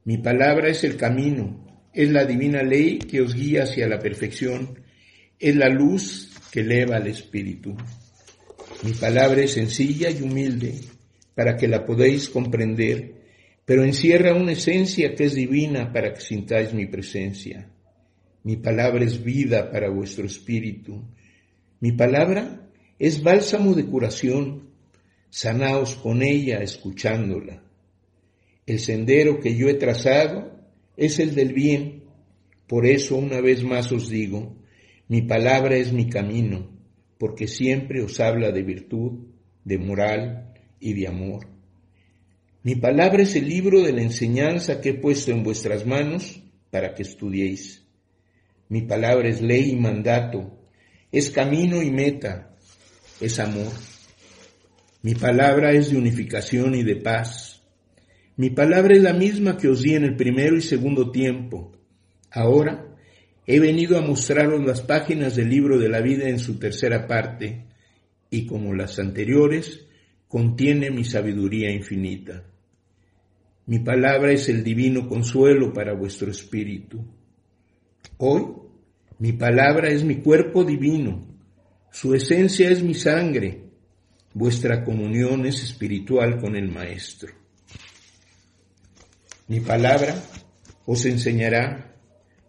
Mi 0.03 0.17
palabra 0.17 0.67
es 0.67 0.83
el 0.83 0.97
camino, 0.97 1.65
es 1.93 2.11
la 2.11 2.25
divina 2.25 2.61
ley 2.61 2.99
que 2.99 3.21
os 3.21 3.33
guía 3.33 3.63
hacia 3.63 3.87
la 3.87 3.99
perfección, 3.99 4.79
es 5.39 5.55
la 5.55 5.69
luz 5.69 6.29
que 6.51 6.59
eleva 6.59 6.97
al 6.97 7.07
espíritu. 7.07 7.77
Mi 8.83 8.91
palabra 8.91 9.41
es 9.41 9.53
sencilla 9.53 10.09
y 10.09 10.21
humilde 10.21 10.75
para 11.35 11.55
que 11.55 11.69
la 11.69 11.85
podéis 11.85 12.27
comprender, 12.27 13.13
pero 13.63 13.85
encierra 13.85 14.35
una 14.35 14.51
esencia 14.51 15.15
que 15.15 15.23
es 15.23 15.35
divina 15.35 15.93
para 15.93 16.13
que 16.13 16.19
sintáis 16.19 16.73
mi 16.73 16.85
presencia. 16.85 17.69
Mi 18.43 18.57
palabra 18.57 19.05
es 19.05 19.23
vida 19.23 19.71
para 19.71 19.89
vuestro 19.89 20.25
espíritu. 20.25 21.01
Mi 21.79 21.93
palabra 21.93 22.69
es 22.99 23.23
bálsamo 23.23 23.73
de 23.73 23.85
curación 23.85 24.69
sanaos 25.29 25.95
con 25.95 26.21
ella 26.21 26.57
escuchándola. 26.57 27.63
El 28.65 28.79
sendero 28.79 29.39
que 29.39 29.55
yo 29.55 29.69
he 29.69 29.75
trazado 29.75 30.59
es 30.97 31.19
el 31.19 31.35
del 31.35 31.53
bien, 31.53 32.03
por 32.67 32.85
eso 32.85 33.15
una 33.15 33.39
vez 33.39 33.63
más 33.63 33.91
os 33.93 34.09
digo, 34.09 34.57
mi 35.07 35.21
palabra 35.21 35.75
es 35.77 35.93
mi 35.93 36.09
camino, 36.09 36.72
porque 37.23 37.47
siempre 37.47 38.03
os 38.03 38.19
habla 38.19 38.51
de 38.51 38.63
virtud, 38.63 39.29
de 39.63 39.77
moral 39.77 40.51
y 40.81 40.91
de 40.91 41.07
amor. 41.07 41.47
Mi 42.63 42.75
palabra 42.75 43.23
es 43.23 43.37
el 43.37 43.47
libro 43.47 43.81
de 43.81 43.93
la 43.93 44.01
enseñanza 44.01 44.81
que 44.81 44.89
he 44.89 44.93
puesto 44.95 45.31
en 45.31 45.41
vuestras 45.41 45.85
manos 45.85 46.43
para 46.69 46.93
que 46.93 47.03
estudiéis. 47.03 47.87
Mi 48.67 48.81
palabra 48.81 49.29
es 49.29 49.41
ley 49.41 49.71
y 49.71 49.75
mandato, 49.77 50.67
es 51.13 51.31
camino 51.31 51.81
y 51.81 51.91
meta, 51.91 52.57
es 53.21 53.39
amor. 53.39 53.71
Mi 55.01 55.15
palabra 55.15 55.71
es 55.71 55.91
de 55.91 55.97
unificación 55.97 56.75
y 56.75 56.83
de 56.83 56.97
paz. 56.97 57.63
Mi 58.35 58.49
palabra 58.49 58.97
es 58.97 59.01
la 59.01 59.13
misma 59.13 59.55
que 59.55 59.69
os 59.69 59.81
di 59.81 59.95
en 59.95 60.03
el 60.03 60.17
primero 60.17 60.57
y 60.57 60.61
segundo 60.61 61.09
tiempo. 61.09 61.71
Ahora 62.31 62.92
he 63.45 63.59
venido 63.59 63.97
a 63.97 64.01
mostraros 64.01 64.63
las 64.65 64.81
páginas 64.81 65.35
del 65.35 65.49
libro 65.49 65.77
de 65.77 65.89
la 65.89 66.01
vida 66.01 66.29
en 66.29 66.39
su 66.39 66.57
tercera 66.57 67.07
parte, 67.07 67.65
y 68.29 68.45
como 68.45 68.73
las 68.73 68.99
anteriores, 68.99 69.85
contiene 70.27 70.89
mi 70.89 71.03
sabiduría 71.03 71.71
infinita. 71.71 72.43
Mi 73.65 73.79
palabra 73.79 74.31
es 74.31 74.49
el 74.49 74.63
divino 74.63 75.07
consuelo 75.07 75.71
para 75.71 75.93
vuestro 75.93 76.31
espíritu. 76.31 77.05
Hoy, 78.17 78.45
mi 79.19 79.33
palabra 79.33 79.89
es 79.89 80.03
mi 80.03 80.15
cuerpo 80.15 80.63
divino, 80.63 81.27
su 81.91 82.13
esencia 82.13 82.69
es 82.71 82.81
mi 82.81 82.93
sangre, 82.93 83.63
vuestra 84.33 84.83
comunión 84.83 85.45
es 85.45 85.63
espiritual 85.63 86.39
con 86.39 86.55
el 86.55 86.71
Maestro. 86.71 87.31
Mi 89.47 89.59
palabra 89.59 90.15
os 90.85 91.05
enseñará, 91.05 91.92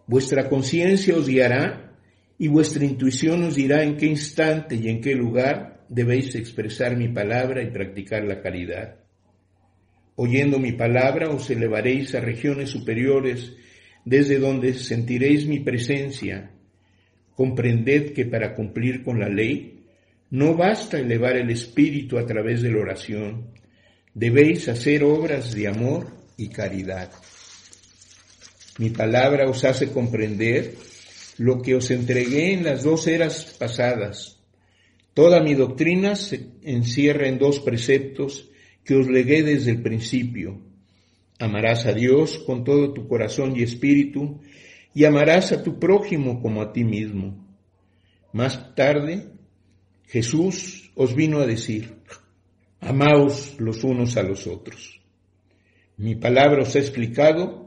vuestra 0.07 0.49
conciencia 0.49 1.15
os 1.15 1.27
guiará 1.27 1.93
y 2.37 2.47
vuestra 2.47 2.85
intuición 2.85 3.43
os 3.43 3.55
dirá 3.55 3.83
en 3.83 3.97
qué 3.97 4.07
instante 4.07 4.75
y 4.75 4.89
en 4.89 5.01
qué 5.01 5.15
lugar 5.15 5.85
debéis 5.89 6.35
expresar 6.35 6.97
mi 6.97 7.07
palabra 7.07 7.63
y 7.63 7.71
practicar 7.71 8.23
la 8.23 8.41
caridad. 8.41 8.95
Oyendo 10.15 10.59
mi 10.59 10.71
palabra 10.71 11.29
os 11.29 11.49
elevaréis 11.49 12.15
a 12.15 12.21
regiones 12.21 12.69
superiores 12.69 13.53
desde 14.05 14.39
donde 14.39 14.73
sentiréis 14.73 15.45
mi 15.45 15.59
presencia. 15.59 16.51
Comprended 17.35 18.13
que 18.13 18.25
para 18.25 18.55
cumplir 18.55 19.03
con 19.03 19.19
la 19.19 19.27
ley 19.27 19.83
no 20.29 20.55
basta 20.55 20.99
elevar 20.99 21.35
el 21.35 21.49
espíritu 21.49 22.17
a 22.17 22.25
través 22.25 22.61
de 22.61 22.71
la 22.71 22.79
oración, 22.79 23.51
debéis 24.13 24.69
hacer 24.69 25.03
obras 25.03 25.53
de 25.53 25.67
amor 25.67 26.07
y 26.37 26.49
caridad. 26.49 27.11
Mi 28.77 28.89
palabra 28.89 29.49
os 29.49 29.63
hace 29.63 29.91
comprender 29.91 30.75
lo 31.37 31.61
que 31.61 31.75
os 31.75 31.91
entregué 31.91 32.53
en 32.53 32.63
las 32.63 32.83
dos 32.83 33.07
eras 33.07 33.55
pasadas. 33.57 34.43
Toda 35.13 35.41
mi 35.41 35.53
doctrina 35.53 36.15
se 36.15 36.49
encierra 36.61 37.27
en 37.27 37.39
dos 37.39 37.61
preceptos 37.61 38.49
que 38.83 38.95
os 38.95 39.07
legué 39.07 39.43
desde 39.43 39.71
el 39.71 39.81
principio. 39.81 40.61
Amarás 41.39 41.85
a 41.85 41.93
Dios 41.93 42.37
con 42.39 42.63
todo 42.63 42.93
tu 42.93 43.07
corazón 43.07 43.55
y 43.55 43.63
espíritu 43.63 44.41
y 44.93 45.05
amarás 45.05 45.53
a 45.53 45.63
tu 45.63 45.79
prójimo 45.79 46.41
como 46.41 46.61
a 46.61 46.73
ti 46.73 46.83
mismo. 46.83 47.45
Más 48.33 48.75
tarde, 48.75 49.31
Jesús 50.07 50.91
os 50.95 51.15
vino 51.15 51.39
a 51.39 51.47
decir, 51.47 51.95
amaos 52.81 53.55
los 53.57 53.85
unos 53.85 54.17
a 54.17 54.23
los 54.23 54.47
otros. 54.47 55.01
Mi 55.97 56.15
palabra 56.15 56.63
os 56.63 56.75
ha 56.75 56.79
explicado 56.79 57.64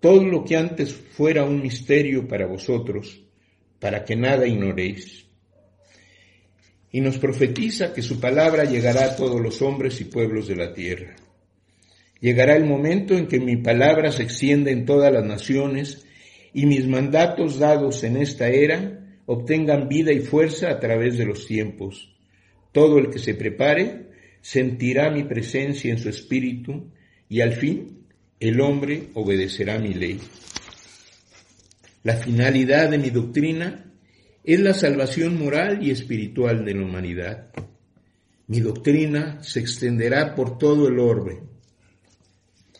todo 0.00 0.24
lo 0.24 0.44
que 0.44 0.56
antes 0.56 0.94
fuera 0.94 1.44
un 1.44 1.60
misterio 1.60 2.26
para 2.26 2.46
vosotros, 2.46 3.22
para 3.78 4.04
que 4.04 4.16
nada 4.16 4.46
ignoréis. 4.46 5.26
Y 6.90 7.00
nos 7.00 7.18
profetiza 7.18 7.92
que 7.92 8.02
su 8.02 8.18
palabra 8.18 8.64
llegará 8.64 9.04
a 9.04 9.16
todos 9.16 9.40
los 9.40 9.62
hombres 9.62 10.00
y 10.00 10.04
pueblos 10.04 10.48
de 10.48 10.56
la 10.56 10.72
tierra. 10.72 11.14
Llegará 12.20 12.56
el 12.56 12.64
momento 12.64 13.14
en 13.14 13.26
que 13.28 13.38
mi 13.38 13.58
palabra 13.58 14.10
se 14.10 14.22
extienda 14.22 14.70
en 14.70 14.84
todas 14.84 15.12
las 15.12 15.24
naciones 15.24 16.04
y 16.52 16.66
mis 16.66 16.86
mandatos 16.86 17.58
dados 17.58 18.02
en 18.02 18.16
esta 18.16 18.48
era 18.48 18.98
obtengan 19.26 19.88
vida 19.88 20.12
y 20.12 20.20
fuerza 20.20 20.70
a 20.70 20.80
través 20.80 21.16
de 21.16 21.24
los 21.24 21.46
tiempos. 21.46 22.12
Todo 22.72 22.98
el 22.98 23.10
que 23.10 23.18
se 23.18 23.34
prepare 23.34 24.08
sentirá 24.40 25.10
mi 25.10 25.24
presencia 25.24 25.92
en 25.92 25.98
su 25.98 26.08
espíritu 26.08 26.90
y 27.28 27.40
al 27.40 27.52
fin 27.52 27.99
el 28.40 28.58
hombre 28.62 29.10
obedecerá 29.14 29.78
mi 29.78 29.92
ley. 29.92 30.18
La 32.02 32.16
finalidad 32.16 32.88
de 32.88 32.96
mi 32.96 33.10
doctrina 33.10 33.92
es 34.42 34.60
la 34.60 34.72
salvación 34.72 35.38
moral 35.38 35.86
y 35.86 35.90
espiritual 35.90 36.64
de 36.64 36.74
la 36.74 36.82
humanidad. 36.82 37.50
Mi 38.46 38.60
doctrina 38.60 39.42
se 39.42 39.60
extenderá 39.60 40.34
por 40.34 40.56
todo 40.56 40.88
el 40.88 40.98
orbe 40.98 41.42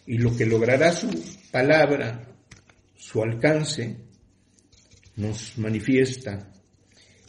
y 0.06 0.16
lo 0.16 0.34
que 0.34 0.46
logrará 0.46 0.92
su 0.92 1.10
palabra, 1.52 2.34
su 2.96 3.22
alcance, 3.22 3.98
nos 5.16 5.58
manifiesta. 5.58 6.50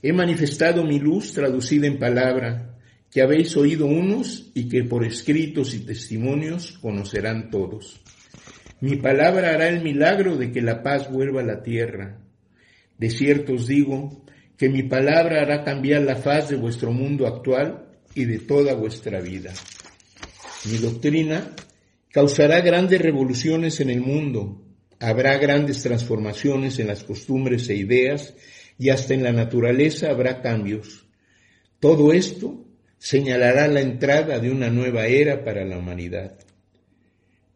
He 0.01 0.13
manifestado 0.13 0.85
mi 0.85 0.99
luz 0.99 1.33
traducida 1.33 1.85
en 1.85 1.99
palabra, 1.99 2.77
que 3.11 3.21
habéis 3.21 3.57
oído 3.57 3.87
unos 3.87 4.51
y 4.55 4.69
que 4.69 4.85
por 4.85 5.03
escritos 5.03 5.73
y 5.73 5.79
testimonios 5.79 6.77
conocerán 6.81 7.49
todos. 7.49 8.01
Mi 8.81 8.95
palabra 8.95 9.53
hará 9.53 9.69
el 9.69 9.83
milagro 9.83 10.37
de 10.37 10.51
que 10.51 10.61
la 10.61 10.81
paz 10.81 11.09
vuelva 11.11 11.41
a 11.41 11.45
la 11.45 11.61
tierra. 11.61 12.17
De 12.97 13.11
cierto 13.11 13.53
os 13.53 13.67
digo 13.67 14.23
que 14.57 14.69
mi 14.69 14.81
palabra 14.83 15.41
hará 15.41 15.63
cambiar 15.63 16.01
la 16.01 16.15
faz 16.15 16.49
de 16.49 16.55
vuestro 16.55 16.91
mundo 16.91 17.27
actual 17.27 17.85
y 18.15 18.25
de 18.25 18.39
toda 18.39 18.73
vuestra 18.73 19.21
vida. 19.21 19.53
Mi 20.65 20.77
doctrina 20.77 21.51
causará 22.11 22.61
grandes 22.61 22.99
revoluciones 22.99 23.79
en 23.81 23.91
el 23.91 24.01
mundo, 24.01 24.63
habrá 24.99 25.37
grandes 25.37 25.83
transformaciones 25.83 26.79
en 26.79 26.87
las 26.87 27.03
costumbres 27.03 27.69
e 27.69 27.75
ideas 27.75 28.33
y 28.79 28.89
hasta 28.89 29.13
en 29.13 29.21
la 29.21 29.31
naturaleza 29.31 30.09
habrá 30.09 30.41
cambios. 30.41 31.05
Todo 31.79 32.13
esto 32.13 32.65
señalará 32.97 33.67
la 33.67 33.81
entrada 33.81 34.39
de 34.39 34.49
una 34.49 34.71
nueva 34.71 35.05
era 35.05 35.43
para 35.43 35.65
la 35.65 35.77
humanidad. 35.77 36.33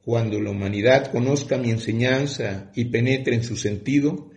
Cuando 0.05 0.39
la 0.39 0.51
humanidad 0.51 1.11
conozca 1.11 1.57
mi 1.57 1.71
enseñanza 1.71 2.71
y 2.75 2.85
penetre 2.85 3.33
en 3.33 3.43
su 3.43 3.57
sentido, 3.57 4.29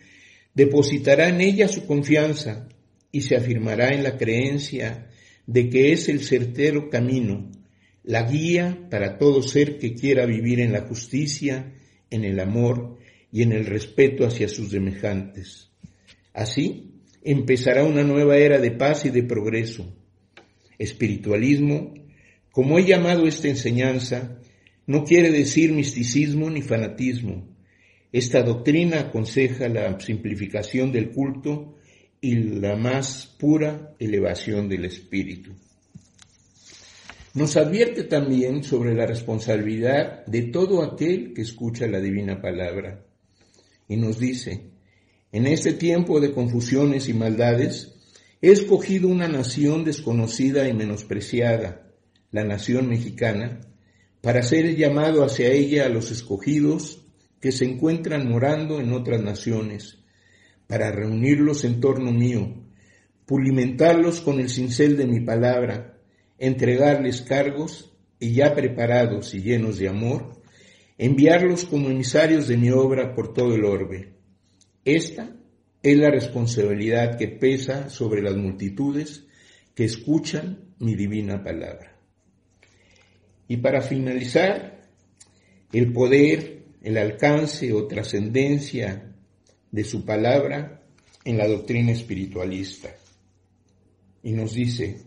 depositará 0.54 1.28
en 1.28 1.42
ella 1.42 1.68
su 1.68 1.84
confianza 1.86 2.66
y 3.12 3.20
se 3.20 3.36
afirmará 3.36 3.90
en 3.90 4.02
la 4.02 4.16
creencia 4.16 5.10
de 5.46 5.68
que 5.68 5.92
es 5.92 6.08
el 6.08 6.20
certero 6.20 6.88
camino, 6.88 7.50
la 8.02 8.22
guía 8.22 8.86
para 8.90 9.18
todo 9.18 9.42
ser 9.42 9.78
que 9.78 9.94
quiera 9.94 10.24
vivir 10.24 10.60
en 10.60 10.72
la 10.72 10.86
justicia, 10.86 11.74
en 12.10 12.24
el 12.24 12.40
amor 12.40 12.96
y 13.30 13.42
en 13.42 13.52
el 13.52 13.66
respeto 13.66 14.26
hacia 14.26 14.48
sus 14.48 14.70
semejantes. 14.70 15.70
Así 16.32 16.94
empezará 17.22 17.84
una 17.84 18.04
nueva 18.04 18.38
era 18.38 18.58
de 18.58 18.70
paz 18.70 19.04
y 19.04 19.10
de 19.10 19.22
progreso, 19.22 19.94
Espiritualismo, 20.78 21.92
como 22.52 22.78
he 22.78 22.86
llamado 22.86 23.26
esta 23.26 23.48
enseñanza, 23.48 24.37
no 24.88 25.04
quiere 25.04 25.30
decir 25.30 25.72
misticismo 25.72 26.50
ni 26.50 26.62
fanatismo. 26.62 27.46
Esta 28.10 28.42
doctrina 28.42 28.98
aconseja 28.98 29.68
la 29.68 30.00
simplificación 30.00 30.90
del 30.90 31.10
culto 31.10 31.76
y 32.20 32.34
la 32.34 32.74
más 32.74 33.36
pura 33.38 33.94
elevación 34.00 34.68
del 34.68 34.86
espíritu. 34.86 35.52
Nos 37.34 37.56
advierte 37.56 38.02
también 38.02 38.64
sobre 38.64 38.94
la 38.94 39.06
responsabilidad 39.06 40.26
de 40.26 40.42
todo 40.42 40.82
aquel 40.82 41.32
que 41.32 41.42
escucha 41.42 41.86
la 41.86 42.00
divina 42.00 42.42
palabra. 42.42 43.04
Y 43.86 43.96
nos 43.96 44.18
dice, 44.18 44.70
en 45.30 45.46
este 45.46 45.74
tiempo 45.74 46.18
de 46.18 46.32
confusiones 46.32 47.08
y 47.08 47.14
maldades, 47.14 47.94
He 48.40 48.52
escogido 48.52 49.08
una 49.08 49.26
nación 49.26 49.84
desconocida 49.84 50.68
y 50.68 50.72
menospreciada, 50.72 51.90
la 52.30 52.44
nación 52.44 52.88
mexicana, 52.88 53.60
para 54.20 54.42
ser 54.42 54.74
llamado 54.76 55.24
hacia 55.24 55.48
ella 55.48 55.86
a 55.86 55.88
los 55.88 56.10
escogidos 56.10 57.04
que 57.40 57.52
se 57.52 57.64
encuentran 57.64 58.28
morando 58.28 58.80
en 58.80 58.92
otras 58.92 59.22
naciones, 59.22 59.98
para 60.66 60.90
reunirlos 60.90 61.64
en 61.64 61.80
torno 61.80 62.12
mío, 62.12 62.54
pulimentarlos 63.26 64.20
con 64.20 64.40
el 64.40 64.48
cincel 64.48 64.96
de 64.96 65.06
mi 65.06 65.20
palabra, 65.20 65.98
entregarles 66.38 67.22
cargos 67.22 67.92
y 68.18 68.32
ya 68.34 68.54
preparados 68.54 69.34
y 69.34 69.42
llenos 69.42 69.78
de 69.78 69.88
amor, 69.88 70.40
enviarlos 70.98 71.64
como 71.64 71.88
emisarios 71.88 72.48
de 72.48 72.56
mi 72.56 72.70
obra 72.70 73.14
por 73.14 73.32
todo 73.32 73.54
el 73.54 73.64
orbe. 73.64 74.14
Esta 74.84 75.36
es 75.82 75.96
la 75.96 76.10
responsabilidad 76.10 77.16
que 77.16 77.28
pesa 77.28 77.88
sobre 77.88 78.20
las 78.20 78.36
multitudes 78.36 79.26
que 79.74 79.84
escuchan 79.84 80.74
mi 80.80 80.96
divina 80.96 81.42
palabra. 81.42 81.97
Y 83.48 83.56
para 83.56 83.80
finalizar, 83.80 84.82
el 85.72 85.92
poder, 85.92 86.64
el 86.82 86.96
alcance 86.96 87.72
o 87.72 87.86
trascendencia 87.86 89.14
de 89.70 89.84
su 89.84 90.04
palabra 90.04 90.82
en 91.24 91.38
la 91.38 91.48
doctrina 91.48 91.92
espiritualista. 91.92 92.94
Y 94.22 94.32
nos 94.32 94.54
dice, 94.54 95.02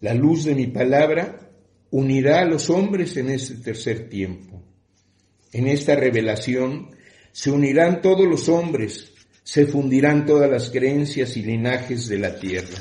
la 0.00 0.14
luz 0.14 0.44
de 0.44 0.54
mi 0.54 0.68
palabra 0.68 1.50
unirá 1.90 2.40
a 2.40 2.44
los 2.46 2.70
hombres 2.70 3.16
en 3.16 3.30
este 3.30 3.56
tercer 3.56 4.08
tiempo. 4.08 4.62
En 5.52 5.66
esta 5.66 5.94
revelación 5.94 6.90
se 7.32 7.50
unirán 7.50 8.00
todos 8.00 8.26
los 8.26 8.48
hombres 8.48 9.12
se 9.46 9.64
fundirán 9.64 10.26
todas 10.26 10.50
las 10.50 10.70
creencias 10.70 11.36
y 11.36 11.42
linajes 11.42 12.08
de 12.08 12.18
la 12.18 12.36
tierra. 12.36 12.80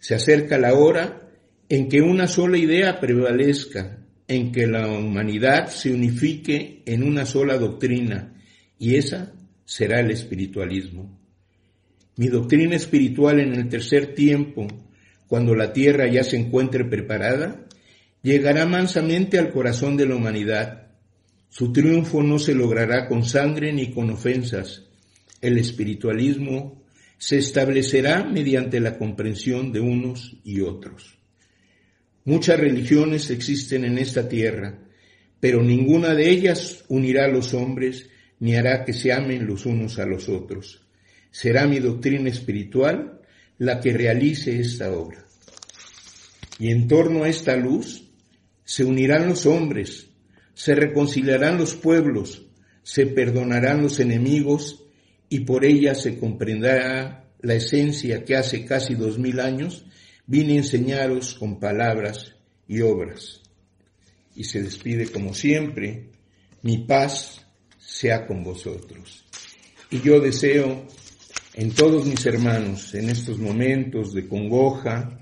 Se 0.00 0.16
acerca 0.16 0.58
la 0.58 0.74
hora 0.74 1.23
en 1.68 1.88
que 1.88 2.00
una 2.00 2.26
sola 2.26 2.58
idea 2.58 3.00
prevalezca, 3.00 3.98
en 4.26 4.52
que 4.52 4.66
la 4.66 4.88
humanidad 4.88 5.68
se 5.68 5.92
unifique 5.92 6.82
en 6.86 7.02
una 7.02 7.26
sola 7.26 7.58
doctrina, 7.58 8.34
y 8.78 8.96
esa 8.96 9.32
será 9.64 10.00
el 10.00 10.10
espiritualismo. 10.10 11.18
Mi 12.16 12.28
doctrina 12.28 12.76
espiritual 12.76 13.40
en 13.40 13.54
el 13.54 13.68
tercer 13.68 14.14
tiempo, 14.14 14.66
cuando 15.26 15.54
la 15.54 15.72
tierra 15.72 16.06
ya 16.06 16.22
se 16.22 16.36
encuentre 16.36 16.84
preparada, 16.84 17.66
llegará 18.22 18.66
mansamente 18.66 19.38
al 19.38 19.50
corazón 19.50 19.96
de 19.96 20.06
la 20.06 20.16
humanidad 20.16 20.84
su 21.56 21.72
triunfo 21.72 22.20
no 22.20 22.40
se 22.40 22.52
logrará 22.52 23.06
con 23.06 23.24
sangre 23.24 23.72
ni 23.72 23.92
con 23.92 24.10
ofensas. 24.10 24.82
El 25.40 25.56
espiritualismo 25.56 26.82
se 27.16 27.38
establecerá 27.38 28.24
mediante 28.24 28.80
la 28.80 28.98
comprensión 28.98 29.70
de 29.70 29.78
unos 29.78 30.36
y 30.42 30.62
otros. 30.62 31.16
Muchas 32.24 32.58
religiones 32.58 33.28
existen 33.30 33.84
en 33.84 33.98
esta 33.98 34.28
tierra, 34.28 34.78
pero 35.40 35.62
ninguna 35.62 36.14
de 36.14 36.30
ellas 36.30 36.84
unirá 36.88 37.26
a 37.26 37.28
los 37.28 37.52
hombres 37.52 38.08
ni 38.40 38.56
hará 38.56 38.84
que 38.84 38.94
se 38.94 39.12
amen 39.12 39.46
los 39.46 39.66
unos 39.66 39.98
a 39.98 40.06
los 40.06 40.30
otros. 40.30 40.86
Será 41.30 41.66
mi 41.66 41.80
doctrina 41.80 42.30
espiritual 42.30 43.20
la 43.58 43.78
que 43.78 43.92
realice 43.92 44.58
esta 44.58 44.90
obra. 44.92 45.24
Y 46.58 46.70
en 46.70 46.88
torno 46.88 47.24
a 47.24 47.28
esta 47.28 47.56
luz 47.56 48.10
se 48.64 48.84
unirán 48.84 49.28
los 49.28 49.44
hombres, 49.44 50.06
se 50.54 50.74
reconciliarán 50.74 51.58
los 51.58 51.74
pueblos, 51.74 52.46
se 52.82 53.06
perdonarán 53.06 53.82
los 53.82 54.00
enemigos 54.00 54.84
y 55.28 55.40
por 55.40 55.64
ella 55.64 55.94
se 55.94 56.18
comprenderá 56.18 57.28
la 57.40 57.54
esencia 57.54 58.24
que 58.24 58.36
hace 58.36 58.64
casi 58.64 58.94
dos 58.94 59.18
mil 59.18 59.40
años 59.40 59.84
vine 60.26 60.54
a 60.54 60.56
enseñaros 60.58 61.34
con 61.34 61.58
palabras 61.58 62.34
y 62.66 62.80
obras. 62.80 63.42
Y 64.34 64.44
se 64.44 64.62
despide 64.62 65.10
como 65.10 65.34
siempre, 65.34 66.10
mi 66.62 66.78
paz 66.78 67.46
sea 67.78 68.26
con 68.26 68.42
vosotros. 68.42 69.24
Y 69.90 70.00
yo 70.00 70.20
deseo 70.20 70.86
en 71.54 71.70
todos 71.72 72.04
mis 72.06 72.24
hermanos, 72.26 72.94
en 72.94 73.10
estos 73.10 73.38
momentos 73.38 74.12
de 74.12 74.26
congoja, 74.26 75.20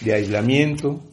de 0.00 0.14
aislamiento, 0.14 1.04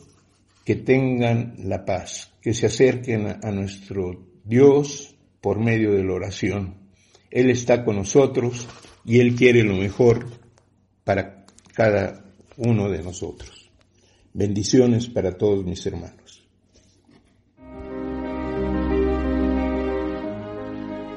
que 0.63 0.75
tengan 0.75 1.55
la 1.59 1.85
paz, 1.85 2.31
que 2.41 2.53
se 2.53 2.65
acerquen 2.65 3.27
a 3.27 3.51
nuestro 3.51 4.25
Dios 4.43 5.15
por 5.39 5.59
medio 5.59 5.91
de 5.91 6.03
la 6.03 6.13
oración. 6.13 6.89
Él 7.29 7.51
está 7.51 7.85
con 7.85 7.97
nosotros 7.97 8.67
y 9.05 9.19
Él 9.19 9.35
quiere 9.35 9.63
lo 9.63 9.75
mejor 9.75 10.25
para 11.03 11.45
cada 11.75 12.24
uno 12.57 12.89
de 12.89 13.03
nosotros. 13.03 13.69
Bendiciones 14.33 15.07
para 15.07 15.37
todos 15.37 15.63
mis 15.63 15.85
hermanos. 15.85 16.43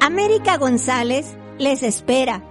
América 0.00 0.56
González 0.56 1.36
les 1.58 1.82
espera 1.82 2.42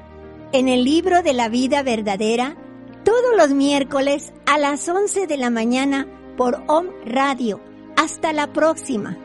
en 0.52 0.68
el 0.68 0.84
libro 0.84 1.24
de 1.24 1.34
la 1.34 1.50
vida 1.50 1.84
verdadera 1.84 2.56
todos 3.04 3.36
los 3.38 3.52
miércoles 3.52 4.34
a 4.46 4.58
las 4.58 4.88
11 4.88 5.28
de 5.28 5.38
la 5.38 5.50
mañana 5.50 6.08
por 6.38 6.64
OM 6.68 6.88
Radio. 7.06 7.62
Hasta 7.96 8.34
la 8.34 8.54
próxima. 8.54 9.18